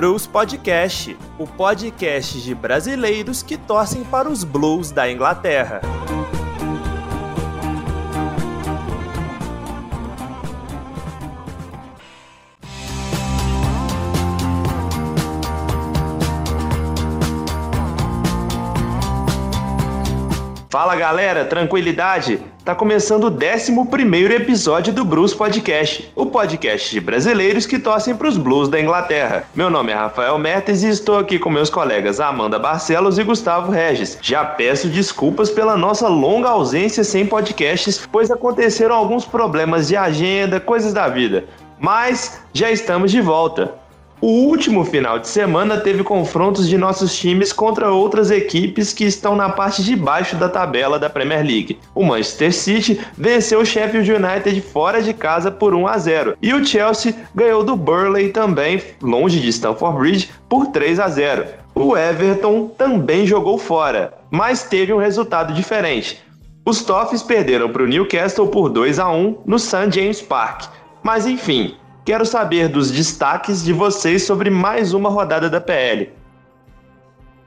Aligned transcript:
Blues 0.00 0.26
Podcast, 0.26 1.14
o 1.38 1.46
podcast 1.46 2.40
de 2.40 2.54
brasileiros 2.54 3.42
que 3.42 3.58
torcem 3.58 4.02
para 4.02 4.30
os 4.30 4.44
Blues 4.44 4.90
da 4.90 5.12
Inglaterra. 5.12 5.82
Fala 20.70 20.94
galera, 20.94 21.44
tranquilidade? 21.44 22.40
Tá 22.64 22.76
começando 22.76 23.24
o 23.24 23.26
11 23.26 24.32
episódio 24.32 24.92
do 24.92 25.04
Blues 25.04 25.34
Podcast, 25.34 26.12
o 26.14 26.26
podcast 26.26 26.92
de 26.92 27.00
brasileiros 27.00 27.66
que 27.66 27.76
torcem 27.76 28.14
para 28.14 28.28
os 28.28 28.36
Blues 28.36 28.68
da 28.68 28.80
Inglaterra. 28.80 29.42
Meu 29.52 29.68
nome 29.68 29.90
é 29.90 29.96
Rafael 29.96 30.38
Mertes 30.38 30.84
e 30.84 30.88
estou 30.88 31.18
aqui 31.18 31.40
com 31.40 31.50
meus 31.50 31.70
colegas 31.70 32.20
Amanda 32.20 32.56
Barcelos 32.56 33.18
e 33.18 33.24
Gustavo 33.24 33.72
Regis. 33.72 34.16
Já 34.22 34.44
peço 34.44 34.86
desculpas 34.86 35.50
pela 35.50 35.76
nossa 35.76 36.06
longa 36.06 36.50
ausência 36.50 37.02
sem 37.02 37.26
podcasts, 37.26 38.08
pois 38.12 38.30
aconteceram 38.30 38.94
alguns 38.94 39.24
problemas 39.24 39.88
de 39.88 39.96
agenda, 39.96 40.60
coisas 40.60 40.92
da 40.92 41.08
vida. 41.08 41.46
Mas 41.80 42.40
já 42.52 42.70
estamos 42.70 43.10
de 43.10 43.20
volta. 43.20 43.74
O 44.22 44.26
último 44.26 44.84
final 44.84 45.18
de 45.18 45.26
semana 45.26 45.78
teve 45.78 46.04
confrontos 46.04 46.68
de 46.68 46.76
nossos 46.76 47.16
times 47.16 47.54
contra 47.54 47.90
outras 47.90 48.30
equipes 48.30 48.92
que 48.92 49.04
estão 49.04 49.34
na 49.34 49.48
parte 49.48 49.82
de 49.82 49.96
baixo 49.96 50.36
da 50.36 50.46
tabela 50.46 50.98
da 50.98 51.08
Premier 51.08 51.42
League. 51.42 51.78
O 51.94 52.04
Manchester 52.04 52.52
City 52.52 53.00
venceu 53.16 53.60
o 53.60 53.64
Sheffield 53.64 54.12
United 54.12 54.60
fora 54.60 55.02
de 55.02 55.14
casa 55.14 55.50
por 55.50 55.74
1 55.74 55.86
a 55.86 55.96
0 55.96 56.36
e 56.42 56.52
o 56.52 56.62
Chelsea 56.62 57.14
ganhou 57.34 57.64
do 57.64 57.74
Burley 57.74 58.28
também, 58.28 58.82
longe 59.00 59.40
de 59.40 59.48
Stamford 59.48 59.98
Bridge, 59.98 60.30
por 60.50 60.66
3 60.66 61.00
a 61.00 61.08
0. 61.08 61.46
O 61.74 61.96
Everton 61.96 62.66
também 62.76 63.26
jogou 63.26 63.56
fora, 63.56 64.12
mas 64.30 64.64
teve 64.64 64.92
um 64.92 64.98
resultado 64.98 65.54
diferente. 65.54 66.22
Os 66.66 66.84
Toffees 66.84 67.22
perderam 67.22 67.70
para 67.70 67.84
o 67.84 67.86
Newcastle 67.86 68.48
por 68.48 68.68
2 68.68 68.98
a 68.98 69.10
1 69.10 69.38
no 69.46 69.58
St 69.58 69.90
James 69.90 70.20
Park. 70.20 70.64
Mas 71.02 71.26
enfim, 71.26 71.74
Quero 72.04 72.24
saber 72.24 72.68
dos 72.68 72.90
destaques 72.90 73.62
de 73.62 73.74
vocês 73.74 74.24
sobre 74.24 74.48
mais 74.48 74.94
uma 74.94 75.10
rodada 75.10 75.50
da 75.50 75.60
PL. 75.60 76.10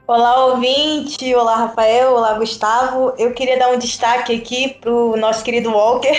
Olá, 0.06 0.46
ouvinte! 0.46 1.34
Olá, 1.34 1.56
Rafael! 1.56 2.12
Olá, 2.12 2.34
Gustavo! 2.34 3.12
Eu 3.18 3.32
queria 3.32 3.58
dar 3.58 3.70
um 3.72 3.78
destaque 3.78 4.32
aqui 4.32 4.76
para 4.80 4.92
o 4.92 5.16
nosso 5.16 5.42
querido 5.42 5.72
Walker, 5.72 6.14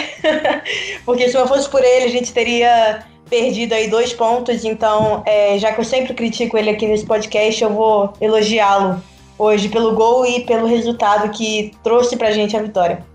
porque 1.05 1.29
se 1.29 1.35
não 1.35 1.47
fosse 1.47 1.69
por 1.69 1.81
ele, 1.81 2.05
a 2.05 2.09
gente 2.09 2.33
teria 2.33 3.05
perdido 3.29 3.73
aí 3.73 3.89
dois 3.89 4.11
pontos. 4.11 4.65
Então, 4.65 5.23
é, 5.25 5.57
já 5.57 5.71
que 5.71 5.79
eu 5.79 5.85
sempre 5.85 6.13
critico 6.13 6.57
ele 6.57 6.71
aqui 6.71 6.85
nesse 6.87 7.05
podcast, 7.05 7.63
eu 7.63 7.69
vou 7.69 8.11
elogiá-lo 8.19 9.01
hoje 9.39 9.69
pelo 9.69 9.93
gol 9.93 10.25
e 10.25 10.41
pelo 10.41 10.67
resultado 10.67 11.29
que 11.29 11.71
trouxe 11.83 12.17
para 12.17 12.27
a 12.27 12.31
gente 12.31 12.57
a 12.57 12.61
vitória. 12.61 13.05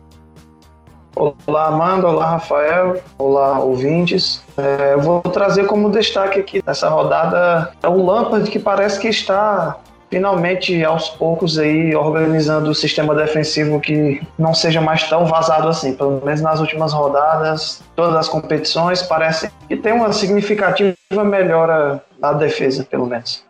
Olá, 1.16 1.66
Amanda. 1.66 2.08
Olá, 2.08 2.30
Rafael. 2.30 3.00
Olá, 3.18 3.58
ouvintes. 3.58 4.42
É, 4.56 4.94
eu 4.94 5.00
vou 5.00 5.20
trazer 5.20 5.66
como 5.66 5.90
destaque 5.90 6.40
aqui 6.40 6.62
nessa 6.64 6.88
rodada 6.88 7.72
é 7.82 7.88
o 7.88 8.04
Lampard, 8.04 8.50
que 8.50 8.58
parece 8.58 8.98
que 9.00 9.08
está 9.08 9.76
finalmente 10.10 10.82
aos 10.84 11.08
poucos 11.08 11.58
aí 11.58 11.94
organizando 11.94 12.70
o 12.70 12.74
sistema 12.74 13.14
defensivo 13.14 13.80
que 13.80 14.20
não 14.38 14.52
seja 14.52 14.80
mais 14.80 15.08
tão 15.08 15.26
vazado 15.26 15.68
assim. 15.68 15.94
Pelo 15.94 16.20
menos 16.24 16.40
nas 16.40 16.60
últimas 16.60 16.92
rodadas, 16.92 17.82
todas 17.94 18.16
as 18.16 18.28
competições 18.28 19.02
parece 19.02 19.50
que 19.68 19.76
tem 19.76 19.92
uma 19.92 20.12
significativa 20.12 20.96
melhora 21.24 22.02
na 22.18 22.32
defesa, 22.32 22.84
pelo 22.84 23.06
menos. 23.06 23.49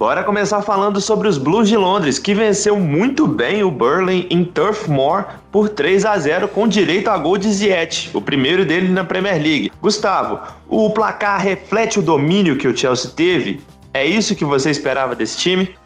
Bora 0.00 0.24
começar 0.24 0.62
falando 0.62 0.98
sobre 0.98 1.28
os 1.28 1.36
Blues 1.36 1.68
de 1.68 1.76
Londres, 1.76 2.18
que 2.18 2.32
venceu 2.32 2.80
muito 2.80 3.26
bem 3.26 3.62
o 3.62 3.70
Burnley 3.70 4.26
em 4.30 4.42
Turf 4.42 4.88
Moor 4.88 5.26
por 5.52 5.68
3 5.68 6.06
a 6.06 6.16
0 6.16 6.48
com 6.48 6.66
direito 6.66 7.10
a 7.10 7.18
gol 7.18 7.36
de 7.36 7.52
Ziyech, 7.52 8.08
o 8.14 8.20
primeiro 8.22 8.64
dele 8.64 8.88
na 8.88 9.04
Premier 9.04 9.34
League. 9.34 9.70
Gustavo, 9.78 10.40
o 10.66 10.88
placar 10.88 11.38
reflete 11.38 11.98
o 11.98 12.02
domínio 12.02 12.56
que 12.56 12.66
o 12.66 12.74
Chelsea 12.74 13.10
teve? 13.14 13.60
É 13.92 14.02
isso 14.02 14.34
que 14.34 14.42
você 14.42 14.70
esperava 14.70 15.14
desse 15.14 15.36
time? 15.36 15.76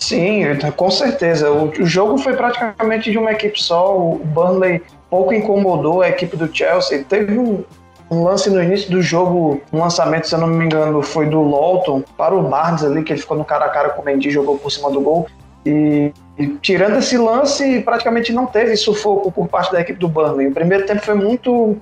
Sim, 0.00 0.42
com 0.74 0.90
certeza. 0.90 1.48
O 1.52 1.86
jogo 1.86 2.18
foi 2.18 2.34
praticamente 2.34 3.08
de 3.08 3.18
uma 3.18 3.30
equipe 3.30 3.62
só. 3.62 3.96
O 3.96 4.18
Burnley 4.18 4.82
pouco 5.08 5.32
incomodou 5.32 6.02
a 6.02 6.08
equipe 6.08 6.36
do 6.36 6.52
Chelsea. 6.52 7.04
Teve 7.08 7.38
um, 7.38 7.62
um 8.10 8.24
lance 8.24 8.48
no 8.48 8.62
início 8.62 8.90
do 8.90 9.02
jogo, 9.02 9.60
um 9.72 9.80
lançamento, 9.80 10.26
se 10.26 10.34
eu 10.34 10.38
não 10.38 10.46
me 10.46 10.64
engano, 10.64 11.02
foi 11.02 11.26
do 11.26 11.42
Lawton 11.42 12.02
para 12.16 12.34
o 12.34 12.42
Barnes 12.42 12.82
ali, 12.82 13.02
que 13.02 13.12
ele 13.12 13.20
ficou 13.20 13.36
no 13.36 13.44
cara 13.44 13.66
a 13.66 13.68
cara 13.68 13.90
com 13.90 14.02
o 14.02 14.04
Mendy, 14.04 14.30
jogou 14.30 14.56
por 14.58 14.70
cima 14.70 14.90
do 14.90 15.00
gol. 15.00 15.26
E, 15.66 16.12
e, 16.38 16.46
tirando 16.62 16.96
esse 16.98 17.18
lance, 17.18 17.80
praticamente 17.80 18.32
não 18.32 18.46
teve 18.46 18.76
sufoco 18.76 19.30
por 19.30 19.48
parte 19.48 19.72
da 19.72 19.80
equipe 19.80 19.98
do 19.98 20.08
Burnley. 20.08 20.48
O 20.48 20.54
primeiro 20.54 20.86
tempo 20.86 21.04
foi 21.04 21.14
muito 21.14 21.76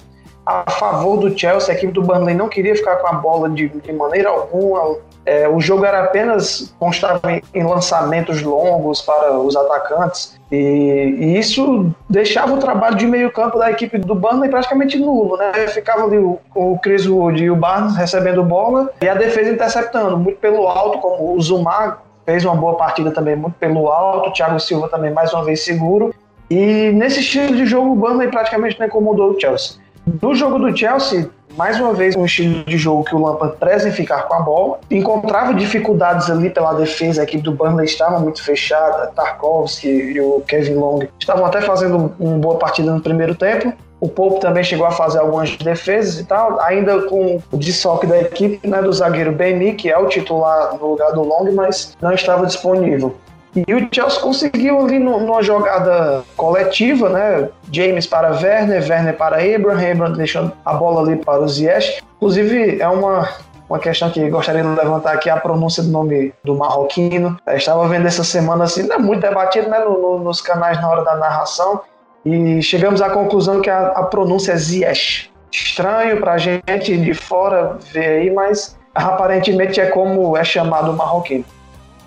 a 0.44 0.69
favor 0.70 1.19
do 1.19 1.38
Chelsea, 1.38 1.72
a 1.72 1.76
equipe 1.76 1.92
do 1.92 2.03
Burnley 2.03 2.34
não 2.34 2.48
queria 2.48 2.75
ficar 2.75 2.97
com 2.97 3.09
a 3.09 3.12
bola 3.12 3.48
de, 3.48 3.69
de 3.69 3.92
maneira 3.92 4.28
alguma, 4.28 4.97
é, 5.26 5.48
o 5.48 5.60
jogo 5.60 5.84
era 5.84 6.04
apenas 6.04 6.72
constava 6.78 7.32
em, 7.32 7.42
em, 7.53 7.64
lançamentos 7.64 8.41
longos 8.42 9.03
para 9.03 9.32
os 9.32 9.56
atacantes 9.56 10.38
e, 10.53 10.56
e, 10.56 11.38
isso 11.38 11.92
deixava 12.09 12.54
o 12.54 12.59
trabalho 12.59 12.94
de 12.94 13.06
meio 13.09 13.32
campo 13.32 13.59
da 13.59 13.69
equipe 13.69 13.98
do 13.98 14.15
Burnley 14.15 14.48
praticamente 14.48 14.97
nulo, 14.97 15.36
né? 15.36 15.53
Ficava 15.69 16.04
ali 16.04 16.16
o, 16.16 16.38
o 16.54 16.78
Chris 16.78 17.06
Wood 17.06 17.42
e 17.42 17.50
o 17.50 17.56
Barnes 17.56 17.97
recebendo 17.97 18.44
bola 18.44 18.88
e 19.03 19.09
a 19.09 19.15
defesa 19.15 19.50
interceptando, 19.50 20.16
muito 20.16 20.38
pelo 20.38 20.69
alto, 20.69 20.98
como 20.98 21.34
o 21.34 21.41
Zumar 21.41 22.03
fez 22.25 22.44
uma 22.44 22.54
boa 22.54 22.76
partida 22.76 23.10
também, 23.10 23.34
muito 23.34 23.54
pelo 23.54 23.88
alto, 23.88 24.31
o 24.31 24.32
Thiago 24.32 24.60
Silva 24.60 24.88
também 24.88 25.12
mais 25.12 25.32
uma 25.32 25.44
vez 25.44 25.65
seguro. 25.65 26.15
E 26.48 26.92
nesse 26.92 27.19
estilo 27.19 27.56
de 27.56 27.66
jogo, 27.66 27.92
o 27.92 27.97
Burnley 27.97 28.28
praticamente 28.28 28.78
não 28.78 28.86
incomodou 28.86 29.32
o 29.32 29.41
Chelsea. 29.41 29.78
No 30.22 30.34
jogo 30.36 30.59
do 30.60 30.76
Chelsea, 30.76 31.28
mais 31.54 31.78
uma 31.80 31.92
vez 31.92 32.16
um 32.16 32.24
estilo 32.24 32.64
de 32.64 32.76
jogo 32.76 33.04
que 33.04 33.14
o 33.14 33.18
Lampard 33.18 33.56
preza 33.56 33.88
em 33.88 33.92
ficar 33.92 34.22
com 34.22 34.34
a 34.34 34.40
bola. 34.40 34.78
Encontrava 34.90 35.54
dificuldades 35.54 36.30
ali 36.30 36.50
pela 36.50 36.72
defesa, 36.74 37.20
a 37.20 37.24
equipe 37.24 37.42
do 37.42 37.52
Burnley 37.52 37.86
estava 37.86 38.18
muito 38.18 38.42
fechada, 38.42 39.08
Tarkovsky 39.14 39.88
e 39.88 40.20
o 40.20 40.42
Kevin 40.46 40.74
Long 40.74 41.00
estavam 41.18 41.46
até 41.46 41.60
fazendo 41.62 42.14
uma 42.18 42.38
boa 42.38 42.58
partida 42.58 42.90
no 42.90 43.00
primeiro 43.00 43.34
tempo. 43.34 43.72
O 43.98 44.08
Pope 44.08 44.40
também 44.40 44.62
chegou 44.62 44.86
a 44.86 44.90
fazer 44.90 45.18
algumas 45.18 45.56
defesas 45.56 46.20
e 46.20 46.24
tal, 46.24 46.60
ainda 46.60 47.02
com 47.02 47.40
o 47.50 47.56
desfoque 47.56 48.06
da 48.06 48.20
equipe, 48.20 48.68
né, 48.68 48.82
do 48.82 48.92
zagueiro 48.92 49.32
Bemi, 49.32 49.72
que 49.72 49.90
é 49.90 49.96
o 49.96 50.06
titular 50.06 50.74
no 50.74 50.90
lugar 50.90 51.12
do 51.12 51.22
Long, 51.22 51.50
mas 51.52 51.96
não 52.00 52.12
estava 52.12 52.44
disponível. 52.44 53.16
E 53.54 53.74
o 53.74 53.88
Chelsea 53.90 54.20
conseguiu 54.20 54.80
ali 54.80 54.98
numa 54.98 55.42
jogada 55.42 56.22
coletiva, 56.36 57.08
né? 57.08 57.48
James 57.72 58.06
para 58.06 58.32
Werner, 58.32 58.82
Werner 58.86 59.16
para 59.16 59.36
Abraham, 59.36 59.92
Abraham 59.92 60.12
deixando 60.12 60.52
a 60.64 60.74
bola 60.74 61.00
ali 61.00 61.16
para 61.16 61.40
o 61.40 61.48
Ziyech. 61.48 62.02
Inclusive, 62.16 62.80
é 62.80 62.88
uma, 62.88 63.28
uma 63.68 63.78
questão 63.78 64.10
que 64.10 64.28
gostaria 64.28 64.62
de 64.62 64.68
levantar 64.68 65.14
aqui, 65.14 65.30
a 65.30 65.36
pronúncia 65.38 65.82
do 65.82 65.88
nome 65.88 66.34
do 66.44 66.54
marroquino. 66.54 67.38
Eu 67.46 67.56
estava 67.56 67.88
vendo 67.88 68.06
essa 68.06 68.24
semana, 68.24 68.64
assim, 68.64 68.90
é 68.90 68.98
muito 68.98 69.22
debatido 69.22 69.70
né, 69.70 69.78
no, 69.78 70.00
no, 70.00 70.18
nos 70.18 70.40
canais 70.40 70.80
na 70.80 70.88
hora 70.88 71.02
da 71.02 71.16
narração, 71.16 71.80
e 72.24 72.60
chegamos 72.60 73.00
à 73.00 73.08
conclusão 73.08 73.60
que 73.60 73.70
a, 73.70 73.88
a 73.88 74.02
pronúncia 74.02 74.52
é 74.52 74.56
Ziyech. 74.56 75.30
Estranho 75.50 76.18
para 76.20 76.32
a 76.32 76.38
gente 76.38 76.96
de 76.98 77.14
fora 77.14 77.78
ver 77.92 78.20
aí, 78.20 78.30
mas 78.30 78.76
aparentemente 78.94 79.80
é 79.80 79.86
como 79.86 80.36
é 80.36 80.44
chamado 80.44 80.90
o 80.90 80.96
marroquino. 80.96 81.44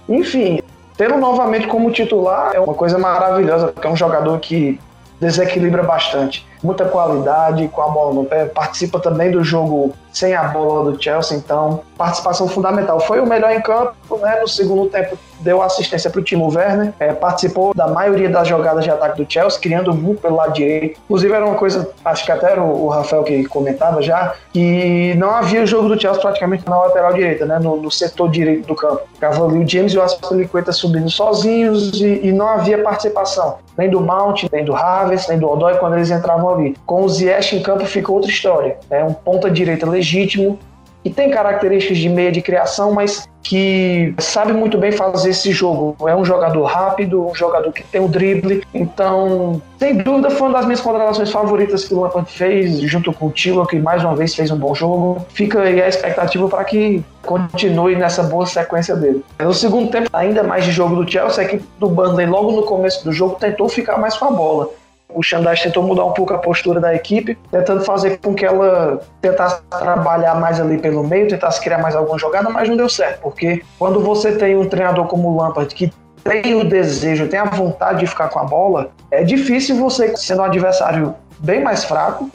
Enfim, 0.07 0.61
Tê-lo 0.99 1.17
novamente 1.17 1.65
como 1.65 1.89
titular 1.91 2.51
é 2.53 2.59
uma 2.59 2.73
coisa 2.73 2.97
maravilhosa, 2.97 3.69
porque 3.69 3.87
é 3.87 3.89
um 3.89 3.95
jogador 3.95 4.37
que 4.37 4.77
desequilibra 5.17 5.81
bastante. 5.81 6.45
Muita 6.61 6.83
qualidade 6.83 7.69
com 7.69 7.81
a 7.81 7.87
bola 7.87 8.13
no 8.13 8.25
pé, 8.25 8.43
participa 8.43 8.99
também 8.99 9.31
do 9.31 9.41
jogo 9.41 9.93
sem 10.11 10.35
a 10.35 10.43
bola 10.43 10.91
do 10.91 11.01
Chelsea, 11.01 11.37
então 11.37 11.83
participação 11.97 12.49
fundamental. 12.49 12.99
Foi 12.99 13.21
o 13.21 13.25
melhor 13.25 13.49
em 13.51 13.61
campo, 13.61 14.17
né? 14.17 14.41
No 14.41 14.47
segundo 14.49 14.89
tempo 14.89 15.17
deu 15.39 15.61
assistência 15.61 16.09
para 16.09 16.19
o 16.19 16.23
Timo 16.23 16.53
Werner, 16.53 16.93
é, 16.99 17.13
participou 17.13 17.73
da 17.73 17.87
maioria 17.87 18.29
das 18.29 18.47
jogadas 18.47 18.83
de 18.83 18.91
ataque 18.91 19.23
do 19.23 19.31
Chelsea, 19.31 19.59
criando 19.59 19.93
muito 19.93 20.21
pelo 20.21 20.35
lado 20.35 20.53
direito. 20.53 20.99
Inclusive 21.05 21.33
era 21.33 21.45
uma 21.45 21.55
coisa, 21.55 21.89
acho 22.03 22.25
que 22.25 22.31
até 22.31 22.59
o, 22.59 22.85
o 22.85 22.87
Rafael 22.87 23.23
que 23.23 23.45
comentava 23.45 24.01
já, 24.01 24.33
que 24.51 25.13
não 25.15 25.31
havia 25.31 25.65
jogo 25.65 25.89
do 25.89 25.99
Chelsea 25.99 26.21
praticamente 26.21 26.67
na 26.67 26.77
lateral 26.77 27.13
direita, 27.13 27.45
né? 27.45 27.59
No, 27.59 27.77
no 27.77 27.91
setor 27.91 28.29
direito 28.29 28.67
do 28.67 28.75
campo. 28.75 29.01
Ficava 29.13 29.45
ali 29.45 29.63
o 29.63 29.67
James 29.67 29.93
e 29.93 29.97
o 29.97 30.01
Aspilicueta 30.01 30.71
subindo 30.71 31.09
sozinhos 31.09 31.99
e, 32.01 32.27
e, 32.27 32.31
não 32.31 32.47
havia 32.47 32.81
participação. 32.81 33.57
Nem 33.77 33.89
do 33.89 34.01
Mount, 34.01 34.43
nem 34.51 34.63
do 34.63 34.75
Havertz, 34.75 35.27
nem 35.27 35.37
do 35.37 35.49
Odoi 35.49 35.75
quando 35.77 35.95
eles 35.95 36.09
entravam 36.09 36.53
ali. 36.53 36.75
Com 36.85 37.03
o 37.03 37.09
Ziyech 37.09 37.55
em 37.55 37.61
campo 37.61 37.85
fica 37.85 38.11
outra 38.11 38.29
história. 38.29 38.77
É 38.89 39.03
um 39.03 39.13
ponta 39.13 39.49
direita 39.49 39.89
legítimo, 39.89 40.59
que 41.03 41.09
tem 41.09 41.29
características 41.29 41.97
de 41.97 42.09
meia 42.09 42.31
de 42.31 42.41
criação, 42.41 42.91
mas 42.91 43.28
que 43.43 44.13
sabe 44.19 44.53
muito 44.53 44.77
bem 44.77 44.91
fazer 44.91 45.31
esse 45.31 45.51
jogo. 45.51 45.95
É 46.07 46.15
um 46.15 46.25
jogador 46.25 46.63
rápido, 46.65 47.27
um 47.27 47.35
jogador 47.35 47.71
que 47.71 47.83
tem 47.83 48.01
o 48.01 48.07
drible. 48.07 48.63
Então, 48.73 49.61
sem 49.77 49.97
dúvida, 49.97 50.29
foi 50.29 50.47
uma 50.47 50.57
das 50.57 50.65
minhas 50.65 50.81
contratações 50.81 51.31
favoritas 51.31 51.85
que 51.85 51.93
o 51.93 52.01
Lampard 52.01 52.29
fez, 52.31 52.79
junto 52.81 53.11
com 53.13 53.27
o 53.27 53.31
Tilo, 53.31 53.65
que 53.65 53.79
mais 53.79 54.03
uma 54.03 54.15
vez 54.15 54.35
fez 54.35 54.51
um 54.51 54.57
bom 54.57 54.75
jogo. 54.75 55.25
Fica 55.29 55.61
aí 55.61 55.81
a 55.81 55.87
expectativa 55.87 56.47
para 56.47 56.63
que 56.63 57.03
continue 57.23 57.95
nessa 57.95 58.23
boa 58.23 58.45
sequência 58.45 58.95
dele. 58.95 59.23
No 59.39 59.53
segundo 59.53 59.89
tempo, 59.89 60.09
ainda 60.13 60.43
mais 60.43 60.65
de 60.65 60.71
jogo 60.71 60.95
do 60.95 61.09
Chelsea, 61.09 61.43
a 61.43 61.47
equipe 61.47 61.63
do 61.79 61.89
Burnley, 61.89 62.27
logo 62.27 62.51
no 62.51 62.63
começo 62.63 63.03
do 63.03 63.11
jogo, 63.11 63.35
tentou 63.39 63.69
ficar 63.69 63.97
mais 63.97 64.17
com 64.17 64.25
a 64.25 64.31
bola. 64.31 64.69
O 65.11 65.23
Xandais 65.23 65.61
tentou 65.61 65.81
mudar 65.81 66.05
um 66.05 66.13
pouco 66.13 66.33
a 66.33 66.37
postura 66.37 66.79
da 66.79 66.93
equipe, 66.93 67.37
tentando 67.49 67.83
fazer 67.83 68.17
com 68.17 68.33
que 68.33 68.45
ela 68.45 69.01
tentasse 69.19 69.59
trabalhar 69.63 70.35
mais 70.35 70.59
ali 70.61 70.77
pelo 70.77 71.03
meio, 71.03 71.27
tentasse 71.27 71.59
criar 71.59 71.79
mais 71.79 71.95
alguma 71.95 72.17
jogada, 72.17 72.49
mas 72.49 72.69
não 72.69 72.77
deu 72.77 72.87
certo, 72.87 73.21
porque 73.21 73.63
quando 73.79 73.99
você 73.99 74.33
tem 74.33 74.55
um 74.55 74.67
treinador 74.69 75.07
como 75.07 75.29
o 75.29 75.37
Lampard 75.37 75.73
que 75.73 75.91
tem 76.23 76.53
o 76.53 76.63
desejo, 76.63 77.27
tem 77.27 77.39
a 77.39 77.45
vontade 77.45 78.01
de 78.01 78.07
ficar 78.07 78.29
com 78.29 78.39
a 78.39 78.43
bola, 78.43 78.91
é 79.09 79.23
difícil 79.23 79.77
você, 79.77 80.15
sendo 80.15 80.41
um 80.41 80.45
adversário 80.45 81.15
bem 81.39 81.63
mais 81.63 81.83
fraco, 81.83 82.29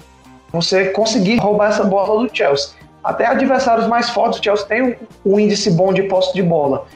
você 0.53 0.87
conseguir 0.87 1.37
roubar 1.37 1.71
essa 1.71 1.85
bola 1.85 2.27
do 2.27 2.37
Chelsea. 2.37 2.71
Até 3.03 3.27
adversários 3.27 3.87
mais 3.87 4.11
fortes, 4.11 4.41
o 4.41 4.43
Chelsea 4.43 4.67
tem 4.67 4.97
um 5.25 5.39
índice 5.39 5.71
bom 5.71 5.93
de 5.93 6.05
posse 6.05 6.33
de 6.33 6.43
bola. 6.43 6.87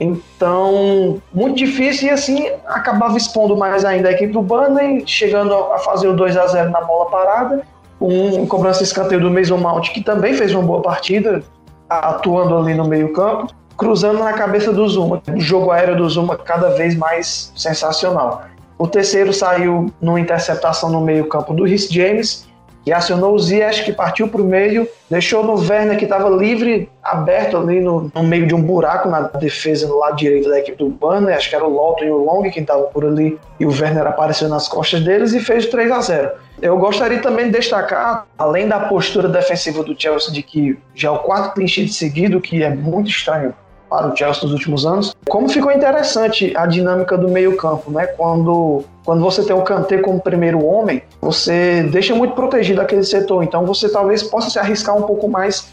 Então, 0.00 1.20
muito 1.32 1.56
difícil 1.56 2.08
e 2.08 2.10
assim 2.10 2.50
acabava 2.66 3.18
expondo 3.18 3.54
mais 3.54 3.84
ainda 3.84 4.08
a 4.08 4.12
equipe 4.12 4.32
do 4.32 4.40
Burnley, 4.40 5.04
chegando 5.06 5.54
a 5.54 5.78
fazer 5.78 6.08
o 6.08 6.16
2 6.16 6.38
a 6.38 6.46
0 6.46 6.70
na 6.70 6.80
bola 6.80 7.10
parada, 7.10 7.62
um 8.00 8.46
cobrança 8.46 8.82
escanteio 8.82 9.20
do 9.20 9.30
Mason 9.30 9.58
Mount, 9.58 9.90
que 9.90 10.02
também 10.02 10.32
fez 10.32 10.54
uma 10.54 10.62
boa 10.62 10.80
partida, 10.80 11.42
atuando 11.86 12.56
ali 12.56 12.72
no 12.72 12.86
meio-campo, 12.86 13.52
cruzando 13.76 14.20
na 14.20 14.32
cabeça 14.32 14.72
do 14.72 14.88
Zuma. 14.88 15.22
O 15.28 15.38
jogo 15.38 15.70
aéreo 15.70 15.96
do 15.96 16.08
Zuma 16.08 16.34
cada 16.34 16.70
vez 16.70 16.96
mais 16.96 17.52
sensacional. 17.54 18.44
O 18.78 18.86
terceiro 18.86 19.34
saiu 19.34 19.92
numa 20.00 20.18
interceptação 20.18 20.88
no 20.88 21.02
meio-campo 21.02 21.52
do 21.52 21.64
Rhys 21.64 21.86
James, 21.90 22.48
que 22.84 22.92
acionou 22.92 23.34
o 23.34 23.38
Ziyech, 23.38 23.84
que 23.84 23.92
partiu 23.92 24.28
para 24.28 24.40
o 24.40 24.44
meio, 24.44 24.88
deixou 25.08 25.44
no 25.44 25.54
Werner, 25.54 25.98
que 25.98 26.04
estava 26.04 26.28
livre, 26.30 26.88
aberto 27.02 27.56
ali 27.56 27.80
no, 27.80 28.10
no, 28.14 28.22
meio 28.22 28.46
de 28.46 28.54
um 28.54 28.62
buraco 28.62 29.08
na 29.08 29.20
defesa, 29.22 29.86
no 29.86 29.98
lado 29.98 30.16
direito 30.16 30.48
da 30.48 30.58
equipe 30.58 30.78
do 30.78 30.88
Banner, 30.88 31.36
acho 31.36 31.50
que 31.50 31.56
era 31.56 31.66
o 31.66 31.74
Lawton 31.74 32.04
e 32.04 32.10
o 32.10 32.24
Long 32.24 32.42
que 32.50 32.60
estavam 32.60 32.86
por 32.86 33.04
ali, 33.04 33.38
e 33.58 33.66
o 33.66 33.70
Werner 33.70 34.06
apareceu 34.06 34.48
nas 34.48 34.66
costas 34.68 35.02
deles 35.02 35.32
e 35.32 35.40
fez 35.40 35.66
o 35.66 35.70
3 35.70 35.90
a 35.90 36.00
0 36.00 36.30
Eu 36.62 36.78
gostaria 36.78 37.20
também 37.20 37.46
de 37.46 37.52
destacar, 37.52 38.26
além 38.38 38.66
da 38.66 38.80
postura 38.80 39.28
defensiva 39.28 39.82
do 39.82 40.00
Chelsea, 40.00 40.32
de 40.32 40.42
que 40.42 40.78
já 40.94 41.08
é 41.08 41.12
o 41.12 41.18
quarto 41.18 41.54
clean 41.54 41.68
sheet 41.68 41.92
seguido, 41.92 42.40
que 42.40 42.62
é 42.62 42.70
muito 42.70 43.10
estranho 43.10 43.54
para 43.90 44.06
o 44.06 44.16
Chelsea 44.16 44.44
nos 44.44 44.52
últimos 44.52 44.86
anos. 44.86 45.14
Como 45.28 45.48
ficou 45.48 45.72
interessante 45.72 46.56
a 46.56 46.64
dinâmica 46.64 47.18
do 47.18 47.28
meio-campo, 47.28 47.90
né? 47.90 48.06
Quando, 48.06 48.84
quando 49.04 49.20
você 49.20 49.44
tem 49.44 49.54
o 49.54 49.62
Kanté 49.62 49.98
como 49.98 50.20
primeiro 50.20 50.64
homem, 50.64 51.02
você 51.20 51.82
deixa 51.90 52.14
muito 52.14 52.34
protegido 52.34 52.80
aquele 52.80 53.02
setor. 53.02 53.42
Então 53.42 53.66
você 53.66 53.88
talvez 53.88 54.22
possa 54.22 54.48
se 54.48 54.58
arriscar 54.58 54.96
um 54.96 55.02
pouco 55.02 55.28
mais 55.28 55.68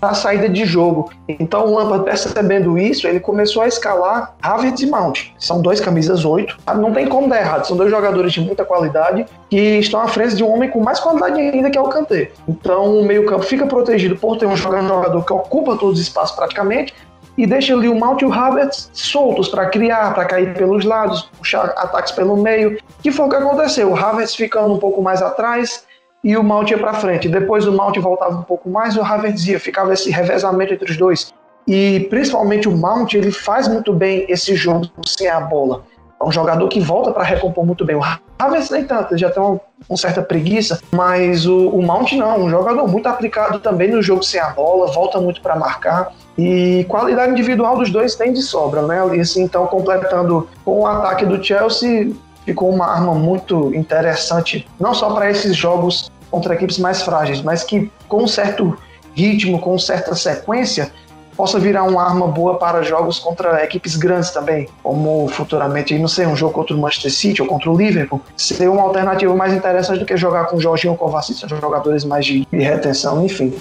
a 0.00 0.14
saída 0.14 0.48
de 0.48 0.64
jogo. 0.64 1.10
Então 1.28 1.66
o 1.66 1.74
Lampard 1.74 2.04
percebendo 2.04 2.78
isso, 2.78 3.06
ele 3.06 3.20
começou 3.20 3.62
a 3.62 3.68
escalar 3.68 4.34
Havertz 4.40 4.80
e 4.80 4.86
Mount. 4.86 5.32
São 5.38 5.60
dois 5.60 5.80
camisas 5.80 6.24
8. 6.24 6.56
Não 6.78 6.92
tem 6.92 7.06
como 7.06 7.28
dar 7.28 7.40
errado. 7.40 7.66
São 7.66 7.76
dois 7.76 7.90
jogadores 7.90 8.32
de 8.32 8.40
muita 8.40 8.64
qualidade 8.64 9.26
que 9.50 9.78
estão 9.78 10.00
à 10.00 10.08
frente 10.08 10.34
de 10.34 10.44
um 10.44 10.52
homem 10.52 10.70
com 10.70 10.80
mais 10.80 11.00
qualidade 11.00 11.40
ainda 11.40 11.70
que 11.70 11.76
é 11.76 11.80
o 11.80 11.88
Kanté. 11.88 12.30
Então 12.48 13.00
o 13.00 13.04
meio-campo 13.04 13.42
fica 13.42 13.66
protegido 13.66 14.16
por 14.16 14.36
ter 14.36 14.46
um 14.46 14.56
jogador 14.56 15.24
que 15.24 15.32
ocupa 15.32 15.76
todos 15.76 15.98
os 15.98 16.06
espaços 16.06 16.34
praticamente, 16.34 16.94
e 17.36 17.46
deixa 17.46 17.74
ali 17.74 17.88
o 17.88 17.94
Mount 17.94 18.22
e 18.22 18.24
o 18.24 18.32
Havertz 18.32 18.90
soltos 18.92 19.48
para 19.48 19.66
criar, 19.66 20.14
para 20.14 20.24
cair 20.24 20.54
pelos 20.54 20.84
lados, 20.84 21.22
puxar 21.38 21.72
ataques 21.76 22.12
pelo 22.12 22.36
meio, 22.36 22.78
que 23.02 23.10
foi 23.10 23.26
o 23.26 23.28
que 23.28 23.36
aconteceu. 23.36 23.90
O 23.90 23.96
Havertz 23.96 24.34
ficando 24.34 24.74
um 24.74 24.78
pouco 24.78 25.00
mais 25.02 25.22
atrás 25.22 25.84
e 26.22 26.36
o 26.36 26.42
Mount 26.42 26.70
ia 26.70 26.78
para 26.78 26.94
frente. 26.94 27.28
Depois 27.28 27.66
o 27.66 27.72
Mount 27.72 27.96
voltava 27.98 28.36
um 28.36 28.42
pouco 28.42 28.68
mais 28.68 28.94
e 28.94 28.98
o 28.98 29.04
Havertz 29.04 29.46
ia, 29.46 29.58
ficava 29.58 29.92
esse 29.92 30.10
revezamento 30.10 30.74
entre 30.74 30.90
os 30.90 30.96
dois. 30.96 31.32
E 31.66 32.06
principalmente 32.10 32.68
o 32.68 32.76
Mount, 32.76 33.14
ele 33.14 33.30
faz 33.30 33.68
muito 33.68 33.92
bem 33.92 34.26
esse 34.28 34.54
jogo 34.54 34.86
sem 35.06 35.28
a 35.28 35.40
bola. 35.40 35.84
Um 36.22 36.32
jogador 36.32 36.68
que 36.68 36.80
volta 36.80 37.10
para 37.10 37.24
recompor 37.24 37.64
muito 37.64 37.84
bem. 37.84 37.96
O 37.96 38.02
Havertz 38.38 38.70
nem 38.70 38.84
tanto, 38.84 39.12
ele 39.12 39.20
já 39.20 39.30
tem 39.30 39.42
uma, 39.42 39.60
uma 39.88 39.96
certa 39.96 40.22
preguiça, 40.22 40.80
mas 40.90 41.46
o, 41.46 41.68
o 41.68 41.82
Mount 41.82 42.12
não, 42.12 42.44
um 42.44 42.50
jogador 42.50 42.86
muito 42.88 43.08
aplicado 43.08 43.58
também 43.60 43.90
no 43.90 44.02
jogo 44.02 44.22
sem 44.22 44.40
a 44.40 44.50
bola, 44.50 44.90
volta 44.92 45.20
muito 45.20 45.40
para 45.40 45.56
marcar. 45.56 46.12
E 46.36 46.84
qualidade 46.88 47.32
individual 47.32 47.76
dos 47.76 47.90
dois 47.90 48.14
tem 48.14 48.32
de 48.32 48.42
sobra, 48.42 48.82
né? 48.82 49.16
E 49.16 49.20
assim, 49.20 49.42
então, 49.42 49.66
completando 49.66 50.48
com 50.64 50.80
o 50.80 50.86
ataque 50.86 51.26
do 51.26 51.42
Chelsea, 51.42 52.12
ficou 52.44 52.70
uma 52.70 52.86
arma 52.86 53.14
muito 53.14 53.74
interessante, 53.74 54.66
não 54.80 54.94
só 54.94 55.14
para 55.14 55.30
esses 55.30 55.56
jogos 55.56 56.10
contra 56.30 56.54
equipes 56.54 56.78
mais 56.78 57.02
frágeis, 57.02 57.42
mas 57.42 57.62
que 57.62 57.90
com 58.08 58.24
um 58.24 58.28
certo 58.28 58.76
ritmo, 59.14 59.58
com 59.58 59.78
certa 59.78 60.14
sequência, 60.14 60.90
possa 61.36 61.58
virar 61.58 61.84
uma 61.84 62.02
arma 62.02 62.26
boa 62.26 62.58
para 62.58 62.82
jogos 62.82 63.18
contra 63.18 63.64
equipes 63.64 63.96
grandes 63.96 64.30
também, 64.30 64.68
como 64.82 65.28
futuramente, 65.28 65.98
não 65.98 66.08
sei, 66.08 66.26
um 66.26 66.36
jogo 66.36 66.52
contra 66.52 66.74
o 66.74 66.78
Manchester 66.78 67.12
City 67.12 67.42
ou 67.42 67.48
contra 67.48 67.70
o 67.70 67.76
Liverpool, 67.76 68.20
ser 68.36 68.68
uma 68.68 68.82
alternativa 68.82 69.34
mais 69.34 69.52
interessante 69.52 70.00
do 70.00 70.06
que 70.06 70.16
jogar 70.16 70.46
com 70.46 70.56
o 70.56 70.60
Jorginho 70.60 70.92
ou 70.92 70.98
Kovacic, 70.98 71.38
são 71.38 71.60
jogadores 71.60 72.04
mais 72.04 72.26
de, 72.26 72.46
de 72.50 72.58
retenção, 72.58 73.24
enfim. 73.24 73.52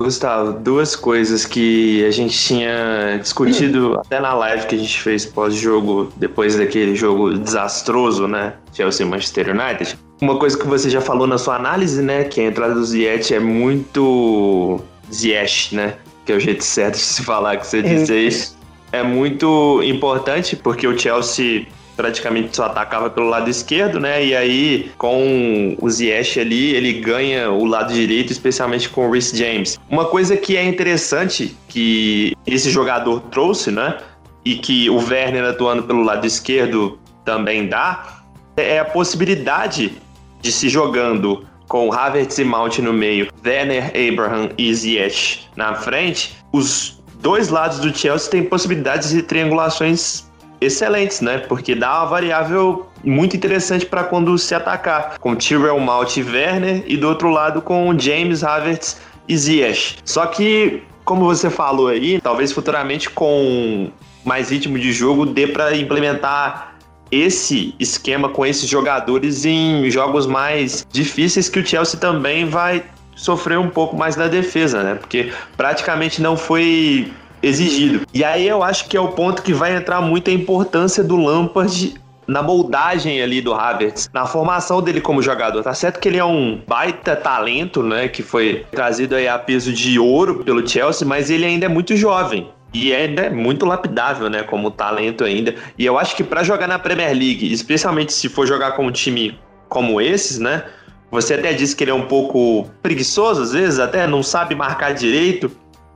Gustavo, 0.00 0.52
duas 0.54 0.96
coisas 0.96 1.44
que 1.44 2.02
a 2.06 2.10
gente 2.10 2.36
tinha 2.38 3.18
discutido 3.20 4.00
até 4.00 4.18
na 4.18 4.32
live 4.32 4.66
que 4.66 4.74
a 4.74 4.78
gente 4.78 4.98
fez 4.98 5.26
pós-jogo, 5.26 6.10
depois 6.16 6.56
daquele 6.56 6.96
jogo 6.96 7.34
desastroso, 7.38 8.26
né? 8.26 8.54
Chelsea 8.72 9.04
Manchester 9.04 9.50
United. 9.50 9.98
Uma 10.22 10.38
coisa 10.38 10.56
que 10.56 10.66
você 10.66 10.88
já 10.88 11.02
falou 11.02 11.26
na 11.26 11.36
sua 11.36 11.56
análise, 11.56 12.00
né? 12.00 12.24
Que 12.24 12.40
a 12.40 12.44
entrada 12.44 12.72
do 12.72 12.82
Ziyech 12.82 13.34
é 13.34 13.38
muito 13.38 14.80
Ziyech, 15.12 15.74
né? 15.74 15.94
Que 16.24 16.32
é 16.32 16.36
o 16.36 16.40
jeito 16.40 16.64
certo 16.64 16.94
de 16.94 17.00
se 17.00 17.22
falar 17.22 17.56
que 17.56 17.66
você 17.66 17.82
disse 17.82 18.14
isso. 18.14 18.58
É 18.92 19.02
muito 19.02 19.82
importante 19.82 20.56
porque 20.56 20.86
o 20.86 20.98
Chelsea 20.98 21.66
praticamente 21.96 22.56
só 22.56 22.64
atacava 22.64 23.10
pelo 23.10 23.28
lado 23.28 23.50
esquerdo, 23.50 24.00
né? 24.00 24.24
E 24.24 24.34
aí, 24.34 24.90
com 24.96 25.76
o 25.78 25.90
Ziyech 25.90 26.40
ali, 26.40 26.74
ele 26.74 26.94
ganha 26.94 27.50
o 27.50 27.64
lado 27.66 27.92
direito, 27.92 28.32
especialmente 28.32 28.88
com 28.88 29.06
o 29.06 29.12
Rhys 29.12 29.30
James. 29.30 29.78
Uma 29.88 30.06
coisa 30.06 30.36
que 30.36 30.56
é 30.56 30.64
interessante 30.64 31.54
que 31.68 32.34
esse 32.46 32.70
jogador 32.70 33.20
trouxe, 33.30 33.70
né? 33.70 33.98
E 34.44 34.56
que 34.56 34.88
o 34.88 34.96
Werner 34.96 35.44
atuando 35.44 35.82
pelo 35.82 36.02
lado 36.02 36.26
esquerdo 36.26 36.98
também 37.24 37.68
dá, 37.68 38.22
é 38.56 38.78
a 38.78 38.84
possibilidade 38.84 39.92
de 40.40 40.50
se 40.50 40.70
jogando 40.70 41.46
com 41.70 41.92
Havertz 41.92 42.36
e 42.36 42.44
Mount 42.44 42.80
no 42.80 42.92
meio, 42.92 43.28
Werner, 43.46 43.92
Abraham 43.94 44.48
e 44.58 44.74
Ziyech 44.74 45.46
na 45.54 45.76
frente, 45.76 46.36
os 46.52 47.00
dois 47.20 47.48
lados 47.48 47.78
do 47.78 47.96
Chelsea 47.96 48.28
têm 48.28 48.42
possibilidades 48.42 49.10
de 49.10 49.22
triangulações 49.22 50.28
excelentes, 50.60 51.20
né? 51.20 51.38
Porque 51.38 51.76
dá 51.76 52.00
uma 52.00 52.06
variável 52.06 52.88
muito 53.04 53.36
interessante 53.36 53.86
para 53.86 54.02
quando 54.02 54.36
se 54.36 54.52
atacar, 54.52 55.16
com 55.20 55.36
Tyrell 55.36 55.78
Malt 55.78 56.16
e 56.16 56.22
Werner, 56.24 56.82
e 56.88 56.96
do 56.96 57.06
outro 57.06 57.30
lado 57.30 57.62
com 57.62 57.96
James 57.96 58.42
Havertz 58.42 59.00
e 59.28 59.36
Ziyech. 59.38 59.98
Só 60.04 60.26
que, 60.26 60.82
como 61.04 61.24
você 61.24 61.48
falou 61.48 61.86
aí, 61.86 62.20
talvez 62.20 62.50
futuramente 62.50 63.08
com 63.08 63.92
mais 64.24 64.50
ritmo 64.50 64.76
de 64.76 64.92
jogo 64.92 65.24
dê 65.24 65.46
para 65.46 65.76
implementar 65.76 66.69
esse 67.10 67.74
esquema 67.78 68.28
com 68.28 68.44
esses 68.46 68.68
jogadores 68.68 69.44
em 69.44 69.90
jogos 69.90 70.26
mais 70.26 70.86
difíceis 70.90 71.48
que 71.48 71.58
o 71.58 71.66
Chelsea 71.66 71.98
também 71.98 72.44
vai 72.44 72.84
sofrer 73.16 73.58
um 73.58 73.68
pouco 73.68 73.96
mais 73.96 74.16
na 74.16 74.28
defesa, 74.28 74.82
né? 74.82 74.94
Porque 74.94 75.32
praticamente 75.56 76.22
não 76.22 76.36
foi 76.36 77.12
exigido. 77.42 78.06
E 78.12 78.24
aí 78.24 78.46
eu 78.46 78.62
acho 78.62 78.88
que 78.88 78.96
é 78.96 79.00
o 79.00 79.08
ponto 79.08 79.42
que 79.42 79.52
vai 79.52 79.76
entrar 79.76 80.00
muito 80.00 80.30
a 80.30 80.32
importância 80.32 81.02
do 81.02 81.16
Lampard 81.16 81.94
na 82.26 82.42
moldagem 82.42 83.20
ali 83.20 83.40
do 83.40 83.52
Havertz, 83.52 84.08
na 84.14 84.24
formação 84.24 84.80
dele 84.80 85.00
como 85.00 85.20
jogador. 85.20 85.62
Tá 85.64 85.74
certo 85.74 85.98
que 85.98 86.08
ele 86.08 86.18
é 86.18 86.24
um 86.24 86.60
baita 86.66 87.16
talento, 87.16 87.82
né, 87.82 88.08
que 88.08 88.22
foi 88.22 88.64
trazido 88.70 89.16
aí 89.16 89.26
a 89.26 89.36
peso 89.36 89.72
de 89.72 89.98
ouro 89.98 90.44
pelo 90.44 90.66
Chelsea, 90.66 91.06
mas 91.06 91.28
ele 91.28 91.44
ainda 91.44 91.66
é 91.66 91.68
muito 91.68 91.96
jovem. 91.96 92.48
E 92.72 92.92
é 92.92 93.30
muito 93.30 93.66
lapidável, 93.66 94.30
né, 94.30 94.42
como 94.42 94.70
talento 94.70 95.24
ainda. 95.24 95.54
E 95.76 95.84
eu 95.84 95.98
acho 95.98 96.14
que 96.14 96.22
para 96.22 96.44
jogar 96.44 96.68
na 96.68 96.78
Premier 96.78 97.10
League, 97.10 97.52
especialmente 97.52 98.12
se 98.12 98.28
for 98.28 98.46
jogar 98.46 98.72
com 98.72 98.86
um 98.86 98.92
time 98.92 99.38
como 99.68 100.00
esses, 100.00 100.38
né, 100.38 100.64
você 101.10 101.34
até 101.34 101.52
disse 101.52 101.74
que 101.74 101.84
ele 101.84 101.90
é 101.90 101.94
um 101.94 102.06
pouco 102.06 102.70
preguiçoso 102.82 103.42
às 103.42 103.52
vezes, 103.52 103.80
até 103.80 104.06
não 104.06 104.22
sabe 104.22 104.54
marcar 104.54 104.94
direito 104.94 105.50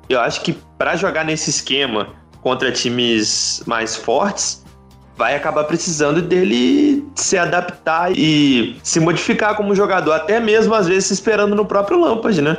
eu 0.09 0.21
acho 0.21 0.43
que 0.43 0.57
para 0.79 0.97
jogar 0.97 1.25
nesse 1.25 1.51
esquema 1.51 2.09
contra 2.43 2.71
times 2.71 3.63
mais 3.67 3.97
fortes, 3.97 4.65
vai 5.17 5.35
acabar 5.35 5.65
precisando 5.65 6.21
dele 6.21 7.07
se 7.15 7.39
adaptar 7.39 8.13
e 8.15 8.77
se 8.83 9.01
modificar 9.01 9.57
como 9.57 9.75
jogador, 9.75 10.13
até 10.13 10.41
mesmo 10.41 10.75
às 10.75 10.87
vezes 10.87 11.11
esperando 11.13 11.55
no 11.55 11.65
próprio 11.65 11.99
Lampard, 11.99 12.43
né? 12.43 12.57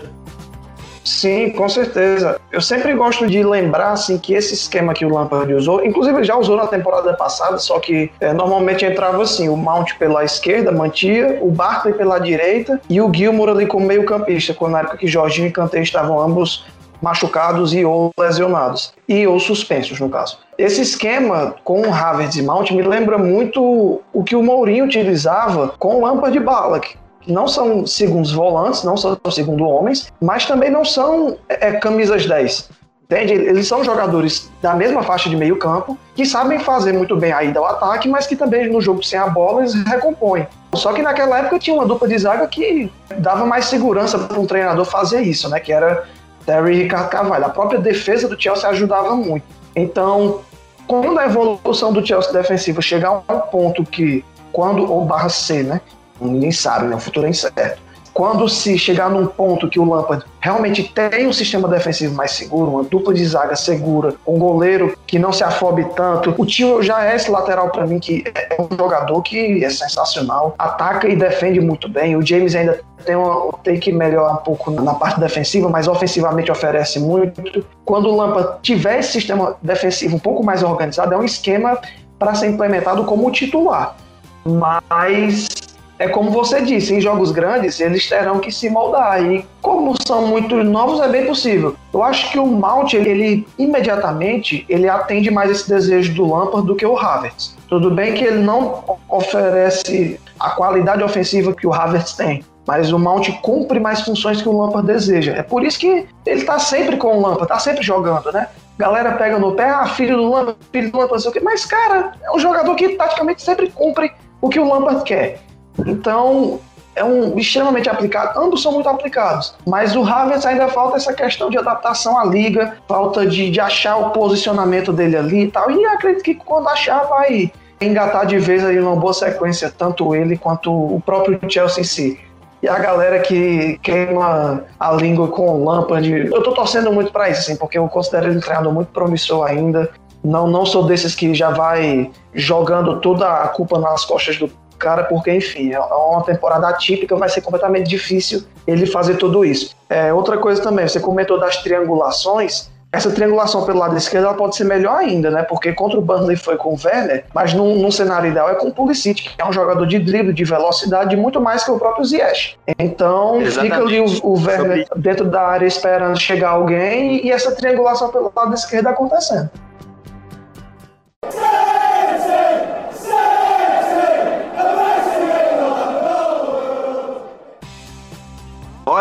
Sim, 1.05 1.51
com 1.51 1.69
certeza. 1.69 2.41
Eu 2.51 2.59
sempre 2.59 2.93
gosto 2.95 3.27
de 3.27 3.43
lembrar 3.43 3.91
assim 3.91 4.17
que 4.17 4.33
esse 4.33 4.55
esquema 4.55 4.91
que 4.91 5.05
o 5.05 5.09
Lampard 5.13 5.53
usou, 5.53 5.85
inclusive 5.85 6.23
já 6.23 6.35
usou 6.35 6.57
na 6.57 6.65
temporada 6.65 7.13
passada, 7.13 7.59
só 7.59 7.79
que 7.79 8.11
é, 8.19 8.33
normalmente 8.33 8.83
entrava 8.83 9.21
assim, 9.21 9.47
o 9.47 9.55
Mount 9.55 9.93
pela 9.99 10.23
esquerda 10.23 10.71
mantia, 10.71 11.37
o 11.41 11.51
Barkley 11.51 11.93
pela 11.93 12.17
direita 12.17 12.81
e 12.89 12.99
o 12.99 13.13
Gilmour 13.13 13.49
ali 13.49 13.67
como 13.67 13.85
meio 13.85 14.03
campista, 14.03 14.53
quando 14.53 14.71
na 14.71 14.79
época 14.79 14.97
que 14.97 15.07
Jorginho 15.07 15.47
e 15.47 15.51
Kanté 15.51 15.79
estavam 15.79 16.19
ambos 16.19 16.65
machucados 16.99 17.71
e 17.73 17.85
ou 17.85 18.09
lesionados, 18.19 18.91
e 19.07 19.27
ou 19.27 19.39
suspensos 19.39 19.99
no 19.99 20.09
caso. 20.09 20.39
Esse 20.57 20.81
esquema 20.81 21.53
com 21.63 21.81
o 21.81 21.93
Havertz 21.93 22.35
e 22.35 22.41
Mount 22.41 22.71
me 22.71 22.81
lembra 22.81 23.17
muito 23.17 24.01
o 24.11 24.23
que 24.23 24.35
o 24.35 24.41
Mourinho 24.41 24.85
utilizava 24.85 25.73
com 25.77 25.97
o 25.97 26.01
Lampard 26.05 26.35
e 26.35 26.39
Ballack, 26.39 26.95
não 27.27 27.47
são 27.47 27.85
segundos 27.85 28.31
volantes, 28.31 28.83
não 28.83 28.97
são 28.97 29.17
segundo 29.31 29.67
homens, 29.67 30.11
mas 30.21 30.45
também 30.45 30.69
não 30.69 30.85
são 30.85 31.37
é, 31.49 31.73
camisas 31.73 32.25
10. 32.25 32.69
Entende? 33.05 33.33
Eles 33.33 33.67
são 33.67 33.83
jogadores 33.83 34.51
da 34.63 34.73
mesma 34.73 35.03
faixa 35.03 35.29
de 35.29 35.35
meio 35.35 35.59
campo, 35.59 35.95
que 36.15 36.25
sabem 36.25 36.57
fazer 36.57 36.91
muito 36.91 37.15
bem 37.15 37.31
a 37.31 37.43
ida 37.43 37.59
ao 37.59 37.65
ataque, 37.65 38.09
mas 38.09 38.25
que 38.25 38.35
também 38.35 38.67
no 38.71 38.81
jogo 38.81 39.03
sem 39.03 39.19
a 39.19 39.27
bola 39.27 39.61
eles 39.61 39.75
recompõem. 39.83 40.47
Só 40.73 40.91
que 40.91 41.03
naquela 41.03 41.37
época 41.37 41.59
tinha 41.59 41.75
uma 41.75 41.85
dupla 41.85 42.07
de 42.07 42.17
zaga 42.17 42.47
que 42.47 42.91
dava 43.19 43.45
mais 43.45 43.65
segurança 43.65 44.17
para 44.17 44.39
um 44.39 44.47
treinador 44.47 44.85
fazer 44.85 45.21
isso, 45.21 45.47
né? 45.49 45.59
Que 45.59 45.71
era 45.71 46.05
Terry 46.47 46.73
e 46.73 46.83
Ricardo 46.83 47.09
Carvalho. 47.09 47.45
A 47.45 47.49
própria 47.49 47.79
defesa 47.79 48.27
do 48.27 48.41
Chelsea 48.41 48.67
ajudava 48.69 49.15
muito. 49.15 49.45
Então, 49.75 50.41
quando 50.87 51.19
a 51.19 51.25
evolução 51.25 51.93
do 51.93 52.05
Chelsea 52.05 52.33
defensiva 52.33 52.81
chegar 52.81 53.23
a 53.27 53.33
um 53.33 53.39
ponto 53.39 53.83
que, 53.83 54.25
quando, 54.51 54.91
ou 54.91 55.05
barra 55.05 55.29
C, 55.29 55.61
né? 55.61 55.79
Ninguém 56.19 56.51
sabe, 56.51 56.87
né? 56.87 56.95
O 56.95 56.99
futuro 56.99 57.25
é 57.25 57.29
incerto. 57.29 57.85
Quando 58.15 58.47
se 58.47 58.77
chegar 58.77 59.09
num 59.09 59.27
ponto 59.27 59.67
que 59.67 59.77
o 59.77 59.83
Lampard 59.83 60.23
realmente 60.39 60.85
tem 60.85 61.27
um 61.27 61.33
sistema 61.33 61.67
defensivo 61.67 62.15
mais 62.15 62.31
seguro, 62.31 62.71
uma 62.71 62.83
dupla 62.83 63.13
de 63.13 63.25
zaga 63.25 63.57
segura, 63.57 64.15
um 64.25 64.39
goleiro 64.39 64.97
que 65.05 65.19
não 65.19 65.33
se 65.33 65.43
afobe 65.43 65.83
tanto, 65.97 66.33
o 66.37 66.45
tio 66.45 66.81
já 66.81 67.05
é 67.05 67.13
esse 67.13 67.29
lateral 67.29 67.69
para 67.71 67.85
mim 67.85 67.99
que 67.99 68.23
é 68.33 68.55
um 68.57 68.73
jogador 68.73 69.21
que 69.21 69.61
é 69.61 69.69
sensacional, 69.69 70.55
ataca 70.57 71.09
e 71.09 71.15
defende 71.17 71.59
muito 71.59 71.89
bem. 71.89 72.15
O 72.15 72.25
James 72.25 72.55
ainda 72.55 72.79
tem, 73.03 73.17
uma, 73.17 73.51
tem 73.61 73.77
que 73.77 73.91
melhorar 73.91 74.31
um 74.31 74.37
pouco 74.37 74.71
na 74.71 74.93
parte 74.93 75.19
defensiva, 75.19 75.67
mas 75.67 75.85
ofensivamente 75.85 76.49
oferece 76.49 77.01
muito. 77.01 77.65
Quando 77.83 78.07
o 78.07 78.15
Lampard 78.15 78.59
tiver 78.61 78.99
esse 78.99 79.11
sistema 79.11 79.57
defensivo 79.61 80.15
um 80.15 80.19
pouco 80.19 80.41
mais 80.41 80.63
organizado, 80.63 81.13
é 81.13 81.17
um 81.17 81.25
esquema 81.25 81.77
para 82.17 82.33
ser 82.33 82.47
implementado 82.47 83.03
como 83.03 83.29
titular. 83.29 83.97
Mas 84.45 85.64
é 85.97 86.07
como 86.09 86.29
você 86.29 86.61
disse, 86.61 86.93
em 86.93 86.99
jogos 86.99 87.31
grandes 87.31 87.79
eles 87.79 88.07
terão 88.07 88.39
que 88.39 88.51
se 88.51 88.69
moldar. 88.69 89.23
E 89.23 89.45
como 89.61 89.95
são 90.05 90.27
muito 90.27 90.55
novos, 90.63 90.99
é 90.99 91.07
bem 91.07 91.25
possível. 91.25 91.75
Eu 91.93 92.03
acho 92.03 92.31
que 92.31 92.39
o 92.39 92.45
Mount, 92.45 92.93
ele, 92.93 93.09
ele, 93.09 93.47
imediatamente, 93.57 94.65
ele 94.67 94.89
atende 94.89 95.31
mais 95.31 95.49
esse 95.49 95.69
desejo 95.69 96.13
do 96.13 96.33
Lampard 96.33 96.67
do 96.67 96.75
que 96.75 96.85
o 96.85 96.97
Havertz. 96.97 97.55
Tudo 97.69 97.89
bem 97.89 98.13
que 98.13 98.23
ele 98.23 98.43
não 98.43 98.83
oferece 99.09 100.19
a 100.39 100.49
qualidade 100.51 101.01
ofensiva 101.01 101.53
que 101.53 101.65
o 101.65 101.73
Havertz 101.73 102.13
tem. 102.13 102.43
Mas 102.67 102.91
o 102.91 102.99
Mount 102.99 103.29
cumpre 103.41 103.79
mais 103.79 104.01
funções 104.01 104.41
que 104.41 104.49
o 104.49 104.59
Lampard 104.59 104.87
deseja. 104.87 105.33
É 105.33 105.43
por 105.43 105.63
isso 105.63 105.79
que 105.79 106.07
ele 106.25 106.43
tá 106.43 106.59
sempre 106.59 106.97
com 106.97 107.17
o 107.17 107.21
Lampard, 107.21 107.47
tá 107.47 107.59
sempre 107.59 107.83
jogando, 107.83 108.31
né? 108.31 108.47
Galera 108.77 109.13
pega 109.13 109.39
no 109.39 109.53
pé, 109.53 109.69
ah, 109.69 109.85
filho 109.85 110.17
do 110.17 110.29
Lampard, 110.29 110.57
filho 110.71 110.91
do 110.91 110.97
Lampard, 110.97 111.13
não 111.13 111.19
sei 111.19 111.29
o 111.29 111.33
quê. 111.33 111.39
Mas, 111.39 111.63
cara, 111.63 112.11
é 112.23 112.31
um 112.31 112.39
jogador 112.39 112.75
que 112.75 112.89
taticamente 112.89 113.41
sempre 113.41 113.69
cumpre 113.69 114.11
o 114.41 114.49
que 114.49 114.59
o 114.59 114.67
Lampard 114.67 115.03
quer. 115.03 115.39
Então, 115.85 116.59
é 116.95 117.03
um 117.03 117.37
extremamente 117.37 117.89
aplicado. 117.89 118.39
Ambos 118.39 118.61
são 118.61 118.71
muito 118.71 118.87
aplicados. 118.87 119.53
Mas 119.65 119.95
o 119.95 120.03
Havertz 120.03 120.45
ainda 120.45 120.67
falta 120.69 120.97
essa 120.97 121.13
questão 121.13 121.49
de 121.49 121.57
adaptação 121.57 122.17
à 122.17 122.23
liga, 122.23 122.77
falta 122.87 123.25
de, 123.25 123.51
de 123.51 123.59
achar 123.59 123.97
o 123.97 124.09
posicionamento 124.11 124.93
dele 124.93 125.17
ali 125.17 125.43
e 125.43 125.51
tal. 125.51 125.69
E 125.69 125.85
acredito 125.85 126.23
que 126.23 126.35
quando 126.35 126.69
achar, 126.69 127.03
vai 127.03 127.51
engatar 127.81 128.25
de 128.25 128.37
vez 128.37 128.63
aí 128.63 128.79
uma 128.79 128.95
boa 128.95 129.13
sequência, 129.13 129.69
tanto 129.69 130.15
ele 130.15 130.37
quanto 130.37 130.71
o 130.71 131.01
próprio 131.05 131.39
Chelsea 131.49 131.81
em 131.81 131.83
si. 131.83 132.19
E 132.63 132.67
a 132.67 132.79
galera 132.79 133.19
que 133.19 133.77
queima 133.83 134.63
a 134.79 134.91
língua 134.93 135.27
com 135.27 135.47
o 135.47 135.65
Lampard, 135.65 136.09
eu 136.09 136.41
tô 136.41 136.51
torcendo 136.53 136.91
muito 136.91 137.11
para 137.11 137.29
isso, 137.29 137.41
assim, 137.41 137.57
porque 137.57 137.77
eu 137.77 137.87
considero 137.87 138.27
ele 138.27 138.37
um 138.37 138.41
treinador 138.41 138.73
muito 138.73 138.87
promissor 138.87 139.45
ainda. 139.45 139.91
Não, 140.23 140.47
não 140.47 140.65
sou 140.65 140.83
desses 140.83 141.13
que 141.13 141.35
já 141.35 141.51
vai 141.51 142.09
jogando 142.33 142.99
toda 143.01 143.29
a 143.43 143.47
culpa 143.49 143.77
nas 143.77 144.03
costas 144.05 144.37
do 144.37 144.49
cara, 144.77 145.03
porque, 145.03 145.31
enfim, 145.31 145.73
é 145.73 145.79
uma 145.79 146.23
temporada 146.23 146.67
atípica, 146.67 147.15
vai 147.15 147.29
ser 147.29 147.41
completamente 147.41 147.87
difícil 147.87 148.43
ele 148.67 148.85
fazer 148.85 149.15
tudo 149.15 149.45
isso. 149.45 149.75
É, 149.89 150.13
outra 150.13 150.37
coisa 150.37 150.61
também, 150.61 150.87
você 150.87 150.99
comentou 150.99 151.39
das 151.39 151.57
triangulações. 151.57 152.69
Essa 152.91 153.11
triangulação 153.11 153.65
pelo 153.65 153.79
lado 153.79 153.97
esquerdo 153.97 154.25
ela 154.25 154.33
pode 154.35 154.55
ser 154.55 154.63
melhor 154.63 154.97
ainda, 154.97 155.29
né? 155.29 155.43
Porque 155.43 155.73
contra 155.73 155.99
o 155.99 156.01
Burnley 156.01 156.37
foi 156.37 156.55
com 156.55 156.69
o 156.69 156.77
Werner, 156.81 157.25
mas 157.33 157.53
num, 157.53 157.75
num 157.75 157.91
cenário 157.91 158.31
ideal 158.31 158.49
é 158.49 158.55
com 158.55 158.69
o 158.69 158.73
Pulisic, 158.73 159.35
que 159.35 159.41
é 159.41 159.45
um 159.45 159.51
jogador 159.51 159.85
de 159.85 159.99
drible, 159.99 160.31
de 160.31 160.45
velocidade, 160.45 161.13
muito 161.17 161.41
mais 161.41 161.65
que 161.65 161.71
o 161.71 161.77
próprio 161.77 162.05
Ziyech. 162.05 162.55
Então 162.79 163.41
Exatamente. 163.41 163.73
fica 163.73 163.77
ali 163.83 163.99
o, 163.99 164.05
o 164.23 164.41
Werner 164.41 164.87
dentro 164.95 165.25
da 165.25 165.41
área 165.41 165.65
esperando 165.67 166.17
chegar 166.17 166.51
alguém 166.51 167.25
e 167.25 167.31
essa 167.31 167.51
triangulação 167.51 168.09
pelo 168.11 168.31
lado 168.33 168.53
esquerdo 168.53 168.87
acontecendo. 168.87 169.49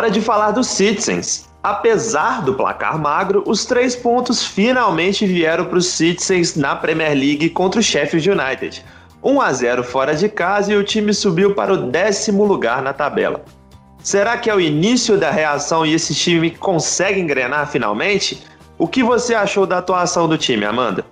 Hora 0.05 0.13
de 0.13 0.21
falar 0.21 0.51
dos 0.51 0.67
Citizens. 0.67 1.49
Apesar 1.63 2.43
do 2.43 2.53
placar 2.53 2.99
magro, 2.99 3.43
os 3.47 3.65
três 3.65 3.97
pontos 3.97 4.47
finalmente 4.47 5.25
vieram 5.25 5.65
para 5.65 5.79
os 5.79 5.87
Citizens 5.87 6.57
na 6.57 6.77
Premier 6.77 7.15
League 7.15 7.49
contra 7.49 7.81
o 7.81 7.83
Sheffield 7.83 8.31
United. 8.31 8.85
1 9.23 9.41
a 9.41 9.51
0 9.51 9.83
fora 9.83 10.15
de 10.15 10.29
casa 10.29 10.75
e 10.75 10.77
o 10.77 10.85
time 10.85 11.15
subiu 11.15 11.55
para 11.55 11.73
o 11.73 11.87
décimo 11.87 12.45
lugar 12.45 12.83
na 12.83 12.93
tabela. 12.93 13.47
Será 14.03 14.37
que 14.37 14.51
é 14.51 14.55
o 14.55 14.61
início 14.61 15.17
da 15.17 15.31
reação 15.31 15.87
e 15.87 15.95
esse 15.95 16.15
time 16.15 16.51
consegue 16.51 17.19
engrenar 17.19 17.67
finalmente? 17.71 18.45
O 18.77 18.87
que 18.87 19.03
você 19.03 19.35
achou 19.35 19.67
da 19.67 19.79
atuação 19.79 20.29
do 20.29 20.37
time, 20.37 20.67
Amanda? 20.67 21.03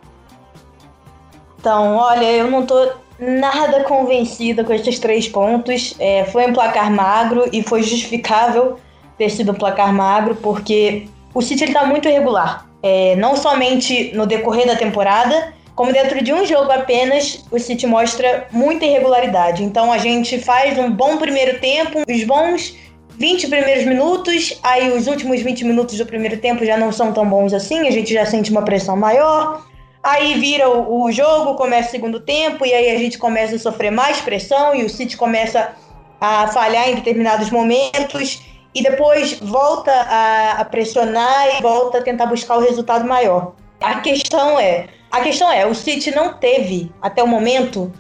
Então, 1.58 1.96
olha, 1.96 2.30
eu 2.30 2.50
não 2.50 2.66
tô 2.66 2.92
nada 3.22 3.84
convencida 3.84 4.64
com 4.64 4.72
esses 4.72 4.98
três 4.98 5.28
pontos. 5.28 5.94
É, 5.98 6.24
foi 6.24 6.46
um 6.46 6.52
placar 6.52 6.90
magro 6.90 7.48
e 7.52 7.62
foi 7.62 7.82
justificável 7.82 8.78
ter 9.16 9.30
sido 9.30 9.52
um 9.52 9.54
placar 9.54 9.92
magro, 9.92 10.34
porque 10.36 11.06
o 11.32 11.40
City 11.40 11.64
está 11.64 11.86
muito 11.86 12.08
irregular. 12.08 12.66
É, 12.82 13.14
não 13.16 13.36
somente 13.36 14.10
no 14.14 14.26
decorrer 14.26 14.66
da 14.66 14.74
temporada, 14.74 15.54
como 15.76 15.92
dentro 15.92 16.22
de 16.22 16.32
um 16.32 16.44
jogo 16.44 16.72
apenas, 16.72 17.44
o 17.50 17.58
City 17.58 17.86
mostra 17.86 18.48
muita 18.50 18.84
irregularidade. 18.84 19.62
Então 19.62 19.92
a 19.92 19.98
gente 19.98 20.38
faz 20.40 20.76
um 20.76 20.90
bom 20.90 21.16
primeiro 21.16 21.60
tempo, 21.60 22.02
os 22.08 22.24
bons 22.24 22.76
20 23.18 23.46
primeiros 23.48 23.84
minutos, 23.84 24.58
aí 24.62 24.90
os 24.90 25.06
últimos 25.06 25.40
20 25.42 25.64
minutos 25.64 25.96
do 25.96 26.04
primeiro 26.04 26.38
tempo 26.38 26.64
já 26.64 26.76
não 26.76 26.90
são 26.90 27.12
tão 27.12 27.24
bons 27.24 27.52
assim, 27.52 27.86
a 27.86 27.90
gente 27.90 28.12
já 28.12 28.26
sente 28.26 28.50
uma 28.50 28.62
pressão 28.62 28.96
maior. 28.96 29.64
Aí 30.02 30.34
vira 30.34 30.68
o, 30.68 31.04
o, 31.04 31.12
jogo, 31.12 31.54
começa 31.54 31.88
o 31.88 31.90
segundo 31.92 32.18
tempo, 32.18 32.66
e 32.66 32.74
aí 32.74 32.90
a 32.90 32.98
gente 32.98 33.18
começa 33.18 33.54
a 33.54 33.58
sofrer 33.58 33.92
mais 33.92 34.20
pressão 34.20 34.74
e 34.74 34.84
o 34.84 34.90
City 34.90 35.16
começa 35.16 35.72
a 36.20 36.48
falhar 36.48 36.88
em 36.88 36.96
determinados 36.96 37.50
momentos 37.50 38.42
e 38.74 38.82
depois 38.82 39.38
volta 39.38 39.92
a, 39.92 40.60
a 40.60 40.64
pressionar 40.64 41.56
e 41.56 41.62
volta 41.62 41.98
a 41.98 42.02
tentar 42.02 42.26
buscar 42.26 42.56
o 42.56 42.60
resultado 42.60 43.06
maior. 43.06 43.52
A 43.80 44.00
questão 44.00 44.58
é, 44.58 44.88
a 45.10 45.20
questão 45.20 45.50
é, 45.52 45.66
o 45.66 45.74
City 45.74 46.10
não 46.10 46.34
teve 46.34 46.90
até 47.00 47.22
o 47.22 47.28
momento 47.28 47.92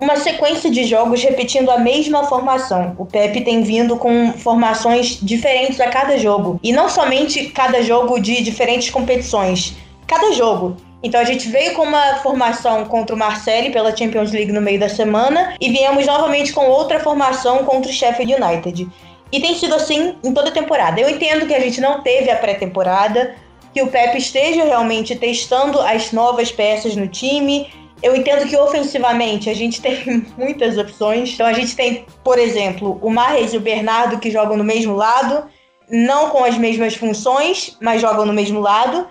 uma 0.00 0.16
sequência 0.16 0.70
de 0.70 0.84
jogos 0.84 1.22
repetindo 1.22 1.70
a 1.70 1.78
mesma 1.78 2.24
formação. 2.24 2.94
O 2.98 3.04
Pepe 3.04 3.42
tem 3.42 3.62
vindo 3.62 3.96
com 3.96 4.32
formações 4.32 5.18
diferentes 5.20 5.78
a 5.78 5.88
cada 5.88 6.16
jogo. 6.16 6.58
E 6.62 6.72
não 6.72 6.88
somente 6.88 7.50
cada 7.50 7.82
jogo 7.82 8.18
de 8.18 8.42
diferentes 8.42 8.88
competições. 8.88 9.76
Cada 10.06 10.32
jogo. 10.32 10.76
Então 11.02 11.20
a 11.20 11.24
gente 11.24 11.48
veio 11.48 11.74
com 11.74 11.82
uma 11.82 12.16
formação 12.16 12.84
contra 12.84 13.14
o 13.14 13.18
Marseille 13.18 13.70
pela 13.70 13.96
Champions 13.96 14.32
League 14.32 14.52
no 14.52 14.60
meio 14.60 14.78
da 14.78 14.88
semana 14.88 15.54
e 15.60 15.70
viemos 15.70 16.06
novamente 16.06 16.52
com 16.52 16.66
outra 16.66 17.00
formação 17.00 17.64
contra 17.64 17.90
o 17.90 17.94
Sheffield 17.94 18.34
United. 18.34 18.86
E 19.32 19.40
tem 19.40 19.54
sido 19.54 19.74
assim 19.74 20.14
em 20.22 20.34
toda 20.34 20.50
a 20.50 20.52
temporada. 20.52 21.00
Eu 21.00 21.08
entendo 21.08 21.46
que 21.46 21.54
a 21.54 21.60
gente 21.60 21.80
não 21.80 22.02
teve 22.02 22.30
a 22.30 22.36
pré-temporada, 22.36 23.34
que 23.72 23.80
o 23.80 23.86
Pep 23.86 24.16
esteja 24.18 24.64
realmente 24.64 25.14
testando 25.14 25.80
as 25.80 26.12
novas 26.12 26.50
peças 26.50 26.96
no 26.96 27.06
time. 27.06 27.72
Eu 28.02 28.16
entendo 28.16 28.48
que 28.48 28.56
ofensivamente 28.56 29.48
a 29.48 29.54
gente 29.54 29.80
tem 29.82 30.26
muitas 30.36 30.76
opções. 30.76 31.32
Então 31.32 31.46
a 31.46 31.52
gente 31.52 31.74
tem, 31.76 32.04
por 32.24 32.38
exemplo, 32.38 32.98
o 33.00 33.08
Marres 33.08 33.54
e 33.54 33.56
o 33.56 33.60
Bernardo 33.60 34.18
que 34.18 34.30
jogam 34.30 34.56
no 34.56 34.64
mesmo 34.64 34.94
lado, 34.94 35.44
não 35.88 36.30
com 36.30 36.44
as 36.44 36.58
mesmas 36.58 36.94
funções, 36.94 37.76
mas 37.80 38.00
jogam 38.02 38.26
no 38.26 38.32
mesmo 38.32 38.60
lado. 38.60 39.06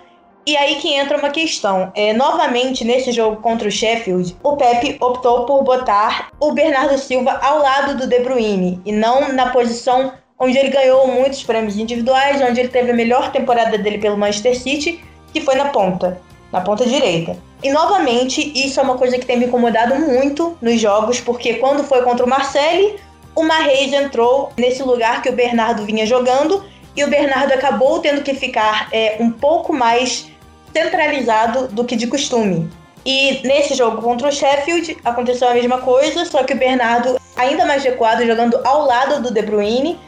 E 0.46 0.56
aí 0.56 0.76
que 0.76 0.92
entra 0.92 1.18
uma 1.18 1.30
questão. 1.30 1.92
É, 1.94 2.12
novamente, 2.12 2.84
nesse 2.84 3.12
jogo 3.12 3.36
contra 3.42 3.68
o 3.68 3.70
Sheffield, 3.70 4.36
o 4.42 4.56
Pepe 4.56 4.96
optou 5.00 5.44
por 5.44 5.62
botar 5.62 6.30
o 6.40 6.52
Bernardo 6.52 6.98
Silva 6.98 7.38
ao 7.42 7.58
lado 7.58 7.96
do 7.98 8.06
De 8.06 8.20
Bruyne 8.20 8.80
e 8.84 8.92
não 8.92 9.32
na 9.32 9.50
posição 9.50 10.12
onde 10.38 10.56
ele 10.56 10.70
ganhou 10.70 11.06
muitos 11.06 11.42
prêmios 11.42 11.76
individuais, 11.76 12.40
onde 12.40 12.58
ele 12.58 12.70
teve 12.70 12.90
a 12.90 12.94
melhor 12.94 13.30
temporada 13.30 13.76
dele 13.76 13.98
pelo 13.98 14.16
Manchester 14.16 14.58
City, 14.58 15.04
que 15.32 15.40
foi 15.42 15.54
na 15.54 15.66
ponta, 15.66 16.20
na 16.50 16.62
ponta 16.62 16.86
direita. 16.86 17.36
E 17.62 17.70
novamente, 17.70 18.50
isso 18.54 18.80
é 18.80 18.82
uma 18.82 18.96
coisa 18.96 19.18
que 19.18 19.26
tem 19.26 19.36
me 19.36 19.44
incomodado 19.44 19.94
muito 19.96 20.56
nos 20.62 20.80
jogos, 20.80 21.20
porque 21.20 21.54
quando 21.54 21.84
foi 21.84 22.02
contra 22.02 22.24
o 22.24 22.28
Marseille, 22.28 22.96
o 23.34 23.42
Marreis 23.42 23.92
entrou 23.92 24.50
nesse 24.56 24.82
lugar 24.82 25.20
que 25.20 25.28
o 25.28 25.32
Bernardo 25.32 25.84
vinha 25.84 26.06
jogando 26.06 26.64
e 26.96 27.04
o 27.04 27.08
Bernardo 27.08 27.52
acabou 27.52 28.00
tendo 28.00 28.22
que 28.22 28.34
ficar 28.34 28.88
é, 28.92 29.16
um 29.20 29.30
pouco 29.30 29.72
mais 29.72 30.29
centralizado 30.72 31.68
do 31.68 31.84
que 31.84 31.96
de 31.96 32.06
costume. 32.06 32.70
E 33.04 33.40
nesse 33.46 33.74
jogo 33.74 34.02
contra 34.02 34.28
o 34.28 34.32
Sheffield 34.32 34.98
aconteceu 35.04 35.48
a 35.48 35.54
mesma 35.54 35.78
coisa, 35.78 36.24
só 36.24 36.42
que 36.42 36.52
o 36.52 36.58
Bernardo 36.58 37.18
ainda 37.36 37.64
mais 37.64 37.82
recuado, 37.82 38.26
jogando 38.26 38.60
ao 38.64 38.86
lado 38.86 39.22
do 39.22 39.32
De 39.32 39.42
Bruyne, 39.42 39.98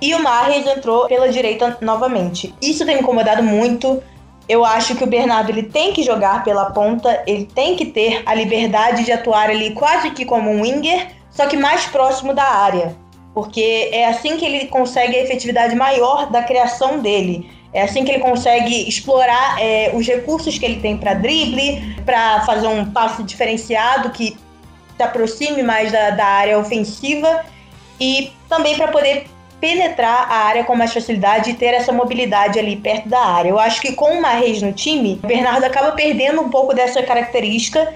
e 0.00 0.14
o 0.14 0.22
Mahrez 0.22 0.66
entrou 0.66 1.06
pela 1.06 1.28
direita 1.28 1.76
novamente. 1.80 2.54
Isso 2.62 2.86
tem 2.86 2.94
me 2.94 3.02
incomodado 3.02 3.42
muito. 3.42 4.02
Eu 4.48 4.64
acho 4.64 4.94
que 4.94 5.04
o 5.04 5.06
Bernardo 5.06 5.50
ele 5.50 5.64
tem 5.64 5.92
que 5.92 6.02
jogar 6.02 6.42
pela 6.42 6.70
ponta, 6.70 7.22
ele 7.26 7.44
tem 7.44 7.76
que 7.76 7.86
ter 7.86 8.22
a 8.24 8.34
liberdade 8.34 9.04
de 9.04 9.12
atuar 9.12 9.50
ali 9.50 9.74
quase 9.74 10.10
que 10.12 10.24
como 10.24 10.50
um 10.50 10.62
winger, 10.62 11.08
só 11.30 11.46
que 11.46 11.56
mais 11.56 11.84
próximo 11.86 12.32
da 12.32 12.44
área, 12.44 12.96
porque 13.34 13.90
é 13.92 14.06
assim 14.06 14.38
que 14.38 14.44
ele 14.46 14.66
consegue 14.68 15.16
a 15.16 15.22
efetividade 15.22 15.76
maior 15.76 16.30
da 16.30 16.42
criação 16.42 16.98
dele. 16.98 17.50
É 17.72 17.82
assim 17.82 18.04
que 18.04 18.10
ele 18.10 18.20
consegue 18.20 18.88
explorar 18.88 19.60
é, 19.60 19.90
os 19.94 20.06
recursos 20.06 20.58
que 20.58 20.64
ele 20.64 20.80
tem 20.80 20.96
para 20.96 21.14
drible, 21.14 21.96
para 22.04 22.40
fazer 22.42 22.66
um 22.66 22.90
passe 22.90 23.22
diferenciado 23.22 24.10
que 24.10 24.36
se 24.96 25.02
aproxime 25.02 25.62
mais 25.62 25.92
da, 25.92 26.10
da 26.10 26.24
área 26.24 26.58
ofensiva 26.58 27.44
e 28.00 28.32
também 28.48 28.76
para 28.76 28.88
poder 28.88 29.26
penetrar 29.60 30.30
a 30.30 30.46
área 30.46 30.64
com 30.64 30.74
mais 30.74 30.92
facilidade 30.92 31.50
e 31.50 31.54
ter 31.54 31.74
essa 31.74 31.92
mobilidade 31.92 32.58
ali 32.58 32.76
perto 32.76 33.08
da 33.08 33.20
área. 33.20 33.50
Eu 33.50 33.58
acho 33.58 33.80
que 33.80 33.92
com 33.92 34.18
o 34.18 34.22
Marreis 34.22 34.62
no 34.62 34.72
time, 34.72 35.20
o 35.22 35.26
Bernardo 35.26 35.64
acaba 35.64 35.92
perdendo 35.92 36.40
um 36.40 36.48
pouco 36.48 36.74
dessa 36.74 37.02
característica 37.02 37.92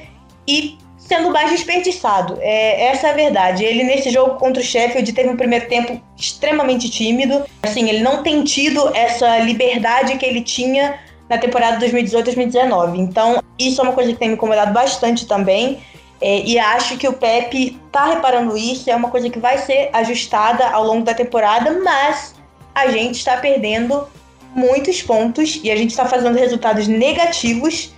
e 0.46 0.76
sendo 1.12 1.30
mais 1.30 1.50
desperdiçado. 1.50 2.38
É, 2.40 2.86
essa 2.86 3.08
é 3.08 3.10
a 3.10 3.14
verdade. 3.14 3.62
Ele, 3.62 3.84
nesse 3.84 4.08
jogo 4.08 4.36
contra 4.36 4.62
o 4.62 4.64
Sheffield, 4.64 5.12
teve 5.12 5.28
um 5.28 5.36
primeiro 5.36 5.68
tempo 5.68 6.00
extremamente 6.16 6.88
tímido. 6.88 7.44
Assim, 7.62 7.86
ele 7.90 8.00
não 8.00 8.22
tem 8.22 8.42
tido 8.42 8.90
essa 8.94 9.38
liberdade 9.40 10.16
que 10.16 10.24
ele 10.24 10.40
tinha 10.40 10.98
na 11.28 11.36
temporada 11.36 11.84
2018-2019. 11.86 12.98
Então, 12.98 13.42
isso 13.58 13.82
é 13.82 13.84
uma 13.84 13.92
coisa 13.92 14.10
que 14.10 14.18
tem 14.18 14.28
me 14.28 14.34
incomodado 14.34 14.72
bastante 14.72 15.26
também. 15.26 15.80
É, 16.18 16.40
e 16.40 16.58
acho 16.58 16.96
que 16.96 17.06
o 17.06 17.12
Pepe 17.12 17.78
tá 17.90 18.06
reparando 18.06 18.56
isso, 18.56 18.88
é 18.88 18.96
uma 18.96 19.10
coisa 19.10 19.28
que 19.28 19.38
vai 19.38 19.58
ser 19.58 19.90
ajustada 19.92 20.66
ao 20.68 20.84
longo 20.84 21.04
da 21.04 21.12
temporada, 21.12 21.78
mas 21.82 22.34
a 22.74 22.86
gente 22.86 23.16
está 23.16 23.36
perdendo 23.36 24.06
muitos 24.54 25.02
pontos 25.02 25.60
e 25.62 25.70
a 25.70 25.76
gente 25.76 25.90
está 25.90 26.06
fazendo 26.06 26.38
resultados 26.38 26.86
negativos 26.86 27.92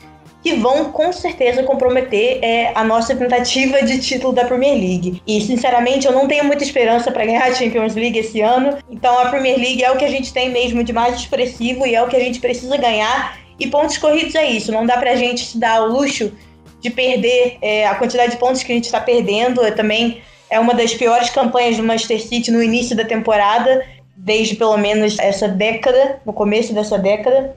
que 0.44 0.56
vão 0.56 0.92
com 0.92 1.10
certeza 1.10 1.62
comprometer 1.62 2.38
é, 2.42 2.70
a 2.74 2.84
nossa 2.84 3.16
tentativa 3.16 3.82
de 3.82 3.98
título 3.98 4.30
da 4.30 4.44
Premier 4.44 4.74
League. 4.74 5.22
E 5.26 5.40
sinceramente, 5.40 6.06
eu 6.06 6.12
não 6.12 6.28
tenho 6.28 6.44
muita 6.44 6.62
esperança 6.62 7.10
para 7.10 7.24
ganhar 7.24 7.44
a 7.44 7.54
Champions 7.54 7.94
League 7.94 8.18
esse 8.18 8.42
ano. 8.42 8.76
Então 8.90 9.18
a 9.18 9.30
Premier 9.30 9.56
League 9.56 9.82
é 9.82 9.90
o 9.90 9.96
que 9.96 10.04
a 10.04 10.10
gente 10.10 10.34
tem 10.34 10.50
mesmo 10.50 10.84
de 10.84 10.92
mais 10.92 11.16
expressivo 11.16 11.86
e 11.86 11.94
é 11.94 12.02
o 12.02 12.08
que 12.08 12.16
a 12.16 12.20
gente 12.20 12.40
precisa 12.40 12.76
ganhar. 12.76 13.38
E 13.58 13.66
pontos 13.68 13.96
corridos 13.96 14.34
é 14.34 14.44
isso. 14.44 14.70
Não 14.70 14.84
dá 14.84 14.98
para 14.98 15.12
a 15.12 15.16
gente 15.16 15.42
se 15.42 15.56
dar 15.56 15.82
o 15.82 15.90
luxo 15.90 16.30
de 16.78 16.90
perder 16.90 17.56
é, 17.62 17.86
a 17.86 17.94
quantidade 17.94 18.32
de 18.32 18.36
pontos 18.36 18.62
que 18.62 18.70
a 18.70 18.74
gente 18.74 18.84
está 18.84 19.00
perdendo. 19.00 19.64
É, 19.64 19.70
também 19.70 20.20
é 20.50 20.60
uma 20.60 20.74
das 20.74 20.92
piores 20.92 21.30
campanhas 21.30 21.78
do 21.78 21.82
Manchester 21.82 22.20
City 22.20 22.50
no 22.50 22.62
início 22.62 22.94
da 22.94 23.06
temporada, 23.06 23.82
desde 24.14 24.56
pelo 24.56 24.76
menos 24.76 25.18
essa 25.18 25.48
década, 25.48 26.20
no 26.26 26.34
começo 26.34 26.74
dessa 26.74 26.98
década. 26.98 27.56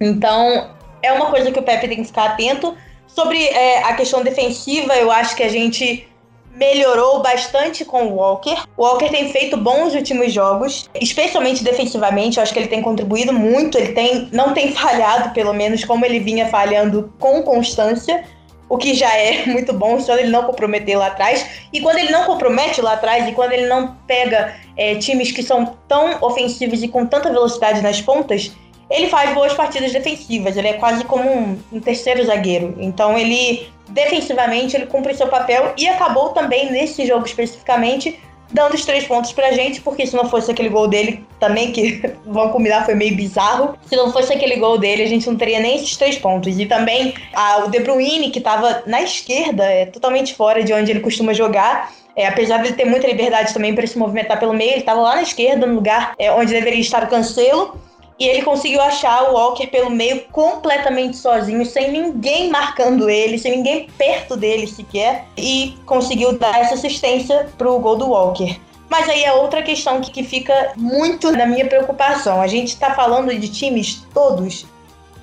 Então, 0.00 0.78
é 1.02 1.12
uma 1.12 1.26
coisa 1.26 1.50
que 1.50 1.58
o 1.58 1.62
Pepe 1.62 1.88
tem 1.88 1.98
que 1.98 2.04
ficar 2.04 2.24
atento. 2.26 2.76
Sobre 3.06 3.42
é, 3.44 3.82
a 3.84 3.94
questão 3.94 4.22
defensiva, 4.22 4.94
eu 4.94 5.10
acho 5.10 5.34
que 5.34 5.42
a 5.42 5.48
gente 5.48 6.06
melhorou 6.54 7.22
bastante 7.22 7.84
com 7.84 8.04
o 8.04 8.16
Walker. 8.16 8.56
O 8.76 8.82
Walker 8.82 9.08
tem 9.08 9.30
feito 9.32 9.56
bons 9.56 9.94
últimos 9.94 10.32
jogos, 10.32 10.88
especialmente 11.00 11.64
defensivamente. 11.64 12.36
Eu 12.36 12.42
acho 12.42 12.52
que 12.52 12.58
ele 12.58 12.68
tem 12.68 12.82
contribuído 12.82 13.32
muito. 13.32 13.78
Ele 13.78 13.92
tem, 13.92 14.28
não 14.32 14.52
tem 14.52 14.72
falhado, 14.74 15.32
pelo 15.32 15.52
menos, 15.52 15.84
como 15.84 16.04
ele 16.04 16.20
vinha 16.20 16.48
falhando 16.48 17.12
com 17.18 17.42
constância. 17.42 18.24
O 18.68 18.76
que 18.76 18.94
já 18.94 19.12
é 19.16 19.46
muito 19.50 19.72
bom, 19.72 19.98
só 20.00 20.16
ele 20.16 20.28
não 20.28 20.44
comprometer 20.44 20.96
lá 20.96 21.08
atrás. 21.08 21.46
E 21.72 21.80
quando 21.80 21.98
ele 21.98 22.10
não 22.10 22.24
compromete 22.24 22.80
lá 22.80 22.92
atrás, 22.92 23.26
e 23.28 23.32
quando 23.32 23.52
ele 23.52 23.66
não 23.66 23.96
pega 24.06 24.54
é, 24.76 24.94
times 24.96 25.32
que 25.32 25.42
são 25.42 25.76
tão 25.88 26.18
ofensivos 26.20 26.82
e 26.82 26.88
com 26.88 27.06
tanta 27.06 27.30
velocidade 27.30 27.80
nas 27.80 28.00
pontas, 28.00 28.52
ele 28.90 29.08
faz 29.08 29.32
boas 29.32 29.54
partidas 29.54 29.92
defensivas, 29.92 30.56
ele 30.56 30.68
é 30.68 30.72
quase 30.74 31.04
como 31.04 31.30
um, 31.30 31.58
um, 31.72 31.80
terceiro 31.80 32.24
zagueiro. 32.24 32.76
Então 32.80 33.16
ele 33.16 33.68
defensivamente 33.88 34.76
ele 34.76 34.86
cumpre 34.86 35.14
seu 35.14 35.28
papel 35.28 35.72
e 35.78 35.86
acabou 35.86 36.30
também 36.30 36.70
nesse 36.70 37.06
jogo 37.06 37.24
especificamente 37.24 38.18
dando 38.52 38.74
os 38.74 38.84
três 38.84 39.06
pontos 39.06 39.32
pra 39.32 39.52
gente, 39.52 39.80
porque 39.80 40.06
se 40.06 40.16
não 40.16 40.28
fosse 40.28 40.50
aquele 40.50 40.68
gol 40.68 40.88
dele 40.88 41.24
também, 41.38 41.70
que 41.70 42.02
vamos 42.26 42.52
combinar, 42.52 42.84
foi 42.84 42.94
meio 42.94 43.14
bizarro. 43.14 43.76
Se 43.86 43.94
não 43.96 44.12
fosse 44.12 44.32
aquele 44.32 44.56
gol 44.56 44.76
dele, 44.76 45.04
a 45.04 45.06
gente 45.06 45.26
não 45.28 45.36
teria 45.36 45.60
nem 45.60 45.76
esses 45.76 45.96
três 45.96 46.18
pontos. 46.18 46.58
E 46.58 46.66
também 46.66 47.14
a, 47.32 47.64
o 47.64 47.70
De 47.70 47.78
Bruyne, 47.78 48.30
que 48.30 48.40
tava 48.40 48.82
na 48.86 49.02
esquerda, 49.02 49.64
é 49.64 49.86
totalmente 49.86 50.34
fora 50.34 50.62
de 50.62 50.72
onde 50.72 50.90
ele 50.90 51.00
costuma 51.00 51.32
jogar. 51.32 51.92
É, 52.16 52.26
apesar 52.26 52.58
de 52.58 52.68
ele 52.68 52.76
ter 52.76 52.84
muita 52.84 53.06
liberdade 53.06 53.54
também 53.54 53.72
para 53.72 53.86
se 53.86 53.96
movimentar 53.96 54.38
pelo 54.38 54.52
meio, 54.52 54.72
ele 54.72 54.80
estava 54.80 55.00
lá 55.00 55.14
na 55.14 55.22
esquerda, 55.22 55.64
no 55.64 55.76
lugar 55.76 56.12
é, 56.18 56.30
onde 56.32 56.52
deveria 56.52 56.80
estar 56.80 57.04
o 57.04 57.06
Cancelo 57.06 57.78
e 58.20 58.28
ele 58.28 58.42
conseguiu 58.42 58.82
achar 58.82 59.30
o 59.30 59.32
Walker 59.32 59.66
pelo 59.68 59.88
meio 59.88 60.20
completamente 60.26 61.16
sozinho, 61.16 61.64
sem 61.64 61.90
ninguém 61.90 62.50
marcando 62.50 63.08
ele, 63.08 63.38
sem 63.38 63.56
ninguém 63.56 63.88
perto 63.96 64.36
dele 64.36 64.66
sequer, 64.66 65.24
e 65.38 65.74
conseguiu 65.86 66.38
dar 66.38 66.60
essa 66.60 66.74
assistência 66.74 67.48
pro 67.56 67.78
gol 67.78 67.96
do 67.96 68.10
Walker. 68.10 68.60
Mas 68.90 69.08
aí 69.08 69.24
é 69.24 69.32
outra 69.32 69.62
questão 69.62 70.02
que, 70.02 70.10
que 70.10 70.22
fica 70.22 70.74
muito 70.76 71.32
na 71.32 71.46
minha 71.46 71.66
preocupação. 71.66 72.42
A 72.42 72.46
gente 72.46 72.68
está 72.68 72.92
falando 72.92 73.34
de 73.34 73.48
times 73.48 74.06
todos 74.12 74.66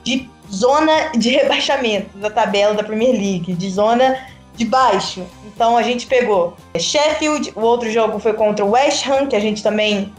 de 0.03 0.27
zona 0.51 1.11
de 1.15 1.29
rebaixamento 1.37 2.17
da 2.17 2.31
tabela 2.31 2.73
da 2.73 2.83
Premier 2.83 3.11
League, 3.11 3.53
de 3.53 3.69
zona 3.69 4.25
de 4.55 4.65
baixo. 4.65 5.23
Então 5.45 5.77
a 5.77 5.83
gente 5.83 6.07
pegou 6.07 6.55
Sheffield, 6.75 7.53
o 7.55 7.61
outro 7.61 7.91
jogo 7.91 8.17
foi 8.17 8.33
contra 8.33 8.65
o 8.65 8.71
West 8.71 9.05
Ham, 9.07 9.27
que 9.27 9.35
a 9.35 9.39
gente 9.39 9.61
também 9.61 10.11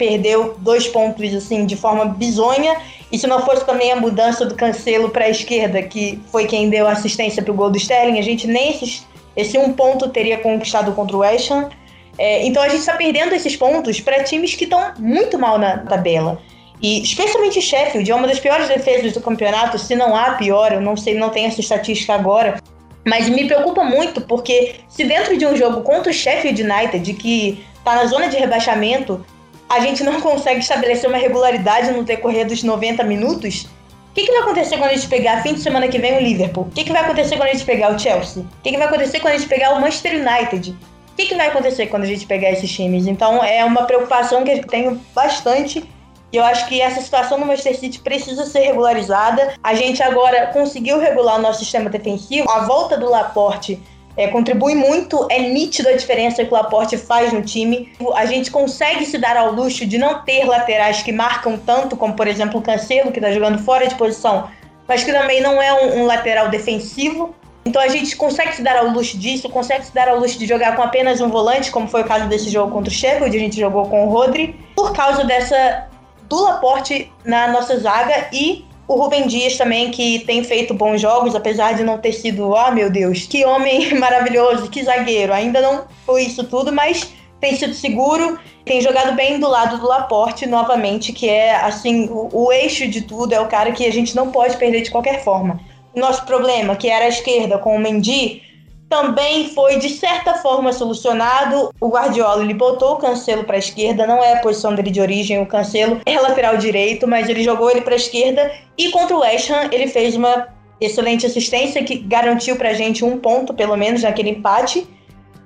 perdeu 0.00 0.56
dois 0.60 0.88
pontos 0.88 1.34
assim 1.34 1.66
de 1.66 1.76
forma 1.76 2.06
bizonha. 2.06 2.74
E 3.12 3.18
se 3.18 3.26
não 3.26 3.44
fosse 3.44 3.66
também 3.66 3.92
a 3.92 3.96
mudança 3.96 4.46
do 4.46 4.54
Cancelo 4.54 5.10
para 5.10 5.26
a 5.26 5.28
esquerda, 5.28 5.82
que 5.82 6.18
foi 6.32 6.46
quem 6.46 6.70
deu 6.70 6.88
assistência 6.88 7.42
para 7.42 7.52
o 7.52 7.54
gol 7.54 7.70
do 7.70 7.76
Sterling, 7.76 8.18
a 8.18 8.22
gente 8.22 8.46
nem 8.46 8.70
esses, 8.70 9.06
esse 9.36 9.58
um 9.58 9.74
ponto 9.74 10.08
teria 10.08 10.38
conquistado 10.38 10.92
contra 10.92 11.14
o 11.14 11.20
West 11.20 11.50
Ham. 11.50 11.68
É, 12.16 12.46
então 12.46 12.62
a 12.62 12.68
gente 12.68 12.80
está 12.80 12.94
perdendo 12.94 13.34
esses 13.34 13.54
pontos 13.56 14.00
para 14.00 14.24
times 14.24 14.54
que 14.54 14.64
estão 14.64 14.80
muito 14.98 15.38
mal 15.38 15.58
na 15.58 15.78
tabela. 15.78 16.40
E 16.80 17.02
especialmente 17.02 17.60
Sheffield, 17.60 18.10
é 18.10 18.14
uma 18.14 18.26
das 18.26 18.40
piores 18.40 18.68
defesas 18.68 19.12
do 19.12 19.20
campeonato, 19.20 19.78
se 19.78 19.94
não 19.94 20.16
há 20.16 20.32
pior, 20.32 20.72
eu 20.72 20.80
não 20.80 20.96
sei, 20.96 21.14
não 21.14 21.28
tenho 21.28 21.48
essa 21.48 21.60
estatística 21.60 22.14
agora. 22.14 22.58
Mas 23.06 23.28
me 23.28 23.46
preocupa 23.46 23.84
muito, 23.84 24.22
porque 24.22 24.76
se 24.88 25.04
dentro 25.04 25.36
de 25.36 25.44
um 25.44 25.54
jogo 25.56 25.82
contra 25.82 26.10
o 26.10 26.14
Sheffield 26.14 26.62
United, 26.62 27.12
que 27.14 27.62
está 27.76 27.96
na 27.96 28.06
zona 28.06 28.28
de 28.28 28.36
rebaixamento, 28.38 29.24
a 29.70 29.78
gente 29.78 30.02
não 30.02 30.20
consegue 30.20 30.58
estabelecer 30.58 31.08
uma 31.08 31.16
regularidade 31.16 31.92
no 31.92 32.02
decorrer 32.02 32.44
dos 32.44 32.64
90 32.64 33.04
minutos, 33.04 33.68
o 34.10 34.12
que, 34.12 34.24
que, 34.24 34.32
vai 34.32 34.40
acontecer 34.40 34.76
quando 34.76 34.90
a 34.90 34.94
gente 34.94 35.06
pegar 35.06 35.40
fim 35.44 35.54
de 35.54 35.60
semana 35.60 35.86
que 35.86 35.96
vem 35.96 36.16
o 36.16 36.20
Liverpool? 36.20 36.64
O 36.64 36.70
que, 36.70 36.82
que 36.82 36.92
vai 36.92 37.02
acontecer 37.02 37.36
quando 37.36 37.50
a 37.50 37.52
gente 37.52 37.64
pegar 37.64 37.94
o 37.94 37.98
Chelsea? 37.98 38.42
O 38.42 38.62
que, 38.64 38.72
que 38.72 38.76
vai 38.76 38.88
acontecer 38.88 39.20
quando 39.20 39.34
a 39.34 39.36
gente 39.38 39.48
pegar 39.48 39.72
o 39.72 39.80
Manchester 39.80 40.14
United? 40.14 40.70
O 40.70 41.16
que, 41.16 41.34
vai 41.36 41.46
acontecer 41.46 41.86
quando 41.86 42.02
a 42.02 42.06
gente 42.06 42.26
pegar 42.26 42.50
esses 42.50 42.68
times? 42.68 43.06
Então 43.06 43.44
é 43.44 43.64
uma 43.64 43.84
preocupação 43.84 44.42
que 44.42 44.50
eu 44.50 44.66
tenho 44.66 45.00
bastante. 45.14 45.88
E 46.32 46.36
eu 46.36 46.44
acho 46.44 46.66
que 46.66 46.80
essa 46.80 47.00
situação 47.00 47.38
no 47.38 47.46
Manchester 47.46 47.78
City 47.78 48.00
precisa 48.00 48.44
ser 48.46 48.60
regularizada. 48.60 49.54
A 49.62 49.74
gente 49.74 50.02
agora 50.02 50.48
conseguiu 50.48 50.98
regular 50.98 51.38
o 51.38 51.42
nosso 51.42 51.60
sistema 51.60 51.88
defensivo. 51.88 52.50
A 52.50 52.60
volta 52.60 52.96
do 52.96 53.08
Laporte 53.08 53.80
é, 54.20 54.28
contribui 54.28 54.74
muito, 54.74 55.26
é 55.30 55.38
nítido 55.38 55.88
a 55.88 55.92
diferença 55.92 56.44
que 56.44 56.50
o 56.52 56.54
Laporte 56.54 56.98
faz 56.98 57.32
no 57.32 57.40
time. 57.40 57.90
A 58.14 58.26
gente 58.26 58.50
consegue 58.50 59.06
se 59.06 59.16
dar 59.16 59.34
ao 59.34 59.50
luxo 59.50 59.86
de 59.86 59.96
não 59.96 60.22
ter 60.22 60.44
laterais 60.44 61.02
que 61.02 61.10
marcam 61.10 61.56
tanto, 61.56 61.96
como 61.96 62.12
por 62.12 62.28
exemplo 62.28 62.60
o 62.60 62.62
Cancelo, 62.62 63.10
que 63.12 63.18
está 63.18 63.32
jogando 63.32 63.58
fora 63.60 63.88
de 63.88 63.94
posição, 63.94 64.50
mas 64.86 65.02
que 65.02 65.10
também 65.10 65.40
não 65.40 65.60
é 65.60 65.72
um, 65.72 66.00
um, 66.00 66.04
lateral 66.04 66.50
defensivo. 66.50 67.34
Então 67.64 67.80
a 67.80 67.88
gente 67.88 68.14
consegue 68.14 68.54
se 68.54 68.62
dar 68.62 68.76
ao 68.76 68.88
luxo 68.88 69.16
disso, 69.16 69.48
consegue 69.48 69.86
se 69.86 69.94
dar 69.94 70.06
ao 70.06 70.18
luxo 70.18 70.38
de 70.38 70.46
jogar 70.46 70.76
com 70.76 70.82
apenas 70.82 71.22
um 71.22 71.30
volante, 71.30 71.70
como 71.70 71.88
foi 71.88 72.02
o 72.02 72.04
caso 72.04 72.28
desse 72.28 72.50
jogo 72.50 72.72
contra 72.72 72.90
o 72.90 72.94
Sheffield, 72.94 73.34
a 73.34 73.40
gente 73.40 73.58
jogou 73.58 73.86
com 73.88 74.06
o 74.06 74.10
Rodri, 74.10 74.54
por 74.76 74.92
causa 74.92 75.24
dessa 75.24 75.88
do 76.28 76.42
Laporte 76.42 77.10
na 77.24 77.48
nossa 77.48 77.78
zaga 77.78 78.28
e 78.32 78.66
o 78.90 78.96
Rubem 78.96 79.28
Dias 79.28 79.56
também, 79.56 79.92
que 79.92 80.18
tem 80.26 80.42
feito 80.42 80.74
bons 80.74 81.00
jogos, 81.00 81.36
apesar 81.36 81.74
de 81.74 81.84
não 81.84 81.96
ter 81.96 82.12
sido, 82.12 82.50
oh 82.50 82.72
meu 82.72 82.90
Deus, 82.90 83.24
que 83.24 83.44
homem 83.44 83.94
maravilhoso, 83.94 84.68
que 84.68 84.82
zagueiro. 84.82 85.32
Ainda 85.32 85.60
não 85.60 85.84
foi 86.04 86.24
isso 86.24 86.42
tudo, 86.42 86.72
mas 86.72 87.08
tem 87.40 87.54
sido 87.54 87.72
seguro, 87.72 88.36
tem 88.64 88.80
jogado 88.80 89.14
bem 89.14 89.38
do 89.38 89.48
lado 89.48 89.78
do 89.78 89.86
Laporte 89.86 90.44
novamente, 90.44 91.12
que 91.12 91.28
é 91.28 91.54
assim 91.54 92.08
o, 92.10 92.30
o, 92.32 92.52
eixo 92.52 92.88
de 92.88 93.02
tudo, 93.02 93.32
é 93.32 93.38
o 93.38 93.46
cara 93.46 93.70
que 93.70 93.86
a 93.86 93.92
gente 93.92 94.16
não 94.16 94.32
pode 94.32 94.56
perder 94.56 94.82
de 94.82 94.90
qualquer 94.90 95.22
forma. 95.22 95.60
Nosso 95.94 96.26
problema, 96.26 96.74
que 96.74 96.88
era 96.88 97.04
a 97.04 97.08
esquerda 97.08 97.58
com 97.58 97.76
o 97.76 97.78
Mendy, 97.78 98.42
também 98.90 99.48
foi 99.50 99.78
de 99.78 99.88
certa 99.88 100.34
forma 100.34 100.72
solucionado. 100.72 101.70
O 101.80 101.88
Guardiola 101.88 102.42
ele 102.42 102.52
botou 102.52 102.94
o 102.94 102.96
Cancelo 102.96 103.44
para 103.44 103.54
a 103.54 103.58
esquerda, 103.58 104.04
não 104.04 104.22
é 104.22 104.34
a 104.34 104.40
posição 104.40 104.74
dele 104.74 104.90
de 104.90 105.00
origem, 105.00 105.40
o 105.40 105.46
Cancelo 105.46 106.00
é 106.04 106.18
lateral 106.18 106.56
direito, 106.56 107.06
mas 107.06 107.28
ele 107.28 107.44
jogou 107.44 107.70
ele 107.70 107.82
para 107.82 107.94
a 107.94 107.96
esquerda 107.96 108.52
e 108.76 108.90
contra 108.90 109.16
o 109.16 109.20
West 109.20 109.48
Ham 109.48 109.68
ele 109.70 109.86
fez 109.86 110.16
uma 110.16 110.48
excelente 110.80 111.24
assistência 111.24 111.84
que 111.84 111.98
garantiu 111.98 112.56
para 112.56 112.70
a 112.70 112.74
gente 112.74 113.04
um 113.04 113.16
ponto 113.16 113.54
pelo 113.54 113.76
menos 113.76 114.02
naquele 114.02 114.30
empate. 114.30 114.86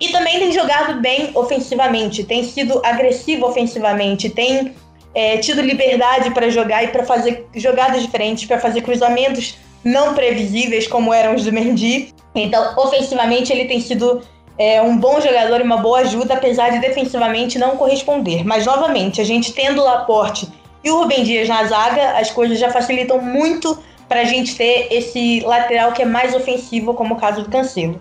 E 0.00 0.08
também 0.08 0.38
tem 0.38 0.50
jogado 0.50 1.00
bem 1.00 1.30
ofensivamente, 1.34 2.24
tem 2.24 2.42
sido 2.42 2.80
agressivo 2.84 3.46
ofensivamente, 3.46 4.28
tem 4.28 4.74
é, 5.14 5.36
tido 5.36 5.60
liberdade 5.60 6.30
para 6.30 6.48
jogar 6.48 6.82
e 6.82 6.88
para 6.88 7.04
fazer 7.04 7.46
jogadas 7.54 8.02
diferentes, 8.02 8.46
para 8.46 8.58
fazer 8.58 8.80
cruzamentos 8.80 9.56
não 9.84 10.14
previsíveis 10.14 10.86
como 10.86 11.12
eram 11.12 11.34
os 11.34 11.44
do 11.44 11.52
Mendy. 11.52 12.13
Então, 12.34 12.74
ofensivamente, 12.76 13.52
ele 13.52 13.66
tem 13.66 13.80
sido 13.80 14.22
é, 14.58 14.82
um 14.82 14.96
bom 14.96 15.20
jogador 15.20 15.60
e 15.60 15.62
uma 15.62 15.76
boa 15.76 16.00
ajuda, 16.00 16.34
apesar 16.34 16.70
de 16.70 16.80
defensivamente 16.80 17.58
não 17.58 17.76
corresponder. 17.76 18.44
Mas, 18.44 18.66
novamente, 18.66 19.20
a 19.20 19.24
gente 19.24 19.52
tendo 19.52 19.80
o 19.80 19.84
Laporte 19.84 20.48
e 20.82 20.90
o 20.90 21.00
Rubem 21.00 21.22
Dias 21.22 21.48
na 21.48 21.64
zaga, 21.64 22.18
as 22.18 22.30
coisas 22.30 22.58
já 22.58 22.70
facilitam 22.70 23.20
muito 23.20 23.78
para 24.08 24.20
a 24.20 24.24
gente 24.24 24.56
ter 24.56 24.88
esse 24.92 25.40
lateral 25.40 25.92
que 25.92 26.02
é 26.02 26.04
mais 26.04 26.34
ofensivo, 26.34 26.94
como 26.94 27.14
o 27.14 27.16
caso 27.16 27.42
do 27.42 27.50
Cancelo. 27.50 28.00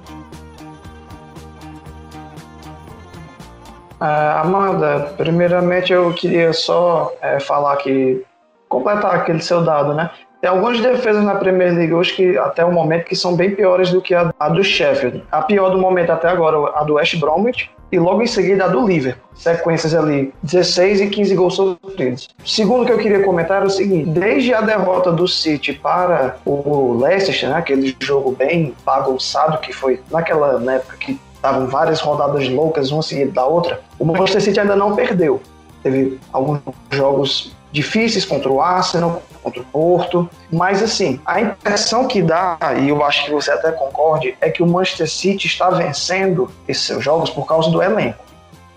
Uh, 4.02 4.42
Amanda, 4.42 5.14
primeiramente 5.16 5.94
eu 5.94 6.14
queria 6.14 6.52
só 6.52 7.14
é, 7.22 7.40
falar 7.40 7.78
que 7.78 8.22
completar 8.68 9.16
aquele 9.16 9.42
seu 9.42 9.64
dado, 9.64 9.94
né? 9.94 10.10
Tem 10.44 10.50
algumas 10.50 10.82
defesas 10.82 11.24
na 11.24 11.36
Premier 11.36 11.74
League 11.74 11.94
hoje 11.94 12.14
que 12.14 12.38
até 12.38 12.66
o 12.66 12.72
momento 12.74 13.06
que 13.06 13.16
são 13.16 13.34
bem 13.34 13.52
piores 13.52 13.92
do 13.92 14.02
que 14.02 14.14
a, 14.14 14.34
a 14.38 14.50
do 14.50 14.62
Sheffield. 14.62 15.24
A 15.32 15.42
pior 15.42 15.70
do 15.70 15.78
momento 15.78 16.10
até 16.10 16.28
agora 16.28 16.70
a 16.76 16.84
do 16.84 16.96
West 16.96 17.18
Bromwich 17.18 17.72
e 17.90 17.98
logo 17.98 18.22
em 18.22 18.28
seguida 18.28 18.66
a 18.66 18.68
do 18.68 18.86
Liverpool. 18.86 19.24
Sequências 19.34 19.96
ali, 19.96 20.34
16 20.44 21.00
e 21.00 21.08
15 21.08 21.36
gols 21.36 21.56
sofridos. 21.56 22.28
Segundo 22.44 22.86
que 22.86 22.92
eu 22.92 22.98
queria 22.98 23.24
comentar 23.24 23.62
é 23.62 23.66
o 23.66 23.70
seguinte: 23.70 24.10
desde 24.10 24.54
a 24.54 24.60
derrota 24.60 25.14
do 25.14 25.30
City 25.30 25.72
para 25.72 26.36
o 26.46 27.00
Leicester, 27.02 27.48
né, 27.48 27.56
aquele 27.56 27.96
jogo 28.02 28.34
bem 28.34 28.76
bagunçado 28.86 29.60
que 29.60 29.72
foi 29.72 30.02
naquela 30.12 30.62
época 30.74 30.98
que 30.98 31.18
estavam 31.36 31.68
várias 31.68 32.02
rodadas 32.02 32.50
loucas, 32.50 32.92
uma 32.92 33.02
seguida 33.02 33.32
da 33.32 33.46
outra, 33.46 33.80
o 33.98 34.04
Manchester 34.04 34.42
City 34.42 34.60
ainda 34.60 34.76
não 34.76 34.94
perdeu. 34.94 35.42
Teve 35.82 36.20
alguns 36.34 36.60
jogos 36.92 37.56
difíceis 37.74 38.24
contra 38.24 38.50
o 38.50 38.62
Arsenal, 38.62 39.24
contra 39.42 39.60
o 39.60 39.66
Porto, 39.66 40.30
mas 40.52 40.82
assim, 40.82 41.20
a 41.26 41.42
impressão 41.42 42.08
que 42.08 42.22
dá, 42.22 42.58
e 42.80 42.88
eu 42.88 43.04
acho 43.04 43.26
que 43.26 43.32
você 43.32 43.52
até 43.52 43.72
concorde, 43.72 44.38
é 44.40 44.50
que 44.50 44.62
o 44.62 44.68
Manchester 44.68 45.10
City 45.10 45.48
está 45.48 45.72
vencendo 45.72 46.50
esses 46.68 46.84
seus 46.84 47.04
jogos 47.04 47.32
por 47.32 47.46
causa 47.48 47.70
do 47.72 47.82
elenco. 47.82 48.24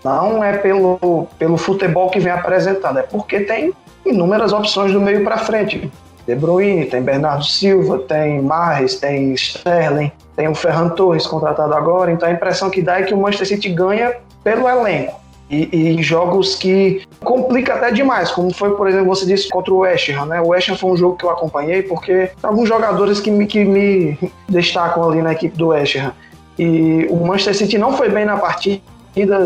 Não 0.03 0.43
é 0.43 0.57
pelo, 0.57 1.27
pelo 1.37 1.57
futebol 1.57 2.09
que 2.09 2.19
vem 2.19 2.33
apresentando, 2.33 2.97
é 2.99 3.03
porque 3.03 3.41
tem 3.41 3.71
inúmeras 4.03 4.51
opções 4.51 4.91
do 4.91 4.99
meio 4.99 5.23
para 5.23 5.37
frente. 5.37 5.91
De 6.25 6.35
Bruyne, 6.35 6.85
tem 6.85 7.01
Bernardo 7.01 7.45
Silva, 7.45 7.99
tem 7.99 8.41
Marres, 8.41 8.95
tem 8.95 9.33
Sterling, 9.33 10.11
tem 10.35 10.47
o 10.47 10.55
Ferran 10.55 10.89
Torres 10.89 11.25
contratado 11.25 11.73
agora, 11.73 12.11
então 12.11 12.27
a 12.27 12.31
impressão 12.31 12.69
que 12.69 12.81
dá 12.81 12.99
é 12.99 13.03
que 13.03 13.13
o 13.13 13.17
Manchester 13.17 13.47
City 13.47 13.69
ganha 13.69 14.17
pelo 14.43 14.67
elenco. 14.67 15.26
E, 15.49 15.97
e, 15.97 16.03
jogos 16.03 16.55
que 16.55 17.03
complica 17.23 17.75
até 17.75 17.89
demais, 17.89 18.29
como 18.31 18.53
foi, 18.53 18.75
por 18.75 18.85
exemplo, 18.85 19.07
você 19.07 19.25
disse 19.25 19.47
contra 19.47 19.73
o 19.73 19.77
West 19.77 20.09
Ham, 20.09 20.25
né? 20.25 20.41
O 20.41 20.47
West 20.49 20.67
Ham 20.67 20.75
foi 20.75 20.91
um 20.91 20.97
jogo 20.97 21.15
que 21.15 21.23
eu 21.23 21.29
acompanhei 21.29 21.83
porque 21.83 22.31
alguns 22.43 22.67
jogadores 22.67 23.21
que 23.21 23.31
me, 23.31 23.47
que 23.47 23.63
me 23.63 24.19
destacam 24.49 25.09
ali 25.09 25.21
na 25.21 25.31
equipe 25.31 25.57
do 25.57 25.67
West 25.67 25.95
Ham. 25.95 26.11
E 26.59 27.07
o 27.09 27.25
Manchester 27.25 27.55
City 27.55 27.77
não 27.77 27.95
foi 27.95 28.09
bem 28.09 28.25
na 28.25 28.35
partida, 28.35 28.81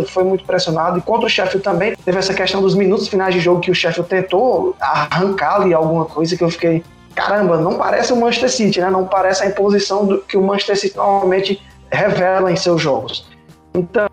foi 0.07 0.23
muito 0.23 0.43
pressionado. 0.43 0.97
E 0.97 1.01
contra 1.01 1.27
o 1.27 1.29
Sheffield 1.29 1.63
também 1.63 1.95
teve 2.03 2.17
essa 2.17 2.33
questão 2.33 2.61
dos 2.61 2.73
minutos 2.73 3.07
finais 3.07 3.35
de 3.35 3.39
jogo 3.39 3.61
que 3.61 3.69
o 3.69 3.75
Sheffield 3.75 4.09
tentou 4.09 4.75
arrancar 4.79 5.61
ali 5.61 5.71
alguma 5.73 6.05
coisa 6.05 6.35
que 6.35 6.43
eu 6.43 6.49
fiquei, 6.49 6.83
caramba, 7.13 7.57
não 7.57 7.75
parece 7.75 8.11
o 8.11 8.15
Manchester 8.15 8.49
City, 8.49 8.81
né? 8.81 8.89
Não 8.89 9.05
parece 9.05 9.43
a 9.43 9.47
imposição 9.47 10.05
do, 10.05 10.17
que 10.19 10.35
o 10.35 10.41
Manchester 10.41 10.77
City 10.77 10.97
normalmente 10.97 11.61
revela 11.91 12.51
em 12.51 12.55
seus 12.55 12.81
jogos. 12.81 13.29
Então, 13.73 14.07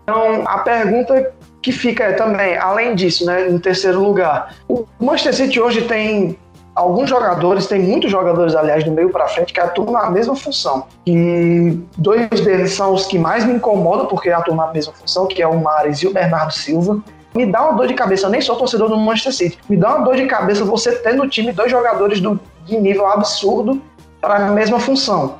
a 0.45 0.59
pergunta 0.59 1.33
que 1.61 1.71
fica 1.71 2.13
também, 2.13 2.57
além 2.57 2.95
disso, 2.95 3.25
né, 3.25 3.49
em 3.49 3.59
terceiro 3.59 4.01
lugar, 4.01 4.55
o 4.67 4.85
Manchester 4.99 5.33
City 5.33 5.59
hoje 5.59 5.81
tem 5.81 6.37
alguns 6.73 7.09
jogadores, 7.09 7.67
tem 7.67 7.81
muitos 7.81 8.09
jogadores, 8.09 8.55
aliás, 8.55 8.83
do 8.83 8.91
meio 8.91 9.09
para 9.09 9.27
frente, 9.27 9.51
que 9.51 9.59
atuam 9.59 9.91
na 9.91 10.09
mesma 10.09 10.35
função. 10.35 10.85
E 11.05 11.77
dois 11.97 12.29
deles 12.29 12.71
são 12.71 12.93
os 12.93 13.05
que 13.05 13.19
mais 13.19 13.43
me 13.43 13.53
incomodam, 13.53 14.05
porque 14.05 14.29
atuam 14.29 14.55
na 14.55 14.67
mesma 14.71 14.93
função, 14.93 15.27
que 15.27 15.41
é 15.41 15.47
o 15.47 15.59
Mares 15.59 15.99
e 15.99 16.07
o 16.07 16.13
Bernardo 16.13 16.53
Silva. 16.53 17.01
Me 17.35 17.45
dá 17.45 17.63
uma 17.63 17.73
dor 17.73 17.87
de 17.87 17.93
cabeça, 17.93 18.25
eu 18.25 18.29
nem 18.29 18.41
sou 18.41 18.55
torcedor 18.55 18.87
do 18.89 18.97
Manchester 18.97 19.33
City, 19.33 19.59
me 19.69 19.77
dá 19.77 19.95
uma 19.95 20.05
dor 20.05 20.15
de 20.15 20.25
cabeça 20.25 20.63
você 20.63 20.93
ter 20.93 21.13
no 21.13 21.27
time 21.27 21.51
dois 21.51 21.69
jogadores 21.69 22.19
do, 22.21 22.39
de 22.65 22.77
nível 22.77 23.05
absurdo 23.05 23.81
para 24.19 24.47
a 24.47 24.49
mesma 24.51 24.79
função 24.79 25.35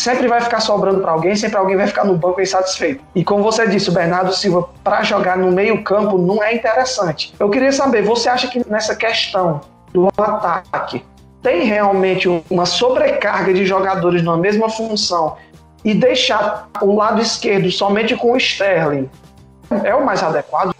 sempre 0.00 0.26
vai 0.26 0.40
ficar 0.40 0.60
sobrando 0.60 1.00
para 1.02 1.12
alguém, 1.12 1.36
sempre 1.36 1.58
alguém 1.58 1.76
vai 1.76 1.86
ficar 1.86 2.04
no 2.04 2.16
banco 2.16 2.40
insatisfeito. 2.40 3.04
E 3.14 3.22
como 3.22 3.42
você 3.42 3.68
disse, 3.68 3.90
o 3.90 3.92
Bernardo 3.92 4.32
Silva, 4.32 4.70
para 4.82 5.02
jogar 5.02 5.36
no 5.36 5.52
meio-campo, 5.52 6.16
não 6.16 6.42
é 6.42 6.54
interessante. 6.54 7.34
Eu 7.38 7.50
queria 7.50 7.70
saber, 7.70 8.02
você 8.02 8.30
acha 8.30 8.48
que 8.48 8.66
nessa 8.66 8.96
questão 8.96 9.60
do 9.92 10.08
ataque 10.16 11.04
tem 11.42 11.64
realmente 11.64 12.26
uma 12.48 12.64
sobrecarga 12.64 13.52
de 13.52 13.66
jogadores 13.66 14.22
na 14.22 14.38
mesma 14.38 14.70
função 14.70 15.36
e 15.84 15.92
deixar 15.92 16.70
o 16.80 16.96
lado 16.96 17.20
esquerdo 17.20 17.70
somente 17.70 18.16
com 18.16 18.32
o 18.32 18.36
Sterling 18.38 19.08
é 19.84 19.94
o 19.94 20.04
mais 20.04 20.22
adequado? 20.22 20.74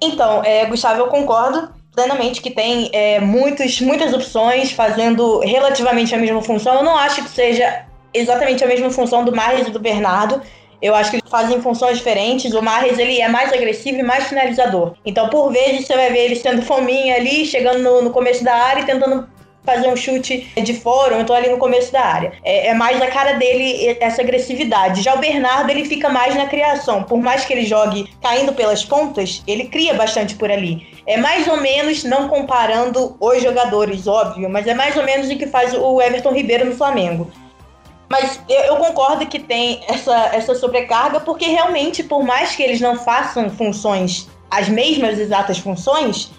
Então, 0.00 0.44
é, 0.44 0.64
Gustavo, 0.66 1.00
eu 1.00 1.08
concordo 1.08 1.68
plenamente 1.94 2.40
que 2.40 2.50
tem 2.50 2.90
é, 2.92 3.20
muitos, 3.20 3.80
muitas 3.80 4.12
opções 4.12 4.72
fazendo 4.72 5.40
relativamente 5.40 6.14
a 6.14 6.18
mesma 6.18 6.42
função. 6.42 6.76
Eu 6.76 6.82
não 6.84 6.96
acho 6.96 7.22
que 7.22 7.30
seja 7.30 7.84
exatamente 8.12 8.64
a 8.64 8.66
mesma 8.66 8.90
função 8.90 9.24
do 9.24 9.34
Marres 9.34 9.68
e 9.68 9.70
do 9.70 9.78
Bernardo. 9.78 10.40
Eu 10.80 10.94
acho 10.94 11.10
que 11.10 11.16
eles 11.16 11.30
fazem 11.30 11.60
funções 11.60 11.98
diferentes. 11.98 12.54
O 12.54 12.62
Marres 12.62 12.98
ele 12.98 13.20
é 13.20 13.28
mais 13.28 13.52
agressivo 13.52 13.98
e 13.98 14.02
mais 14.02 14.28
finalizador. 14.28 14.94
Então, 15.04 15.28
por 15.28 15.52
vezes, 15.52 15.86
você 15.86 15.94
vai 15.94 16.10
ver 16.10 16.26
ele 16.26 16.36
sendo 16.36 16.62
fominha 16.62 17.16
ali, 17.16 17.44
chegando 17.44 17.80
no, 17.80 18.02
no 18.02 18.10
começo 18.10 18.42
da 18.42 18.54
área 18.54 18.80
e 18.80 18.86
tentando 18.86 19.28
fazer 19.64 19.88
um 19.88 19.96
chute 19.96 20.50
de 20.56 20.74
fora, 20.74 21.16
ou 21.16 21.20
então 21.20 21.36
ali 21.36 21.48
no 21.48 21.58
começo 21.58 21.92
da 21.92 22.00
área. 22.00 22.32
É, 22.42 22.68
é, 22.68 22.74
mais 22.74 23.00
a 23.00 23.06
cara 23.08 23.34
dele 23.34 23.96
essa 24.00 24.22
agressividade. 24.22 25.02
Já 25.02 25.14
o 25.14 25.18
Bernardo, 25.18 25.70
ele 25.70 25.84
fica 25.84 26.08
mais 26.08 26.34
na 26.34 26.46
criação. 26.46 27.02
Por 27.02 27.20
mais 27.20 27.44
que 27.44 27.52
ele 27.52 27.66
jogue 27.66 28.10
caindo 28.22 28.52
pelas 28.52 28.84
pontas, 28.84 29.42
ele 29.46 29.66
cria 29.66 29.94
bastante 29.94 30.34
por 30.34 30.50
ali. 30.50 30.86
É 31.10 31.16
mais 31.16 31.48
ou 31.48 31.60
menos, 31.60 32.04
não 32.04 32.28
comparando 32.28 33.16
os 33.18 33.42
jogadores, 33.42 34.06
óbvio, 34.06 34.48
mas 34.48 34.64
é 34.68 34.74
mais 34.74 34.96
ou 34.96 35.02
menos 35.02 35.28
o 35.28 35.36
que 35.36 35.48
faz 35.48 35.74
o 35.74 36.00
Everton 36.00 36.30
Ribeiro 36.30 36.66
no 36.66 36.76
Flamengo. 36.76 37.28
Mas 38.08 38.40
eu, 38.48 38.76
concordo 38.76 39.26
que 39.26 39.40
tem 39.40 39.82
essa, 39.88 40.30
essa 40.32 40.54
sobrecarga, 40.54 41.18
porque 41.18 41.46
realmente, 41.46 42.04
por 42.04 42.22
mais 42.22 42.54
que 42.54 42.62
eles 42.62 42.80
não 42.80 42.94
façam 42.94 43.50
funções, 43.50 44.28
as 44.48 44.68
mesmas 44.68 45.18
exatas 45.18 45.58
funções, 45.58 46.30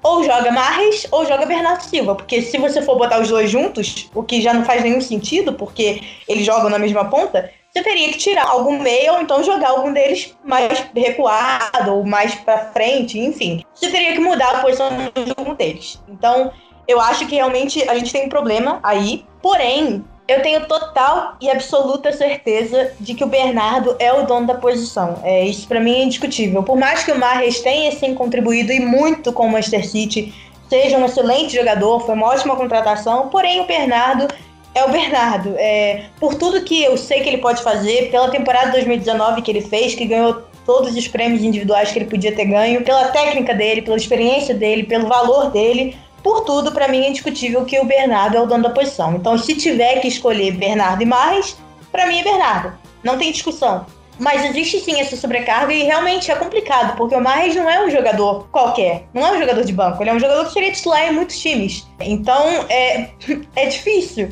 ou 0.00 0.22
joga 0.22 0.52
Marres 0.52 1.08
ou 1.10 1.26
joga 1.26 1.44
Bernardo 1.44 1.82
Silva. 1.82 2.14
Porque 2.14 2.40
se 2.40 2.56
você 2.56 2.80
for 2.82 2.96
botar 2.96 3.20
os 3.20 3.28
dois 3.28 3.50
juntos, 3.50 4.08
o 4.14 4.22
que 4.22 4.40
já 4.40 4.54
não 4.54 4.64
faz 4.64 4.84
nenhum 4.84 5.00
sentido, 5.00 5.54
porque 5.54 6.04
eles 6.28 6.46
jogam 6.46 6.70
na 6.70 6.78
mesma 6.78 7.04
ponta, 7.06 7.50
você 7.72 7.82
teria 7.82 8.08
que 8.08 8.18
tirar 8.18 8.46
algum 8.46 8.80
meio 8.80 9.14
ou 9.14 9.22
então 9.22 9.44
jogar 9.44 9.70
algum 9.70 9.92
deles 9.92 10.36
mais 10.44 10.86
recuado 10.94 11.94
ou 11.94 12.04
mais 12.04 12.34
para 12.34 12.70
frente, 12.72 13.18
enfim. 13.18 13.64
Você 13.74 13.90
teria 13.90 14.12
que 14.12 14.20
mudar 14.20 14.56
a 14.56 14.60
posição 14.60 14.90
de 14.90 15.34
algum 15.36 15.54
deles. 15.54 16.02
Então, 16.08 16.52
eu 16.88 17.00
acho 17.00 17.26
que 17.26 17.36
realmente 17.36 17.88
a 17.88 17.94
gente 17.94 18.12
tem 18.12 18.26
um 18.26 18.28
problema 18.28 18.80
aí. 18.82 19.24
Porém, 19.40 20.04
eu 20.26 20.42
tenho 20.42 20.66
total 20.66 21.36
e 21.40 21.48
absoluta 21.48 22.12
certeza 22.12 22.92
de 22.98 23.14
que 23.14 23.22
o 23.22 23.28
Bernardo 23.28 23.94
é 23.98 24.12
o 24.12 24.26
dono 24.26 24.46
da 24.46 24.54
posição. 24.54 25.20
É, 25.22 25.44
isso 25.44 25.66
para 25.68 25.80
mim 25.80 25.92
é 25.92 26.04
indiscutível. 26.04 26.62
Por 26.64 26.76
mais 26.76 27.04
que 27.04 27.12
o 27.12 27.18
Marres 27.18 27.60
tenha 27.60 27.92
sim 27.92 28.14
contribuído 28.14 28.72
e 28.72 28.80
muito 28.80 29.32
com 29.32 29.46
o 29.46 29.50
Manchester 29.50 29.88
City, 29.88 30.34
seja 30.68 30.98
um 30.98 31.04
excelente 31.04 31.54
jogador, 31.54 32.00
foi 32.00 32.14
uma 32.14 32.28
ótima 32.28 32.54
contratação, 32.54 33.28
porém 33.28 33.60
o 33.60 33.66
Bernardo 33.66 34.28
é 34.74 34.84
o 34.84 34.90
Bernardo. 34.90 35.54
É, 35.56 36.04
por 36.18 36.34
tudo 36.34 36.62
que 36.62 36.82
eu 36.82 36.96
sei 36.96 37.20
que 37.20 37.28
ele 37.28 37.38
pode 37.38 37.62
fazer, 37.62 38.10
pela 38.10 38.30
temporada 38.30 38.72
2019 38.72 39.42
que 39.42 39.50
ele 39.50 39.60
fez, 39.60 39.94
que 39.94 40.04
ganhou 40.04 40.42
todos 40.64 40.94
os 40.94 41.08
prêmios 41.08 41.42
individuais 41.42 41.90
que 41.90 41.98
ele 41.98 42.06
podia 42.06 42.34
ter 42.34 42.44
ganho, 42.44 42.82
pela 42.82 43.08
técnica 43.08 43.54
dele, 43.54 43.82
pela 43.82 43.96
experiência 43.96 44.54
dele, 44.54 44.84
pelo 44.84 45.08
valor 45.08 45.50
dele, 45.50 45.96
por 46.22 46.44
tudo, 46.44 46.70
para 46.70 46.86
mim 46.88 47.02
é 47.02 47.08
indiscutível 47.08 47.64
que 47.64 47.78
o 47.78 47.84
Bernardo 47.84 48.36
é 48.36 48.40
o 48.40 48.46
dono 48.46 48.62
da 48.62 48.70
posição. 48.70 49.14
Então, 49.16 49.38
se 49.38 49.54
tiver 49.54 50.00
que 50.00 50.08
escolher 50.08 50.52
Bernardo 50.52 51.02
e 51.02 51.06
mais, 51.06 51.56
para 51.90 52.06
mim 52.06 52.20
é 52.20 52.22
Bernardo. 52.22 52.78
Não 53.02 53.18
tem 53.18 53.32
discussão. 53.32 53.86
Mas 54.18 54.44
existe 54.44 54.80
sim 54.80 55.00
essa 55.00 55.16
sobrecarga 55.16 55.72
e 55.72 55.82
realmente 55.82 56.30
é 56.30 56.36
complicado, 56.36 56.94
porque 56.94 57.14
o 57.14 57.20
Marres 57.22 57.56
não 57.56 57.70
é 57.70 57.82
um 57.82 57.90
jogador 57.90 58.46
qualquer, 58.52 59.04
não 59.14 59.26
é 59.26 59.32
um 59.32 59.40
jogador 59.40 59.64
de 59.64 59.72
banco, 59.72 60.02
ele 60.02 60.10
é 60.10 60.12
um 60.12 60.20
jogador 60.20 60.44
que 60.44 60.52
seria 60.52 60.70
titular 60.70 61.08
em 61.08 61.14
muitos 61.14 61.38
times. 61.38 61.88
Então 61.98 62.66
é, 62.68 63.08
é 63.56 63.66
difícil. 63.66 64.28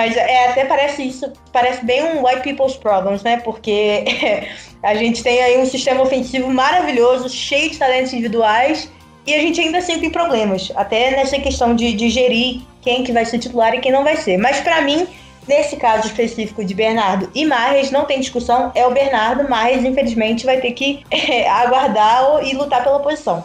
Mas 0.00 0.16
é, 0.16 0.48
até 0.48 0.64
parece 0.64 1.02
isso, 1.02 1.30
parece 1.52 1.84
bem 1.84 2.02
um 2.02 2.26
white 2.26 2.40
people's 2.40 2.74
problems, 2.74 3.22
né? 3.22 3.36
Porque 3.44 4.02
a 4.82 4.94
gente 4.94 5.22
tem 5.22 5.42
aí 5.42 5.58
um 5.58 5.66
sistema 5.66 6.00
ofensivo 6.02 6.50
maravilhoso, 6.50 7.28
cheio 7.28 7.70
de 7.70 7.76
talentos 7.76 8.10
individuais, 8.14 8.90
e 9.26 9.34
a 9.34 9.38
gente 9.38 9.60
ainda 9.60 9.76
assim 9.76 9.98
tem 9.98 10.08
problemas, 10.08 10.72
até 10.74 11.10
nessa 11.10 11.38
questão 11.38 11.76
de, 11.76 11.92
de 11.92 12.08
gerir 12.08 12.62
quem 12.80 13.04
que 13.04 13.12
vai 13.12 13.26
ser 13.26 13.40
titular 13.40 13.74
e 13.74 13.80
quem 13.80 13.92
não 13.92 14.02
vai 14.02 14.16
ser. 14.16 14.38
Mas 14.38 14.60
para 14.60 14.80
mim, 14.80 15.06
Nesse 15.48 15.74
caso 15.76 16.06
específico 16.06 16.62
de 16.64 16.74
Bernardo 16.74 17.28
e 17.34 17.44
Marres, 17.44 17.90
não 17.90 18.04
tem 18.04 18.20
discussão, 18.20 18.70
é 18.72 18.86
o 18.86 18.92
Bernardo. 18.92 19.48
Marres, 19.48 19.82
infelizmente, 19.84 20.46
vai 20.46 20.60
ter 20.60 20.70
que 20.72 21.02
é, 21.10 21.48
aguardar 21.48 22.44
e 22.44 22.54
lutar 22.54 22.84
pela 22.84 23.00
posição. 23.00 23.42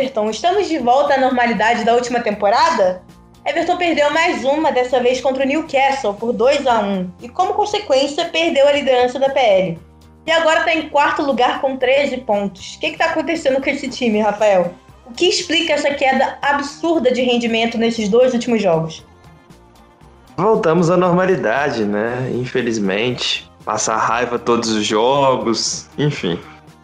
Everton, 0.00 0.30
estamos 0.30 0.66
de 0.66 0.78
volta 0.78 1.14
à 1.14 1.20
normalidade 1.20 1.84
da 1.84 1.94
última 1.94 2.20
temporada? 2.20 3.02
Everton 3.44 3.76
perdeu 3.76 4.10
mais 4.10 4.42
uma, 4.44 4.72
dessa 4.72 4.98
vez 4.98 5.20
contra 5.20 5.44
o 5.44 5.46
Newcastle, 5.46 6.14
por 6.14 6.32
2 6.32 6.66
a 6.66 6.80
1 6.80 7.10
e, 7.22 7.28
como 7.28 7.52
consequência, 7.52 8.24
perdeu 8.26 8.66
a 8.66 8.72
liderança 8.72 9.18
da 9.18 9.28
PL. 9.28 9.78
E 10.26 10.30
agora 10.30 10.60
está 10.60 10.74
em 10.74 10.88
quarto 10.88 11.22
lugar 11.22 11.60
com 11.60 11.76
13 11.76 12.18
pontos. 12.18 12.76
O 12.76 12.80
que 12.80 12.86
está 12.86 13.06
acontecendo 13.06 13.62
com 13.62 13.68
esse 13.68 13.88
time, 13.88 14.20
Rafael? 14.20 14.72
O 15.04 15.12
que 15.12 15.26
explica 15.26 15.74
essa 15.74 15.92
queda 15.92 16.38
absurda 16.40 17.12
de 17.12 17.20
rendimento 17.20 17.76
nesses 17.76 18.08
dois 18.08 18.32
últimos 18.32 18.62
jogos? 18.62 19.04
Voltamos 20.34 20.90
à 20.90 20.96
normalidade, 20.96 21.84
né? 21.84 22.30
Infelizmente. 22.34 23.50
Passar 23.66 23.98
raiva 23.98 24.38
todos 24.38 24.70
os 24.70 24.86
jogos, 24.86 25.88
enfim. 25.98 26.38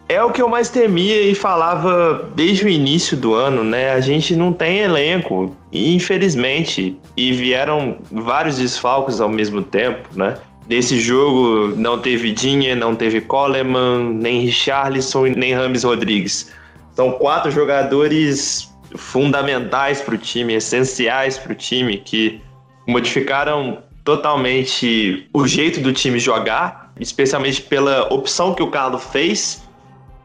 É 0.09 0.23
o 0.23 0.31
que 0.31 0.41
eu 0.41 0.47
mais 0.47 0.69
temia 0.69 1.21
e 1.21 1.35
falava 1.35 2.31
desde 2.33 2.63
o 2.63 2.69
início 2.69 3.17
do 3.17 3.33
ano, 3.33 3.61
né? 3.61 3.91
A 3.91 3.99
gente 3.99 4.37
não 4.37 4.53
tem 4.53 4.79
elenco, 4.79 5.53
infelizmente. 5.71 6.97
E 7.17 7.33
vieram 7.33 7.97
vários 8.09 8.57
desfalques 8.57 9.19
ao 9.19 9.27
mesmo 9.27 9.61
tempo, 9.61 10.07
né? 10.15 10.37
Nesse 10.69 10.97
jogo 10.99 11.73
não 11.75 11.99
teve 11.99 12.31
Dinha, 12.31 12.73
não 12.73 12.95
teve 12.95 13.19
Coleman, 13.19 14.13
nem 14.13 14.41
Richarlison 14.41 15.25
nem 15.25 15.53
Rames 15.53 15.83
Rodrigues. 15.83 16.53
São 16.93 17.11
quatro 17.11 17.51
jogadores 17.51 18.73
fundamentais 18.95 20.01
para 20.01 20.15
o 20.15 20.17
time, 20.17 20.53
essenciais 20.53 21.37
para 21.37 21.51
o 21.51 21.55
time, 21.55 21.97
que 21.97 22.41
modificaram 22.87 23.79
totalmente 24.05 25.27
o 25.33 25.45
jeito 25.45 25.81
do 25.81 25.91
time 25.91 26.17
jogar, 26.17 26.93
especialmente 26.97 27.61
pela 27.61 28.11
opção 28.13 28.53
que 28.53 28.63
o 28.63 28.67
Carlos 28.67 29.03
fez 29.03 29.66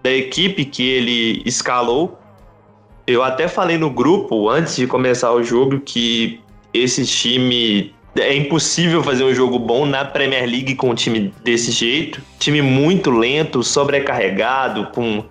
da 0.02 0.10
equipe 0.10 0.64
que 0.64 0.88
ele 0.88 1.42
escalou. 1.44 2.18
Eu 3.06 3.22
até 3.22 3.48
falei 3.48 3.78
no 3.78 3.90
grupo 3.90 4.48
antes 4.48 4.76
de 4.76 4.86
começar 4.86 5.32
o 5.32 5.42
jogo 5.42 5.80
que 5.80 6.40
esse 6.72 7.06
time 7.06 7.94
é 8.16 8.34
impossível 8.36 9.02
fazer 9.02 9.24
um 9.24 9.34
jogo 9.34 9.58
bom 9.58 9.86
na 9.86 10.04
Premier 10.04 10.44
League 10.44 10.74
com 10.74 10.90
um 10.90 10.94
time 10.94 11.32
desse 11.42 11.70
jeito. 11.70 12.20
Time 12.38 12.60
muito 12.60 13.10
lento, 13.10 13.62
sobrecarregado, 13.62 14.88
com 14.92 15.24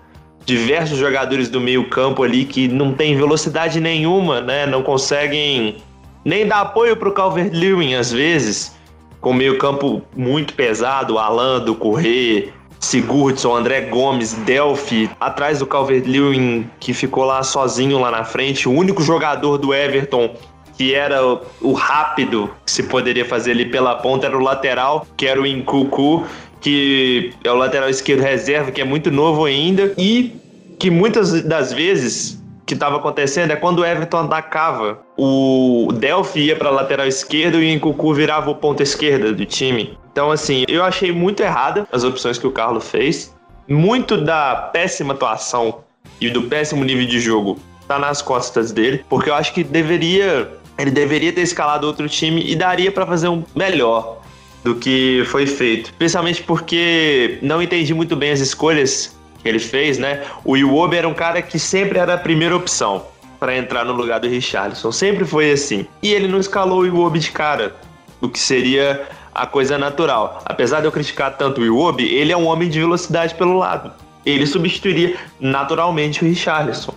diversos 0.45 0.97
jogadores 0.97 1.49
do 1.49 1.62
meio-campo 1.62 2.23
ali 2.23 2.45
que 2.45 2.67
não 2.67 2.93
tem 2.93 3.15
velocidade 3.15 3.79
nenhuma, 3.79 4.41
né? 4.41 4.65
Não 4.65 4.81
conseguem 4.81 5.77
nem 6.25 6.47
dar 6.47 6.62
apoio 6.62 6.95
para 6.95 7.10
o 7.10 7.12
Calvert-Lewin 7.12 7.93
às 7.95 8.12
vezes, 8.12 8.75
com 9.19 9.34
meio-campo 9.34 10.01
muito 10.15 10.53
pesado, 10.53 11.17
Alan 11.19 11.60
do 11.60 11.75
Correr, 11.75 12.51
Sigurdsson, 12.82 13.56
André 13.56 13.82
Gomes, 13.82 14.34
Delphi, 14.34 15.10
atrás 15.20 15.60
do 15.60 15.67
Calvert-Lewin 15.67 16.70
que 16.80 16.94
ficou 16.94 17.24
lá 17.24 17.44
sozinho 17.44 18.00
lá 18.00 18.12
na 18.12 18.24
frente, 18.24 18.67
o 18.67 18.72
único 18.72 19.02
jogador 19.02 19.58
do 19.58 19.74
Everton 19.74 20.36
que 20.78 20.96
era 20.96 21.24
o, 21.62 21.74
rápido 21.74 22.50
que 22.65 22.72
se 22.72 22.82
poderia 22.82 23.24
fazer 23.24 23.52
ali 23.52 23.65
pela 23.65 23.96
ponta, 23.96 24.26
era 24.26 24.36
o 24.36 24.41
lateral, 24.41 25.06
que 25.15 25.28
era 25.28 25.39
o 25.39 25.46
Incucu, 25.46 26.26
que 26.60 27.34
é 27.44 27.52
o 27.52 27.56
lateral 27.56 27.88
esquerdo 27.88 28.22
reserva, 28.22 28.72
que 28.72 28.82
é 28.82 28.84
muito 28.84 29.12
novo 29.12 29.46
ainda, 29.46 29.94
e 29.96 30.34
que 30.80 30.89
muitas 30.89 31.44
das 31.44 31.72
vezes 31.72 32.40
que 32.71 32.75
estava 32.75 32.95
acontecendo 32.95 33.51
é 33.51 33.55
quando 33.57 33.79
o 33.79 33.86
Everton 33.86 34.19
atacava, 34.19 34.99
o 35.17 35.89
Delphi 35.93 36.45
ia 36.45 36.55
para 36.55 36.69
lateral 36.69 37.05
esquerda 37.05 37.57
e 37.57 37.60
o 37.60 37.63
Incucu 37.69 38.13
virava 38.13 38.49
o 38.49 38.55
ponta 38.55 38.81
esquerda 38.81 39.34
do 39.34 39.45
time. 39.45 39.97
Então, 40.10 40.31
assim, 40.31 40.63
eu 40.69 40.81
achei 40.81 41.12
muito 41.12 41.43
errada 41.43 41.86
as 41.91 42.05
opções 42.05 42.38
que 42.38 42.47
o 42.47 42.51
Carlos 42.51 42.89
fez. 42.89 43.36
Muito 43.67 44.17
da 44.17 44.55
péssima 44.55 45.13
atuação 45.13 45.79
e 46.21 46.29
do 46.29 46.43
péssimo 46.43 46.86
nível 46.86 47.05
de 47.05 47.19
jogo 47.19 47.60
tá 47.89 47.99
nas 47.99 48.21
costas 48.21 48.71
dele, 48.71 49.03
porque 49.10 49.29
eu 49.29 49.34
acho 49.36 49.53
que 49.53 49.65
deveria 49.65 50.49
ele 50.77 50.91
deveria 50.91 51.34
ter 51.34 51.41
escalado 51.41 51.86
outro 51.86 52.07
time 52.07 52.41
e 52.41 52.55
daria 52.55 52.91
para 52.91 53.05
fazer 53.05 53.27
um 53.27 53.43
melhor 53.53 54.21
do 54.63 54.75
que 54.75 55.23
foi 55.27 55.45
feito. 55.45 55.89
Especialmente 55.89 56.41
porque 56.41 57.38
não 57.41 57.62
entendi 57.62 57.93
muito 57.93 58.15
bem 58.15 58.31
as 58.31 58.39
escolhas 58.39 59.19
que 59.41 59.49
ele 59.49 59.60
fez, 59.60 59.97
né? 59.97 60.23
O 60.45 60.56
Iwobi 60.56 60.97
era 60.97 61.08
um 61.08 61.13
cara 61.13 61.41
que 61.41 61.58
sempre 61.58 61.99
era 61.99 62.13
a 62.13 62.17
primeira 62.17 62.56
opção 62.56 63.06
para 63.39 63.58
entrar 63.58 63.84
no 63.84 63.93
lugar 63.93 64.19
do 64.19 64.27
Richarlison. 64.27 64.91
Sempre 64.91 65.25
foi 65.25 65.51
assim. 65.51 65.88
E 66.01 66.13
ele 66.13 66.27
não 66.27 66.39
escalou 66.39 66.82
o 66.82 66.86
Iwobi 66.86 67.19
de 67.19 67.32
cara, 67.32 67.75
o 68.21 68.30
que 68.30 68.39
seria 68.39 69.08
a 69.34 69.45
coisa 69.45 69.77
natural. 69.77 70.41
Apesar 70.45 70.82
de 70.82 70.86
eu 70.86 70.91
criticar 70.91 71.36
tanto 71.38 71.62
o 71.62 71.65
Iwobi, 71.65 72.04
ele 72.04 72.32
é 72.32 72.38
um 72.38 72.45
homem 72.45 72.69
de 72.69 72.80
velocidade 72.80 73.34
pelo 73.36 73.58
lado. 73.58 73.91
Ele 74.25 74.45
substituiria 74.45 75.15
naturalmente 75.39 76.23
o 76.23 76.27
Richarlison. 76.27 76.93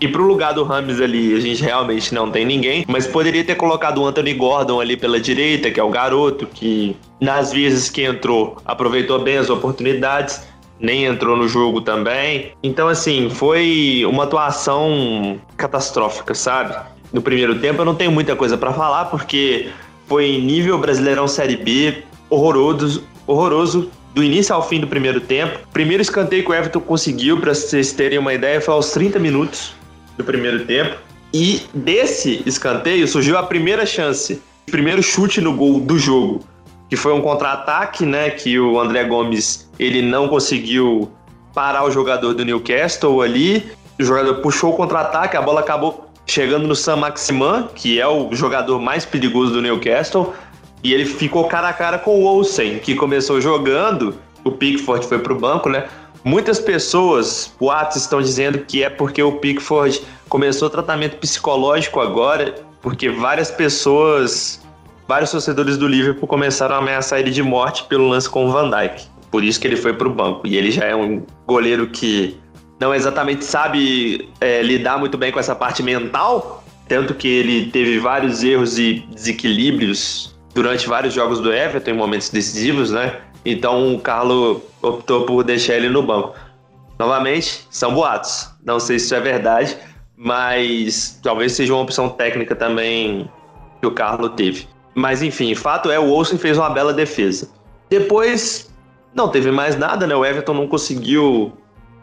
E 0.00 0.06
pro 0.06 0.22
lugar 0.22 0.54
do 0.54 0.62
Rames 0.62 1.00
ali, 1.00 1.34
a 1.34 1.40
gente 1.40 1.62
realmente 1.62 2.14
não 2.14 2.30
tem 2.30 2.44
ninguém, 2.44 2.84
mas 2.86 3.06
poderia 3.06 3.42
ter 3.42 3.56
colocado 3.56 3.98
o 3.98 4.06
Anthony 4.06 4.32
Gordon 4.32 4.80
ali 4.80 4.96
pela 4.96 5.18
direita, 5.18 5.70
que 5.72 5.80
é 5.80 5.82
o 5.82 5.90
garoto 5.90 6.46
que 6.46 6.96
nas 7.20 7.52
vezes 7.52 7.90
que 7.90 8.02
entrou 8.02 8.56
aproveitou 8.64 9.20
bem 9.20 9.38
as 9.38 9.50
oportunidades, 9.50 10.46
nem 10.80 11.04
entrou 11.04 11.36
no 11.36 11.48
jogo 11.48 11.80
também. 11.80 12.52
Então 12.62 12.88
assim, 12.88 13.30
foi 13.30 14.04
uma 14.06 14.24
atuação 14.24 15.40
catastrófica, 15.56 16.34
sabe? 16.34 16.76
No 17.12 17.22
primeiro 17.22 17.58
tempo 17.58 17.80
eu 17.80 17.84
não 17.84 17.94
tenho 17.94 18.12
muita 18.12 18.36
coisa 18.36 18.56
para 18.56 18.72
falar 18.72 19.06
porque 19.06 19.68
foi 20.06 20.38
nível 20.38 20.78
Brasileirão 20.78 21.26
Série 21.26 21.56
B 21.56 22.02
horroroso, 22.30 23.04
horroroso 23.26 23.90
do 24.14 24.22
início 24.22 24.54
ao 24.54 24.66
fim 24.66 24.80
do 24.80 24.86
primeiro 24.86 25.20
tempo. 25.20 25.58
Primeiro 25.72 26.02
escanteio 26.02 26.42
que 26.42 26.50
o 26.50 26.54
Everton 26.54 26.80
conseguiu, 26.80 27.40
para 27.40 27.54
vocês 27.54 27.92
terem 27.92 28.18
uma 28.18 28.34
ideia, 28.34 28.60
foi 28.60 28.74
aos 28.74 28.90
30 28.90 29.18
minutos 29.18 29.74
do 30.16 30.24
primeiro 30.24 30.64
tempo. 30.64 30.96
E 31.32 31.62
desse 31.74 32.42
escanteio 32.46 33.06
surgiu 33.06 33.36
a 33.36 33.42
primeira 33.42 33.84
chance, 33.84 34.40
o 34.66 34.70
primeiro 34.70 35.02
chute 35.02 35.40
no 35.40 35.52
gol 35.52 35.78
do 35.80 35.98
jogo, 35.98 36.40
que 36.88 36.96
foi 36.96 37.12
um 37.12 37.20
contra-ataque, 37.20 38.04
né, 38.06 38.30
que 38.30 38.58
o 38.58 38.80
André 38.80 39.04
Gomes 39.04 39.68
ele 39.78 40.02
não 40.02 40.28
conseguiu 40.28 41.10
parar 41.54 41.84
o 41.84 41.90
jogador 41.90 42.34
do 42.34 42.44
Newcastle 42.44 43.20
ali. 43.20 43.70
O 43.98 44.04
jogador 44.04 44.36
puxou 44.36 44.72
o 44.72 44.76
contra-ataque, 44.76 45.36
a 45.36 45.42
bola 45.42 45.60
acabou 45.60 46.08
chegando 46.26 46.68
no 46.68 46.76
Sam 46.76 46.96
Maximan, 46.96 47.68
que 47.74 48.00
é 48.00 48.06
o 48.06 48.32
jogador 48.34 48.78
mais 48.78 49.04
perigoso 49.04 49.52
do 49.54 49.62
Newcastle, 49.62 50.32
e 50.84 50.92
ele 50.92 51.04
ficou 51.04 51.44
cara 51.48 51.68
a 51.68 51.72
cara 51.72 51.98
com 51.98 52.20
o 52.20 52.24
Olsen, 52.24 52.78
que 52.78 52.94
começou 52.94 53.40
jogando, 53.40 54.14
o 54.44 54.52
Pickford 54.52 55.06
foi 55.06 55.18
pro 55.18 55.34
banco, 55.34 55.68
né? 55.68 55.88
Muitas 56.22 56.60
pessoas, 56.60 57.52
boatos, 57.58 57.96
estão 57.96 58.20
dizendo 58.20 58.58
que 58.58 58.82
é 58.84 58.90
porque 58.90 59.22
o 59.22 59.32
Pickford 59.32 60.02
começou 60.28 60.68
tratamento 60.68 61.16
psicológico 61.16 62.00
agora, 62.00 62.54
porque 62.82 63.08
várias 63.08 63.50
pessoas, 63.50 64.60
vários 65.08 65.30
torcedores 65.30 65.78
do 65.78 65.88
Liverpool 65.88 66.28
começaram 66.28 66.74
a 66.74 66.78
ameaçar 66.78 67.18
ele 67.18 67.30
de 67.30 67.42
morte 67.42 67.84
pelo 67.84 68.06
lance 68.06 68.28
com 68.28 68.46
o 68.46 68.52
Van 68.52 68.68
Dijk. 68.68 69.06
Por 69.30 69.42
isso 69.42 69.58
que 69.58 69.66
ele 69.66 69.76
foi 69.76 69.94
para 69.94 70.06
o 70.06 70.12
banco. 70.12 70.46
E 70.46 70.56
ele 70.56 70.70
já 70.70 70.84
é 70.84 70.94
um 70.94 71.24
goleiro 71.46 71.88
que 71.88 72.38
não 72.78 72.94
exatamente 72.94 73.44
sabe 73.44 74.28
é, 74.40 74.62
lidar 74.62 74.98
muito 74.98 75.16
bem 75.16 75.32
com 75.32 75.40
essa 75.40 75.54
parte 75.54 75.82
mental, 75.82 76.62
tanto 76.86 77.14
que 77.14 77.26
ele 77.26 77.70
teve 77.70 77.98
vários 77.98 78.44
erros 78.44 78.78
e 78.78 79.06
desequilíbrios 79.10 80.38
durante 80.54 80.86
vários 80.86 81.14
jogos 81.14 81.40
do 81.40 81.52
Everton 81.52 81.90
em 81.90 81.94
momentos 81.94 82.28
decisivos, 82.28 82.90
né? 82.90 83.16
Então 83.44 83.94
o 83.94 84.00
Carlo 84.00 84.62
optou 84.82 85.24
por 85.24 85.42
deixar 85.42 85.74
ele 85.74 85.88
no 85.88 86.02
banco. 86.02 86.34
Novamente, 86.98 87.66
são 87.70 87.94
boatos. 87.94 88.50
Não 88.64 88.78
sei 88.78 88.98
se 88.98 89.06
isso 89.06 89.14
é 89.14 89.20
verdade, 89.20 89.76
mas 90.16 91.18
talvez 91.22 91.52
seja 91.52 91.72
uma 91.72 91.82
opção 91.82 92.08
técnica 92.08 92.54
também 92.54 93.30
que 93.80 93.86
o 93.86 93.90
Carlo 93.90 94.30
teve. 94.30 94.66
Mas 94.98 95.22
enfim, 95.22 95.54
fato 95.54 95.90
é, 95.92 95.98
o 95.98 96.10
Olsen 96.10 96.36
fez 96.36 96.58
uma 96.58 96.68
bela 96.68 96.92
defesa. 96.92 97.48
Depois, 97.88 98.68
não 99.14 99.28
teve 99.28 99.52
mais 99.52 99.78
nada, 99.78 100.08
né? 100.08 100.16
O 100.16 100.24
Everton 100.24 100.52
não 100.52 100.66
conseguiu 100.66 101.52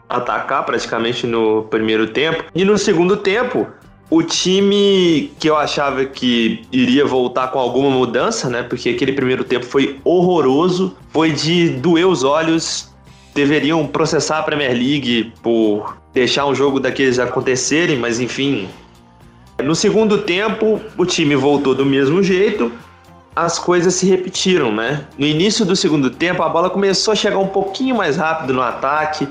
atacar 0.08 0.64
praticamente 0.64 1.26
no 1.26 1.64
primeiro 1.64 2.06
tempo. 2.08 2.44
E 2.54 2.64
no 2.64 2.78
segundo 2.78 3.18
tempo, 3.18 3.66
o 4.08 4.22
time 4.22 5.30
que 5.38 5.50
eu 5.50 5.58
achava 5.58 6.06
que 6.06 6.64
iria 6.72 7.04
voltar 7.04 7.48
com 7.48 7.58
alguma 7.58 7.90
mudança, 7.90 8.48
né? 8.48 8.62
Porque 8.62 8.88
aquele 8.88 9.12
primeiro 9.12 9.44
tempo 9.44 9.66
foi 9.66 10.00
horroroso, 10.02 10.96
foi 11.10 11.32
de 11.32 11.68
doer 11.68 12.08
os 12.08 12.24
olhos. 12.24 12.90
Deveriam 13.34 13.86
processar 13.86 14.38
a 14.38 14.42
Premier 14.42 14.72
League 14.72 15.34
por 15.42 15.98
deixar 16.14 16.46
um 16.46 16.54
jogo 16.54 16.80
daqueles 16.80 17.18
acontecerem, 17.18 17.98
mas 17.98 18.20
enfim. 18.20 18.70
No 19.66 19.74
segundo 19.74 20.18
tempo, 20.18 20.80
o 20.96 21.04
time 21.04 21.34
voltou 21.34 21.74
do 21.74 21.84
mesmo 21.84 22.22
jeito, 22.22 22.70
as 23.34 23.58
coisas 23.58 23.94
se 23.94 24.06
repetiram, 24.06 24.70
né? 24.70 25.08
No 25.18 25.26
início 25.26 25.66
do 25.66 25.74
segundo 25.74 26.08
tempo, 26.08 26.40
a 26.44 26.48
bola 26.48 26.70
começou 26.70 27.10
a 27.10 27.16
chegar 27.16 27.38
um 27.38 27.48
pouquinho 27.48 27.96
mais 27.96 28.16
rápido 28.16 28.54
no 28.54 28.62
ataque, 28.62 29.26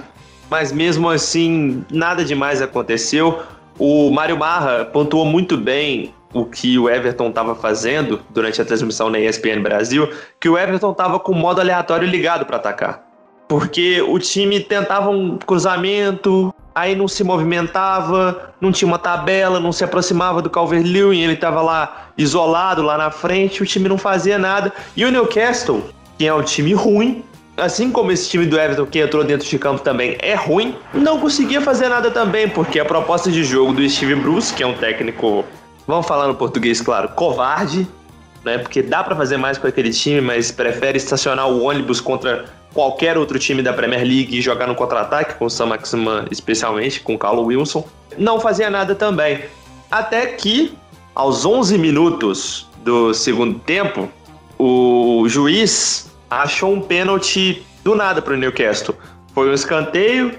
mas 0.49 0.73
mesmo 0.73 1.09
assim, 1.09 1.85
nada 1.89 2.25
demais 2.25 2.61
aconteceu. 2.61 3.43
O 3.79 4.11
Mário 4.11 4.37
Marra 4.37 4.83
pontuou 4.83 5.23
muito 5.23 5.55
bem 5.55 6.13
o 6.33 6.43
que 6.43 6.77
o 6.77 6.89
Everton 6.89 7.29
estava 7.29 7.55
fazendo 7.55 8.19
durante 8.29 8.61
a 8.61 8.65
transmissão 8.65 9.09
na 9.09 9.17
ESPN 9.17 9.61
Brasil, 9.61 10.11
que 10.37 10.49
o 10.49 10.57
Everton 10.57 10.91
estava 10.91 11.17
com 11.17 11.31
o 11.31 11.35
modo 11.35 11.61
aleatório 11.61 12.05
ligado 12.05 12.45
para 12.45 12.57
atacar. 12.57 13.05
Porque 13.47 14.01
o 14.01 14.19
time 14.19 14.59
tentava 14.59 15.09
um 15.09 15.37
cruzamento, 15.37 16.53
aí 16.75 16.93
não 16.93 17.07
se 17.07 17.23
movimentava, 17.23 18.53
não 18.59 18.69
tinha 18.69 18.85
uma 18.85 18.99
tabela, 18.99 19.61
não 19.61 19.71
se 19.71 19.83
aproximava 19.85 20.41
do 20.41 20.49
Calvert-Lewin, 20.49 21.21
ele 21.21 21.33
estava 21.33 21.61
lá 21.61 22.09
isolado 22.17 22.81
lá 22.81 22.97
na 22.97 23.09
frente, 23.09 23.63
o 23.63 23.65
time 23.65 23.87
não 23.87 23.97
fazia 23.97 24.37
nada. 24.37 24.73
E 24.95 25.05
o 25.05 25.11
Newcastle, 25.11 25.89
que 26.17 26.27
é 26.27 26.33
um 26.33 26.43
time 26.43 26.73
ruim, 26.73 27.23
assim 27.55 27.89
como 27.91 28.11
esse 28.11 28.29
time 28.29 28.45
do 28.45 28.59
Everton 28.59 28.85
que 28.85 28.99
entrou 28.99 29.23
dentro 29.23 29.47
de 29.47 29.57
campo 29.57 29.81
também 29.81 30.17
é 30.19 30.35
ruim, 30.35 30.75
não 30.93 31.17
conseguia 31.17 31.61
fazer 31.61 31.87
nada 31.87 32.11
também, 32.11 32.49
porque 32.49 32.77
a 32.77 32.85
proposta 32.85 33.31
de 33.31 33.45
jogo 33.45 33.71
do 33.71 33.89
Steve 33.89 34.15
Bruce, 34.15 34.53
que 34.53 34.61
é 34.61 34.67
um 34.67 34.73
técnico, 34.73 35.45
vamos 35.87 36.05
falar 36.05 36.27
no 36.27 36.35
português, 36.35 36.81
claro, 36.81 37.07
covarde, 37.09 37.87
né? 38.43 38.57
Porque 38.57 38.81
dá 38.81 39.01
para 39.01 39.15
fazer 39.15 39.37
mais 39.37 39.57
com 39.57 39.65
aquele 39.65 39.91
time, 39.91 40.19
mas 40.19 40.51
prefere 40.51 40.97
estacionar 40.97 41.47
o 41.47 41.63
ônibus 41.63 42.01
contra 42.01 42.45
qualquer 42.75 43.17
outro 43.17 43.39
time 43.39 43.63
da 43.63 43.71
Premier 43.71 44.03
League 44.03 44.41
jogar 44.41 44.67
no 44.67 44.75
contra-ataque, 44.75 45.35
com 45.35 45.45
o 45.45 45.49
Sam 45.49 45.67
Maximan 45.67 46.25
especialmente, 46.29 46.99
com 46.99 47.15
o 47.15 47.17
Carlo 47.17 47.45
Wilson. 47.45 47.87
Não 48.17 48.37
fazia 48.39 48.69
nada 48.69 48.93
também. 48.93 49.45
Até 49.89 50.27
que, 50.27 50.77
aos 51.15 51.45
11 51.45 51.77
minutos 51.77 52.67
do 52.83 53.13
segundo 53.13 53.57
tempo, 53.59 54.09
o 54.59 55.25
juiz 55.29 56.11
achou 56.29 56.73
um 56.73 56.81
pênalti 56.81 57.65
do 57.81 57.95
nada 57.95 58.21
para 58.21 58.33
o 58.33 58.37
Newcastle. 58.37 58.93
Foi 59.33 59.49
um 59.49 59.53
escanteio, 59.53 60.37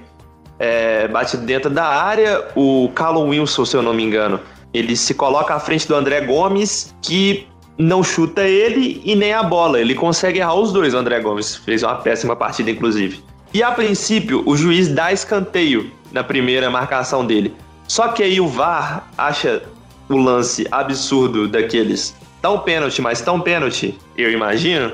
é, 0.59 1.09
bate 1.09 1.38
dentro 1.38 1.70
da 1.70 1.87
área. 1.87 2.49
O 2.55 2.90
Callum 2.94 3.31
Wilson, 3.31 3.64
se 3.64 3.77
eu 3.77 3.83
não 3.83 3.94
me 3.94 4.03
engano, 4.03 4.38
ele 4.75 4.94
se 4.94 5.14
coloca 5.14 5.55
à 5.55 5.61
frente 5.61 5.88
do 5.88 5.94
André 5.94 6.20
Gomes, 6.20 6.94
que 7.01 7.49
não 7.79 8.03
chuta 8.03 8.43
ele 8.43 9.01
e 9.05 9.15
nem 9.15 9.33
a 9.33 9.43
bola. 9.43 9.81
Ele 9.81 9.95
consegue 9.95 10.39
errar 10.39 10.55
os 10.55 10.73
dois, 10.73 10.95
o 10.95 10.99
André 10.99 11.21
Gomes. 11.21 11.57
Fez 11.57 11.83
uma 11.83 11.97
péssima 11.97 12.35
partida, 12.35 12.71
inclusive. 12.71 13.23
E 13.53 13.62
a 13.62 13.71
princípio, 13.71 14.43
o 14.47 14.57
juiz 14.57 14.89
dá 14.89 15.12
escanteio 15.12 15.91
na 16.12 16.25
primeira 16.25 16.71
marcação 16.71 17.25
dele. 17.25 17.55
Só 17.89 18.09
que 18.09 18.23
aí 18.23 18.41
o 18.41 18.49
VAR 18.49 19.09
acha 19.17 19.62
o 20.09 20.17
lance 20.17 20.67
absurdo 20.71 21.49
daqueles. 21.49 22.15
Tão 22.43 22.59
pênalti, 22.59 23.01
mas 23.01 23.21
tão 23.21 23.41
pênalti, 23.41 23.99
eu 24.17 24.31
imagino, 24.31 24.93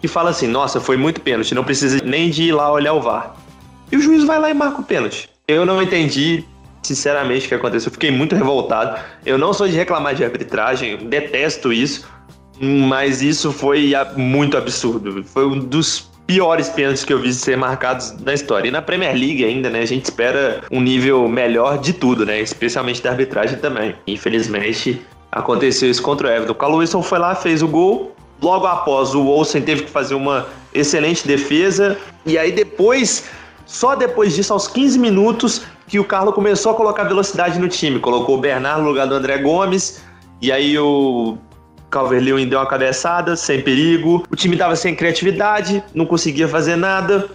que 0.00 0.08
fala 0.08 0.30
assim: 0.30 0.46
nossa, 0.46 0.80
foi 0.80 0.96
muito 0.96 1.20
pênalti, 1.20 1.54
não 1.54 1.64
precisa 1.64 1.98
nem 2.04 2.30
de 2.30 2.44
ir 2.44 2.52
lá 2.52 2.70
olhar 2.70 2.92
o 2.92 3.00
VAR. 3.00 3.34
E 3.90 3.96
o 3.96 4.00
juiz 4.00 4.24
vai 4.24 4.38
lá 4.38 4.50
e 4.50 4.54
marca 4.54 4.80
o 4.80 4.84
pênalti. 4.84 5.30
Eu 5.46 5.64
não 5.64 5.82
entendi, 5.82 6.44
sinceramente, 6.82 7.46
o 7.46 7.48
que 7.48 7.54
aconteceu. 7.54 7.90
Fiquei 7.92 8.10
muito 8.10 8.34
revoltado. 8.34 8.98
Eu 9.24 9.38
não 9.38 9.52
sou 9.52 9.68
de 9.68 9.74
reclamar 9.74 10.14
de 10.14 10.24
arbitragem, 10.24 10.96
detesto 10.96 11.72
isso, 11.72 12.06
mas 12.60 13.22
isso 13.22 13.52
foi 13.52 13.92
muito 14.16 14.56
absurdo. 14.56 15.24
Foi 15.24 15.46
um 15.46 15.58
dos 15.58 16.10
piores 16.26 16.68
pênaltis 16.68 17.04
que 17.04 17.12
eu 17.12 17.18
vi 17.18 17.32
ser 17.32 17.56
marcados 17.56 18.14
na 18.20 18.32
história. 18.32 18.68
E 18.68 18.70
na 18.70 18.80
Premier 18.80 19.14
League 19.14 19.44
ainda, 19.44 19.68
né? 19.68 19.80
A 19.80 19.86
gente 19.86 20.04
espera 20.04 20.62
um 20.70 20.80
nível 20.80 21.28
melhor 21.28 21.78
de 21.78 21.92
tudo, 21.92 22.24
né? 22.24 22.40
Especialmente 22.40 23.02
da 23.02 23.10
arbitragem 23.10 23.58
também. 23.58 23.94
Infelizmente, 24.06 25.02
aconteceu 25.30 25.90
isso 25.90 26.02
contra 26.02 26.28
o 26.28 26.30
Everton. 26.30 26.56
O 26.66 26.76
Wilson 26.76 27.02
foi 27.02 27.18
lá, 27.18 27.34
fez 27.34 27.62
o 27.62 27.68
gol. 27.68 28.14
Logo 28.40 28.66
após, 28.66 29.14
o 29.14 29.26
Olsen 29.26 29.62
teve 29.62 29.84
que 29.84 29.90
fazer 29.90 30.14
uma 30.14 30.46
excelente 30.72 31.26
defesa. 31.26 31.96
E 32.26 32.36
aí 32.36 32.52
depois, 32.52 33.24
só 33.64 33.94
depois 33.94 34.34
disso, 34.34 34.52
aos 34.52 34.66
15 34.66 34.98
minutos, 34.98 35.62
que 35.86 35.98
o 35.98 36.04
Carlos 36.04 36.34
começou 36.34 36.72
a 36.72 36.74
colocar 36.74 37.04
velocidade 37.04 37.58
no 37.58 37.68
time. 37.68 37.98
Colocou 38.00 38.36
o 38.36 38.40
Bernard 38.40 38.82
no 38.82 38.88
lugar 38.88 39.06
do 39.06 39.14
André 39.14 39.38
Gomes. 39.38 40.02
E 40.42 40.50
aí 40.50 40.78
o 40.78 41.38
Calvert-Lewin 41.94 42.48
deu 42.48 42.58
uma 42.58 42.66
cabeçada, 42.66 43.36
sem 43.36 43.62
perigo. 43.62 44.24
O 44.28 44.34
time 44.34 44.56
estava 44.56 44.74
sem 44.74 44.96
criatividade, 44.96 45.80
não 45.94 46.04
conseguia 46.04 46.48
fazer 46.48 46.74
nada. 46.74 47.30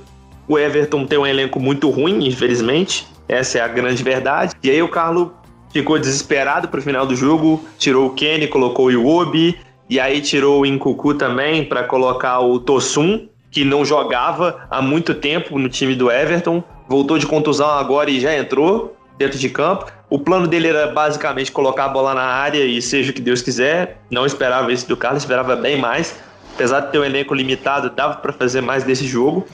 O 0.50 0.60
Everton 0.60 1.06
tem 1.06 1.18
um 1.18 1.26
elenco 1.26 1.62
muito 1.62 1.90
ruim, 1.90 2.28
infelizmente. 2.28 3.08
Essa 3.26 3.60
é 3.60 3.62
a 3.62 3.68
grande 3.70 4.04
verdade. 4.04 4.54
E 4.62 4.70
aí 4.70 4.82
o 4.82 4.90
Carlos 4.90 5.30
ficou 5.72 5.98
desesperado 5.98 6.68
para 6.68 6.80
o 6.80 6.84
final 6.84 7.06
do 7.06 7.16
jogo, 7.16 7.64
tirou 7.78 8.08
o 8.08 8.10
Kenny, 8.10 8.48
colocou 8.48 8.88
o 8.88 8.92
Iwobi, 8.92 9.58
e 9.90 9.98
aí 9.98 10.20
tirou 10.20 10.62
o 10.62 10.66
Incucu 10.66 11.14
também 11.14 11.64
para 11.64 11.84
colocar 11.84 12.42
o 12.42 12.60
Tosun, 12.60 13.30
que 13.50 13.64
não 13.64 13.86
jogava 13.86 14.68
há 14.70 14.82
muito 14.82 15.14
tempo 15.14 15.58
no 15.58 15.70
time 15.70 15.96
do 15.96 16.12
Everton. 16.12 16.62
Voltou 16.90 17.18
de 17.18 17.26
contusão 17.26 17.70
agora 17.70 18.10
e 18.10 18.20
já 18.20 18.36
entrou 18.36 18.99
dentro 19.20 19.38
de 19.38 19.50
campo. 19.50 19.86
O 20.10 20.18
plano 20.18 20.48
dele 20.48 20.70
era 20.70 20.88
basicamente 20.88 21.52
colocar 21.52 21.86
a 21.86 21.90
bola 21.90 22.16
na 22.16 22.24
área 22.24 22.66
e 22.66 22.82
seja 22.82 23.12
o 23.12 23.14
que 23.14 23.22
Deus 23.22 23.42
quiser. 23.42 24.02
Não 24.10 24.26
esperava 24.26 24.72
isso 24.74 24.88
do 24.88 24.98
Carlos, 24.98 25.22
esperava 25.22 25.56
bem 25.56 25.78
mais. 25.78 26.16
Apesar 26.56 26.80
de 26.80 26.92
ter 26.92 27.00
um 27.00 27.04
elenco 27.04 27.36
limitado, 27.36 27.90
dava 27.92 28.16
para 28.16 28.34
fazer 28.34 28.62
mais 28.62 28.84
desse 28.84 29.06
jogo. 29.06 29.46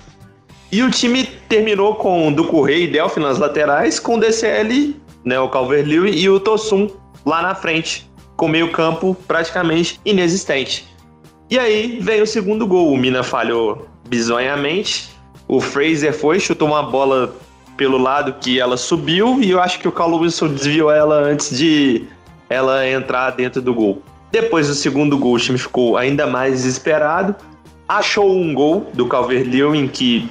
E 0.72 0.82
o 0.82 0.90
time 0.90 1.26
terminou 1.50 1.96
com 1.96 2.62
Rei 2.62 2.84
e 2.84 2.88
Delphi 2.88 3.20
nas 3.20 3.38
laterais, 3.38 4.00
com 4.00 4.16
o 4.16 4.20
DCL, 4.20 4.96
né, 5.24 5.40
o 5.40 5.50
Calvert-Lewin 5.50 6.12
e 6.12 6.30
o 6.30 6.40
Tosun 6.40 6.90
lá 7.26 7.42
na 7.42 7.56
frente 7.56 8.10
com 8.36 8.48
meio 8.48 8.72
campo 8.72 9.16
praticamente 9.28 10.00
inexistente. 10.06 10.86
E 11.50 11.58
aí 11.58 12.00
vem 12.02 12.22
o 12.22 12.28
segundo 12.28 12.68
gol. 12.68 12.92
O 12.92 12.98
Mina 12.98 13.24
falhou 13.24 13.88
bizonhamente. 14.08 15.10
O 15.48 15.62
Fraser 15.62 16.14
foi, 16.14 16.40
chutou 16.40 16.68
uma 16.68 16.84
bola 16.84 17.36
pelo 17.78 17.98
lado 17.98 18.34
que 18.40 18.60
ela 18.60 18.78
subiu 18.78 19.42
e 19.42 19.52
eu 19.52 19.62
acho 19.62 19.80
que 19.80 19.88
o 19.88 19.92
Carl 19.92 20.16
Wilson 20.16 20.48
desviou 20.48 20.92
ela 20.92 21.16
antes 21.16 21.58
de 21.58 22.06
ela 22.50 22.88
entrar 22.88 23.32
dentro 23.32 23.62
do 23.62 23.74
gol. 23.74 24.02
Depois 24.32 24.68
do 24.68 24.74
segundo 24.74 25.18
gol, 25.18 25.34
o 25.34 25.40
time 25.40 25.58
ficou 25.58 25.98
ainda 25.98 26.28
mais 26.28 26.64
desesperado. 26.64 27.36
Achou 27.88 28.36
um 28.36 28.54
gol 28.54 28.90
do 28.94 29.08
Calvert-Lewin 29.08 29.88
que 29.88 30.30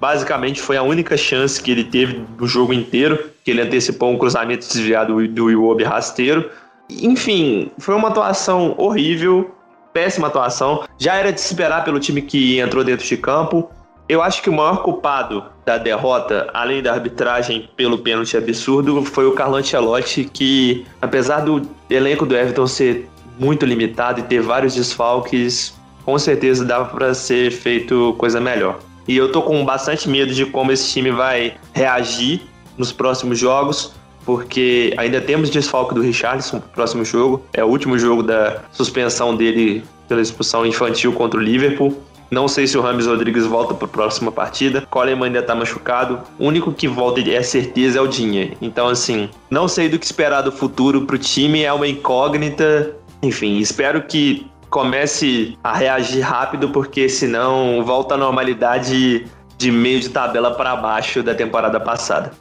basicamente 0.00 0.60
foi 0.60 0.76
a 0.76 0.82
única 0.82 1.16
chance 1.16 1.62
que 1.62 1.70
ele 1.70 1.84
teve 1.84 2.22
no 2.38 2.46
jogo 2.46 2.72
inteiro, 2.72 3.30
que 3.44 3.50
ele 3.50 3.62
antecipou 3.62 4.10
um 4.10 4.18
cruzamento 4.18 4.66
desviado 4.66 5.26
do 5.28 5.50
Iwobi 5.50 5.84
rasteiro. 5.84 6.50
Enfim, 6.90 7.70
foi 7.78 7.94
uma 7.94 8.08
atuação 8.08 8.74
horrível, 8.78 9.54
péssima 9.92 10.28
atuação. 10.28 10.84
Já 10.98 11.14
era 11.14 11.32
de 11.32 11.40
se 11.40 11.48
esperar 11.48 11.84
pelo 11.84 11.98
time 11.98 12.22
que 12.22 12.58
entrou 12.58 12.84
dentro 12.84 13.06
de 13.06 13.16
campo. 13.16 13.70
Eu 14.08 14.22
acho 14.22 14.42
que 14.42 14.50
o 14.50 14.52
maior 14.52 14.82
culpado 14.82 15.44
da 15.66 15.78
derrota, 15.78 16.48
além 16.54 16.80
da 16.80 16.92
arbitragem 16.92 17.68
pelo 17.76 17.98
pênalti 17.98 18.36
absurdo, 18.36 19.04
foi 19.04 19.26
o 19.26 19.32
Carlo 19.32 19.56
Ancelotti, 19.56 20.24
que 20.32 20.86
apesar 21.02 21.40
do 21.40 21.60
elenco 21.90 22.24
do 22.24 22.36
Everton 22.36 22.68
ser 22.68 23.08
muito 23.36 23.66
limitado 23.66 24.20
e 24.20 24.22
ter 24.22 24.40
vários 24.40 24.76
desfalques, 24.76 25.74
com 26.04 26.16
certeza 26.18 26.64
dava 26.64 26.84
para 26.84 27.12
ser 27.12 27.50
feito 27.50 28.14
coisa 28.16 28.40
melhor. 28.40 28.78
E 29.08 29.16
eu 29.16 29.32
tô 29.32 29.42
com 29.42 29.64
bastante 29.64 30.08
medo 30.08 30.32
de 30.32 30.46
como 30.46 30.70
esse 30.70 30.88
time 30.88 31.10
vai 31.10 31.56
reagir 31.72 32.42
nos 32.78 32.92
próximos 32.92 33.38
jogos 33.38 33.92
porque 34.24 34.92
ainda 34.96 35.20
temos 35.20 35.50
desfalque 35.50 35.94
do 35.94 36.00
Richardson 36.00 36.58
pro 36.58 36.68
próximo 36.70 37.04
jogo. 37.04 37.44
É 37.52 37.62
o 37.62 37.68
último 37.68 37.96
jogo 37.96 38.24
da 38.24 38.60
suspensão 38.72 39.36
dele 39.36 39.84
pela 40.08 40.20
expulsão 40.20 40.66
infantil 40.66 41.12
contra 41.12 41.38
o 41.38 41.42
Liverpool. 41.42 41.96
Não 42.30 42.48
sei 42.48 42.66
se 42.66 42.76
o 42.76 42.80
Rames 42.80 43.06
Rodrigues 43.06 43.46
volta 43.46 43.74
para 43.74 43.86
a 43.86 43.90
próxima 43.90 44.32
partida. 44.32 44.86
Coleman 44.90 45.26
ainda 45.26 45.38
está 45.38 45.54
machucado. 45.54 46.20
O 46.38 46.46
único 46.46 46.72
que 46.72 46.88
volta 46.88 47.20
é 47.20 47.42
certeza 47.42 47.98
é 47.98 48.00
o 48.02 48.06
Dinha. 48.06 48.52
Então, 48.60 48.88
assim, 48.88 49.30
não 49.50 49.68
sei 49.68 49.88
do 49.88 49.98
que 49.98 50.06
esperar 50.06 50.42
do 50.42 50.50
futuro 50.50 51.02
para 51.02 51.16
o 51.16 51.18
time. 51.18 51.62
É 51.62 51.72
uma 51.72 51.86
incógnita. 51.86 52.96
Enfim, 53.22 53.58
espero 53.58 54.02
que 54.02 54.46
comece 54.68 55.56
a 55.62 55.72
reagir 55.74 56.20
rápido, 56.20 56.68
porque 56.70 57.08
senão 57.08 57.82
volta 57.84 58.14
à 58.14 58.18
normalidade 58.18 59.26
de 59.56 59.70
meio 59.70 60.00
de 60.00 60.10
tabela 60.10 60.50
para 60.50 60.76
baixo 60.76 61.22
da 61.22 61.34
temporada 61.34 61.80
passada. 61.80 62.32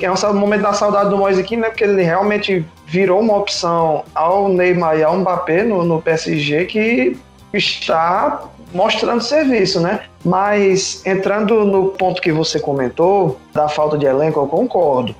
Que 0.00 0.06
é 0.06 0.10
um 0.10 0.34
momento 0.34 0.62
da 0.62 0.72
saudade 0.72 1.10
do 1.10 1.18
Moise 1.18 1.42
aqui, 1.42 1.58
né? 1.58 1.68
Porque 1.68 1.84
ele 1.84 2.02
realmente 2.02 2.64
virou 2.86 3.20
uma 3.20 3.36
opção 3.36 4.02
ao 4.14 4.48
Neymar 4.48 4.96
e 4.96 5.02
ao 5.04 5.14
Mbappé 5.18 5.62
no, 5.62 5.84
no 5.84 6.00
PSG 6.00 6.64
que 6.64 7.18
está 7.52 8.44
mostrando 8.72 9.22
serviço, 9.22 9.78
né? 9.78 10.00
Mas 10.24 11.04
entrando 11.04 11.66
no 11.66 11.88
ponto 11.88 12.22
que 12.22 12.32
você 12.32 12.58
comentou, 12.58 13.38
da 13.52 13.68
falta 13.68 13.98
de 13.98 14.06
elenco, 14.06 14.40
eu 14.40 14.46
concordo. 14.46 15.14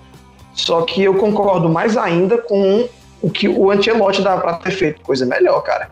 Só 0.54 0.80
que 0.82 1.04
eu 1.04 1.14
concordo 1.14 1.68
mais 1.68 1.98
ainda 1.98 2.38
com 2.38 2.88
o 3.20 3.30
que 3.30 3.48
o 3.48 3.70
Ancelotti 3.70 4.22
dá 4.22 4.38
para 4.38 4.54
ter 4.54 4.70
feito 4.70 5.02
coisa 5.02 5.26
melhor, 5.26 5.60
cara. 5.60 5.90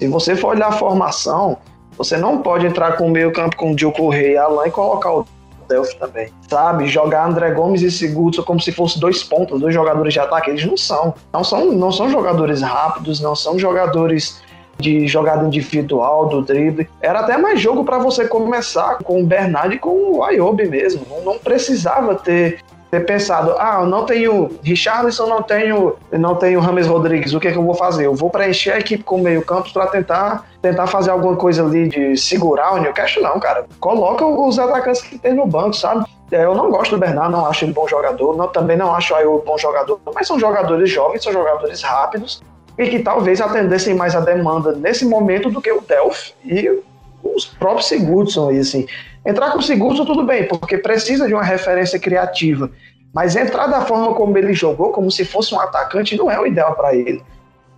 Se 0.00 0.08
você 0.08 0.34
for 0.34 0.56
olhar 0.56 0.68
a 0.68 0.72
formação, 0.72 1.56
você 1.96 2.16
não 2.16 2.38
pode 2.38 2.66
entrar 2.66 2.96
com 2.96 3.06
o 3.06 3.10
meio 3.10 3.32
campo 3.32 3.56
com 3.56 3.70
o 3.70 3.76
Diogo 3.76 3.96
Correia 3.96 4.42
e 4.64 4.68
e 4.68 4.70
colocar 4.72 5.12
o 5.12 5.24
Delphi 5.68 5.96
também, 5.98 6.28
sabe? 6.48 6.86
Jogar 6.86 7.26
André 7.26 7.50
Gomes 7.52 7.82
e 7.82 7.90
Sigurdsson 7.90 8.42
como 8.42 8.60
se 8.60 8.72
fossem 8.72 9.00
dois 9.00 9.22
pontos, 9.22 9.60
dois 9.60 9.74
jogadores 9.74 10.12
de 10.12 10.20
ataque, 10.20 10.50
eles 10.50 10.64
não 10.64 10.76
são. 10.76 11.14
Não 11.32 11.44
são, 11.44 11.72
não 11.72 11.92
são 11.92 12.10
jogadores 12.10 12.62
rápidos, 12.62 13.20
não 13.20 13.34
são 13.34 13.58
jogadores 13.58 14.42
de 14.78 15.06
jogada 15.06 15.44
individual, 15.44 16.28
do 16.28 16.42
drible. 16.42 16.88
Era 17.00 17.20
até 17.20 17.38
mais 17.38 17.60
jogo 17.60 17.84
para 17.84 17.98
você 17.98 18.26
começar 18.26 18.98
com 18.98 19.22
o 19.22 19.26
Bernard 19.26 19.74
e 19.74 19.78
com 19.78 20.16
o 20.16 20.24
Ayobi 20.24 20.68
mesmo. 20.68 21.06
Não, 21.08 21.22
não 21.24 21.38
precisava 21.38 22.14
ter 22.14 22.60
ter 22.94 23.04
pensado, 23.04 23.54
ah, 23.58 23.78
eu 23.80 23.86
não 23.86 24.04
tenho 24.06 24.50
Richarlison, 24.62 25.26
não 25.26 25.42
tenho, 25.42 25.96
não 26.12 26.36
tenho 26.36 26.60
Rames 26.60 26.86
Rodrigues, 26.86 27.34
o 27.34 27.40
que 27.40 27.48
é 27.48 27.52
que 27.52 27.58
eu 27.58 27.64
vou 27.64 27.74
fazer? 27.74 28.06
Eu 28.06 28.14
vou 28.14 28.30
preencher 28.30 28.72
a 28.72 28.78
equipe 28.78 29.02
com 29.02 29.18
meio 29.18 29.42
campo 29.42 29.72
para 29.72 29.86
tentar 29.88 30.44
tentar 30.62 30.86
fazer 30.86 31.10
alguma 31.10 31.36
coisa 31.36 31.62
ali 31.62 31.88
de 31.88 32.16
segurar 32.16 32.72
o 32.72 32.78
Newcastle, 32.78 33.22
não, 33.22 33.38
cara. 33.38 33.66
Coloca 33.80 34.24
os 34.24 34.58
atacantes 34.58 35.02
que 35.02 35.18
tem 35.18 35.34
no 35.34 35.46
banco, 35.46 35.74
sabe? 35.74 36.06
É, 36.32 36.42
eu 36.42 36.54
não 36.54 36.70
gosto 36.70 36.92
do 36.92 36.98
Bernardo, 36.98 37.32
não 37.32 37.44
acho 37.44 37.66
ele 37.66 37.72
bom 37.72 37.86
jogador, 37.86 38.34
não, 38.34 38.48
também 38.48 38.76
não 38.76 38.94
acho 38.94 39.14
o 39.14 39.42
bom 39.42 39.58
jogador, 39.58 40.00
mas 40.14 40.26
são 40.26 40.38
jogadores 40.38 40.90
jovens, 40.90 41.22
são 41.22 41.32
jogadores 41.32 41.82
rápidos 41.82 42.42
e 42.78 42.88
que 42.88 43.00
talvez 43.00 43.40
atendessem 43.40 43.94
mais 43.94 44.16
a 44.16 44.20
demanda 44.20 44.72
nesse 44.72 45.04
momento 45.04 45.50
do 45.50 45.60
que 45.60 45.70
o 45.70 45.82
Delph 45.82 46.30
e 46.44 46.82
os 47.22 47.44
próprios 47.44 47.86
Sigurdsson 47.86 48.48
aí, 48.48 48.58
assim. 48.58 48.86
Entrar 49.26 49.52
com 49.52 49.58
o 49.58 49.62
Sigurdsson 49.62 50.04
tudo 50.04 50.22
bem, 50.22 50.46
porque 50.46 50.76
precisa 50.76 51.26
de 51.26 51.34
uma 51.34 51.42
referência 51.42 51.98
criativa, 51.98 52.70
mas 53.12 53.36
entrar 53.36 53.66
da 53.66 53.80
forma 53.82 54.12
como 54.14 54.36
ele 54.36 54.52
jogou, 54.52 54.90
como 54.90 55.10
se 55.10 55.24
fosse 55.24 55.54
um 55.54 55.60
atacante, 55.60 56.16
não 56.16 56.30
é 56.30 56.38
o 56.38 56.46
ideal 56.46 56.74
para 56.74 56.94
ele. 56.94 57.22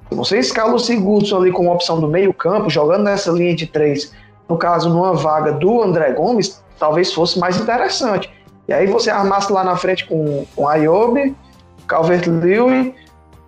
Se 0.09 0.15
você 0.15 0.39
escala 0.39 0.75
o 0.75 0.79
Sigurdsson 0.79 1.39
ali 1.39 1.53
com 1.53 1.71
a 1.71 1.75
opção 1.75 2.01
do 2.01 2.09
meio 2.09 2.33
campo, 2.33 2.71
jogando 2.71 3.05
nessa 3.05 3.31
linha 3.31 3.55
de 3.55 3.67
três, 3.67 4.13
no 4.49 4.57
caso, 4.57 4.89
numa 4.89 5.13
vaga 5.15 5.53
do 5.53 5.83
André 5.83 6.13
Gomes, 6.13 6.63
talvez 6.79 7.13
fosse 7.13 7.39
mais 7.39 7.61
interessante. 7.61 8.31
E 8.69 8.73
aí 8.73 8.87
você 8.87 9.11
armasse 9.11 9.53
lá 9.53 9.63
na 9.63 9.77
frente 9.77 10.07
com, 10.07 10.45
com 10.55 10.69
Ayob, 10.69 11.35
Calvert-Lewin 11.87 12.95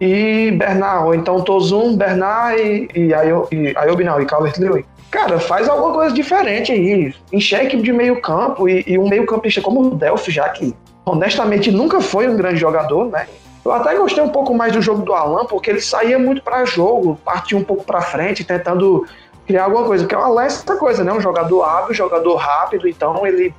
e 0.01 0.53
Bernard, 0.53 1.07
ou 1.07 1.14
então 1.14 1.40
Tozum, 1.40 1.96
Bernard 1.96 2.61
e, 2.61 2.88
e, 2.94 3.14
Ayob, 3.14 3.49
e 3.53 3.76
Ayob 3.76 4.05
não, 4.05 4.20
e 4.20 4.26
Calvert-Lewin. 4.26 4.84
Cara, 5.11 5.40
faz 5.40 5.68
alguma 5.68 5.92
coisa 5.92 6.14
diferente 6.14 6.70
aí. 6.70 7.14
Enxergue 7.32 7.80
de 7.80 7.92
meio 7.92 8.20
campo 8.20 8.68
e, 8.68 8.84
e 8.86 8.98
um 8.98 9.09
meio 9.09 9.24
campista 9.24 9.61
como 9.61 9.80
o 9.80 9.94
Delphi, 9.94 10.30
já 10.30 10.48
que 10.50 10.74
honestamente 11.04 11.70
nunca 11.70 12.00
foi 12.00 12.28
um 12.28 12.36
grande 12.36 12.61
jogador, 12.61 13.06
né? 13.06 13.26
Eu 13.64 13.72
até 13.72 13.94
gostei 13.94 14.22
um 14.22 14.28
pouco 14.28 14.54
mais 14.54 14.72
do 14.72 14.82
jogo 14.82 15.02
do 15.02 15.14
Alan, 15.14 15.46
porque 15.46 15.70
ele 15.70 15.80
saía 15.80 16.18
muito 16.18 16.42
para 16.42 16.64
jogo, 16.64 17.18
partia 17.24 17.56
um 17.56 17.64
pouco 17.64 17.84
para 17.84 18.00
frente, 18.02 18.44
tentando 18.44 19.06
criar 19.46 19.64
alguma 19.64 19.84
coisa. 19.84 20.04
Porque 20.04 20.14
o 20.14 20.20
Alan 20.20 20.42
é 20.42 20.46
essa 20.46 20.76
coisa, 20.76 21.02
né? 21.02 21.12
Um 21.12 21.20
jogador 21.20 21.62
hábil, 21.62 21.94
jogador 21.94 22.36
rápido, 22.36 22.86
então 22.86 23.26
ele 23.26 23.54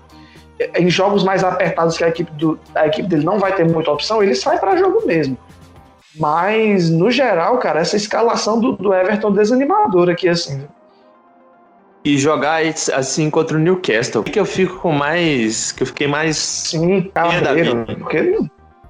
em 0.78 0.90
jogos 0.90 1.24
mais 1.24 1.42
apertados 1.42 1.98
que 1.98 2.04
a 2.04 2.10
equipe, 2.10 2.30
do, 2.34 2.60
a 2.76 2.86
equipe 2.86 3.08
dele 3.08 3.24
não 3.24 3.40
vai 3.40 3.54
ter 3.54 3.66
muita 3.66 3.92
opção, 3.92 4.22
ele 4.22 4.36
sai 4.36 4.60
para 4.60 4.76
jogo 4.76 5.06
mesmo. 5.08 5.38
Mas, 6.18 6.90
no 6.90 7.10
geral, 7.10 7.58
cara, 7.60 7.80
essa 7.80 7.96
escalação 7.96 8.60
do, 8.60 8.74
do 8.74 8.94
Everton 8.94 9.32
desanimadora 9.32 10.12
aqui, 10.12 10.28
assim 10.28 10.68
e 12.04 12.18
jogar 12.18 12.62
assim 12.94 13.30
contra 13.30 13.58
o 13.58 13.60
Newcastle. 13.60 14.24
Que 14.24 14.40
eu 14.40 14.46
fico 14.46 14.78
com 14.78 14.92
mais. 14.92 15.72
Que 15.72 15.84
eu 15.84 15.88
fiquei 15.88 16.08
mais. 16.08 16.38
Sim, 16.38 17.12
carreiro, 17.14 17.86
porque 18.00 18.38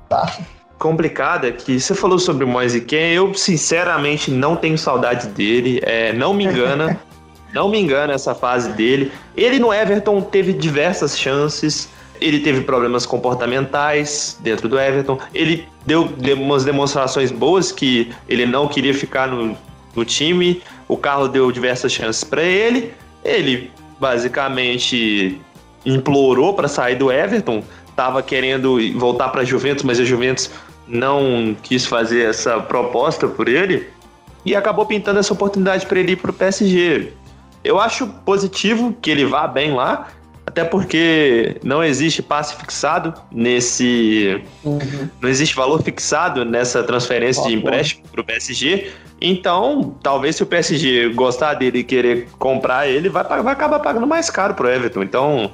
tá. 0.08 0.38
Complicada 0.78 1.50
é 1.50 1.52
que 1.52 1.78
você 1.78 1.94
falou 1.94 2.18
sobre 2.18 2.46
o 2.46 2.48
Moise 2.48 2.80
Ken, 2.80 3.12
eu 3.12 3.34
sinceramente 3.34 4.32
não 4.32 4.56
tenho 4.56 4.78
saudade 4.78 5.28
dele, 5.28 5.82
é, 5.84 6.14
não 6.14 6.34
me 6.34 6.46
engana, 6.46 6.98
não 7.54 7.68
me 7.68 7.78
engana 7.78 8.14
essa 8.14 8.34
fase 8.34 8.72
dele. 8.72 9.12
Ele 9.36 9.60
no 9.60 9.74
Everton 9.74 10.22
teve 10.22 10.54
diversas 10.54 11.20
chances, 11.20 11.90
ele 12.22 12.40
teve 12.40 12.62
problemas 12.62 13.06
comportamentais 13.06 14.38
dentro 14.40 14.70
do 14.70 14.80
Everton, 14.80 15.20
ele 15.34 15.68
deu 15.86 16.10
umas 16.38 16.64
demonstrações 16.64 17.30
boas 17.30 17.74
que 17.74 18.14
ele 18.30 18.46
não 18.46 18.66
queria 18.66 18.94
ficar 18.94 19.28
no, 19.28 19.58
no 19.94 20.06
time, 20.06 20.62
o 20.88 20.96
carro 20.96 21.28
deu 21.28 21.52
diversas 21.52 21.92
chances 21.92 22.24
para 22.24 22.42
ele. 22.42 22.94
Ele 23.24 23.72
basicamente 24.00 25.40
implorou 25.86 26.54
para 26.54 26.68
sair 26.68 26.96
do 26.96 27.12
Everton, 27.12 27.64
estava 27.90 28.22
querendo 28.22 28.78
voltar 28.98 29.30
para 29.30 29.42
a 29.42 29.46
Juventus, 29.46 29.84
mas 29.84 30.00
a 30.00 30.06
Juventus 30.06 30.50
não 30.88 31.56
quis 31.62 31.86
fazer 31.86 32.30
essa 32.30 32.60
proposta 32.60 33.28
por 33.28 33.48
ele 33.48 33.88
e 34.46 34.56
acabou 34.56 34.86
pintando 34.86 35.20
essa 35.20 35.34
oportunidade 35.34 35.86
para 35.86 36.00
ele 36.00 36.14
ir 36.14 36.16
para 36.16 36.32
o 36.32 36.34
PSG. 36.34 37.14
Eu 37.64 37.80
acho 37.80 38.08
positivo 38.26 38.96
que 39.02 39.12
ele 39.12 39.26
vá 39.26 39.46
bem 39.48 39.74
lá, 39.74 40.08
até 40.50 40.64
porque 40.64 41.58
não 41.64 41.84
existe 41.84 42.24
passe 42.24 42.56
fixado 42.56 43.14
nesse. 43.32 44.42
Uhum. 44.64 45.08
Não 45.22 45.30
existe 45.30 45.56
valor 45.56 45.84
fixado 45.84 46.44
nessa 46.44 46.82
transferência 46.82 47.44
de 47.44 47.54
empréstimo 47.54 48.02
para 48.12 48.22
o 48.22 48.24
PSG. 48.24 48.92
Então, 49.22 49.96
talvez 50.02 50.38
se 50.38 50.42
o 50.44 50.48
PSG 50.48 51.10
gostar 51.10 51.54
dele 51.54 51.80
e 51.80 51.84
querer 51.84 52.30
comprar 52.40 52.88
ele, 52.88 53.10
vai, 53.10 53.24
vai 53.24 53.54
acabar 53.54 53.78
pagando 53.78 54.08
mais 54.08 54.32
caro 54.32 54.56
pro 54.56 54.68
Everton. 54.68 55.04
Então, 55.04 55.52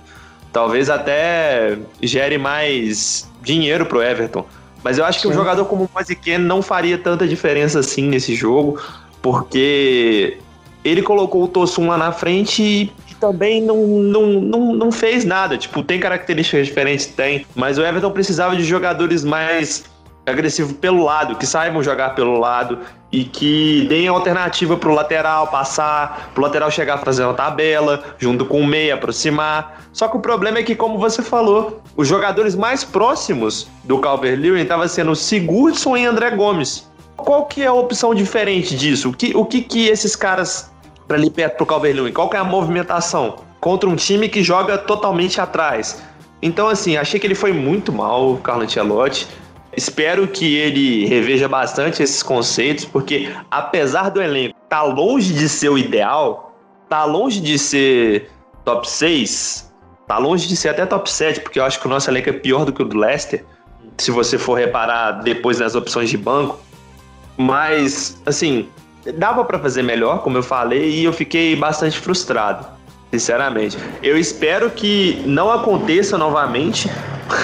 talvez 0.54 0.90
até 0.90 1.78
gere 2.02 2.38
mais 2.38 3.30
dinheiro 3.44 3.86
pro 3.86 4.02
Everton. 4.02 4.46
Mas 4.82 4.98
eu 4.98 5.04
acho 5.04 5.20
Sim. 5.20 5.28
que 5.28 5.34
um 5.34 5.38
jogador 5.38 5.66
como 5.66 5.84
o 5.84 5.90
Moisiken 5.94 6.38
não 6.38 6.62
faria 6.62 6.98
tanta 6.98 7.28
diferença 7.28 7.80
assim 7.80 8.04
nesse 8.04 8.34
jogo, 8.34 8.80
porque 9.22 10.38
ele 10.86 11.02
colocou 11.02 11.44
o 11.44 11.48
Tosun 11.48 11.88
lá 11.88 11.98
na 11.98 12.14
frente 12.14 12.94
e 13.05 13.05
também 13.20 13.62
não, 13.62 13.78
não, 13.86 14.26
não, 14.28 14.74
não 14.74 14.92
fez 14.92 15.26
nada. 15.26 15.58
Tipo, 15.58 15.84
tem 15.84 16.00
características 16.00 16.68
diferentes? 16.68 17.06
Tem. 17.08 17.46
Mas 17.56 17.78
o 17.78 17.86
Everton 17.86 18.12
precisava 18.12 18.56
de 18.56 18.64
jogadores 18.64 19.24
mais 19.24 19.86
agressivo 20.26 20.74
pelo 20.76 21.04
lado, 21.04 21.36
que 21.36 21.46
saibam 21.46 21.84
jogar 21.84 22.16
pelo 22.16 22.40
lado 22.40 22.80
e 23.12 23.24
que 23.24 23.86
deem 23.88 24.08
alternativa 24.08 24.76
para 24.76 24.90
o 24.90 24.94
lateral 24.94 25.48
passar, 25.48 26.32
para 26.34 26.42
o 26.42 26.44
lateral 26.44 26.72
chegar 26.72 26.98
fazendo 26.98 27.30
a 27.30 27.34
tabela, 27.34 28.04
junto 28.18 28.46
com 28.46 28.62
o 28.62 28.68
meia 28.68 28.96
aproximar. 28.96 29.84
Só 29.94 30.08
que 30.08 30.18
o 30.18 30.20
problema 30.20 30.60
é 30.60 30.64
que, 30.64 30.76
como 30.76 30.98
você 30.98 31.22
falou, 31.22 31.82
os 31.96 32.08
jogadores 32.08 32.56
mais 32.56 32.84
próximos 32.84 33.68
do 33.84 34.00
Calvert-Lewin 34.00 34.62
estavam 34.62 34.88
sendo 34.88 35.16
Sigurdsson 35.16 35.96
e 35.96 36.06
André 36.06 36.32
Gomes. 36.32 36.90
Qual 37.16 37.46
que 37.46 37.62
é 37.62 37.68
a 37.68 37.74
opção 37.74 38.14
diferente 38.14 38.76
disso? 38.76 39.10
O 39.10 39.14
que, 39.14 39.32
o 39.36 39.46
que, 39.46 39.62
que 39.62 39.88
esses 39.88 40.16
caras 40.16 40.70
para 41.08 41.18
ali 41.18 41.30
perto 41.30 41.58
pro 41.58 41.66
Calvert-Lewin? 41.66 42.12
Qual 42.12 42.30
que 42.30 42.36
é 42.36 42.40
a 42.40 42.44
movimentação 42.44 43.38
contra 43.60 43.90
um 43.90 43.96
time 43.96 44.30
que 44.30 44.44
joga 44.44 44.78
totalmente 44.78 45.40
atrás? 45.40 46.02
Então, 46.42 46.68
assim, 46.68 46.98
achei 46.98 47.20
que 47.20 47.26
ele 47.26 47.36
foi 47.36 47.52
muito 47.52 47.92
mal, 47.92 48.34
o 48.34 48.38
Carlo 48.38 48.64
Ancelotti. 48.64 49.28
Espero 49.76 50.28
que 50.28 50.56
ele 50.56 51.06
reveja 51.06 51.48
bastante 51.48 52.02
esses 52.02 52.24
conceitos, 52.24 52.86
porque 52.86 53.34
apesar 53.52 54.10
do 54.10 54.22
elenco 54.22 54.56
tá 54.70 54.84
longe 54.84 55.34
de 55.34 55.50
ser 55.50 55.70
o 55.70 55.78
ideal, 55.78 56.56
tá 56.88 57.04
longe 57.04 57.42
de 57.42 57.60
ser 57.60 58.30
top 58.64 58.90
6, 58.90 59.74
tá 60.08 60.18
longe 60.18 60.48
de 60.48 60.56
ser 60.56 60.70
até 60.70 60.86
top 60.86 61.10
7, 61.10 61.42
porque 61.42 61.60
eu 61.60 61.66
acho 61.66 61.80
que 61.80 61.88
o 61.88 61.90
nosso 61.90 62.10
elenco 62.10 62.30
é 62.30 62.34
pior 62.34 62.64
do 62.64 62.72
que 62.72 62.82
o 62.82 62.86
do 62.86 62.98
Leicester, 62.98 63.44
se 63.98 64.12
você 64.12 64.38
for 64.38 64.58
reparar 64.58 65.24
depois 65.24 65.60
nas 65.60 65.76
opções 65.76 66.10
de 66.10 66.18
banco. 66.18 66.60
Mas, 67.38 68.22
assim, 68.26 68.70
dava 69.14 69.44
para 69.46 69.60
fazer 69.60 69.84
melhor, 69.84 70.20
como 70.20 70.38
eu 70.38 70.44
falei, 70.44 70.90
e 70.90 71.04
eu 71.04 71.14
fiquei 71.14 71.56
bastante 71.56 72.00
frustrado, 72.00 72.66
sinceramente. 73.12 73.78
Eu 74.02 74.18
espero 74.18 74.70
que 74.70 75.22
não 75.26 75.52
aconteça 75.52 76.18
novamente 76.18 76.90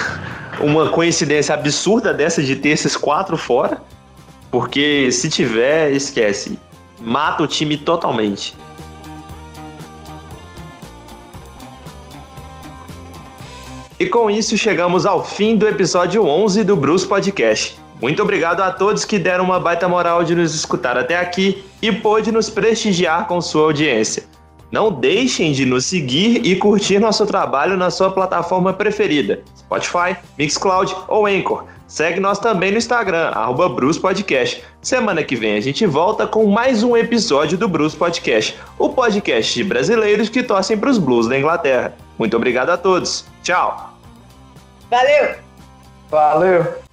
uma 0.60 0.88
coincidência 0.88 1.54
absurda 1.54 2.12
dessa 2.12 2.42
de 2.42 2.56
ter 2.56 2.70
esses 2.70 2.96
quatro 2.96 3.36
fora, 3.36 3.82
porque 4.50 5.10
se 5.12 5.28
tiver, 5.28 5.92
esquece. 5.92 6.58
Mata 7.00 7.42
o 7.42 7.46
time 7.46 7.76
totalmente. 7.76 8.54
E 13.98 14.06
com 14.06 14.28
isso 14.28 14.58
chegamos 14.58 15.06
ao 15.06 15.24
fim 15.24 15.56
do 15.56 15.66
episódio 15.66 16.26
11 16.26 16.64
do 16.64 16.74
Bruce 16.74 17.06
Podcast. 17.06 17.81
Muito 18.02 18.20
obrigado 18.20 18.60
a 18.62 18.72
todos 18.72 19.04
que 19.04 19.16
deram 19.16 19.44
uma 19.44 19.60
baita 19.60 19.88
moral 19.88 20.24
de 20.24 20.34
nos 20.34 20.56
escutar 20.56 20.98
até 20.98 21.16
aqui 21.16 21.64
e 21.80 21.92
pôde 21.92 22.32
nos 22.32 22.50
prestigiar 22.50 23.28
com 23.28 23.40
sua 23.40 23.62
audiência. 23.62 24.24
Não 24.72 24.90
deixem 24.90 25.52
de 25.52 25.64
nos 25.64 25.86
seguir 25.86 26.44
e 26.44 26.56
curtir 26.56 26.98
nosso 26.98 27.24
trabalho 27.26 27.76
na 27.76 27.92
sua 27.92 28.10
plataforma 28.10 28.72
preferida, 28.72 29.40
Spotify, 29.56 30.16
Mixcloud 30.36 30.96
ou 31.06 31.26
Anchor. 31.26 31.64
Segue 31.86 32.18
nós 32.18 32.40
também 32.40 32.72
no 32.72 32.78
Instagram, 32.78 33.28
arroba 33.28 33.68
Bruce 33.68 34.00
Podcast. 34.00 34.64
Semana 34.80 35.22
que 35.22 35.36
vem 35.36 35.56
a 35.56 35.60
gente 35.60 35.86
volta 35.86 36.26
com 36.26 36.44
mais 36.46 36.82
um 36.82 36.96
episódio 36.96 37.56
do 37.56 37.68
Bruce 37.68 37.96
Podcast, 37.96 38.58
o 38.78 38.88
podcast 38.88 39.54
de 39.54 39.62
brasileiros 39.62 40.28
que 40.28 40.42
torcem 40.42 40.76
para 40.76 40.90
os 40.90 40.98
Blues 40.98 41.28
da 41.28 41.38
Inglaterra. 41.38 41.94
Muito 42.18 42.36
obrigado 42.36 42.70
a 42.70 42.76
todos. 42.76 43.24
Tchau. 43.44 43.94
Valeu. 44.90 45.36
Valeu. 46.10 46.91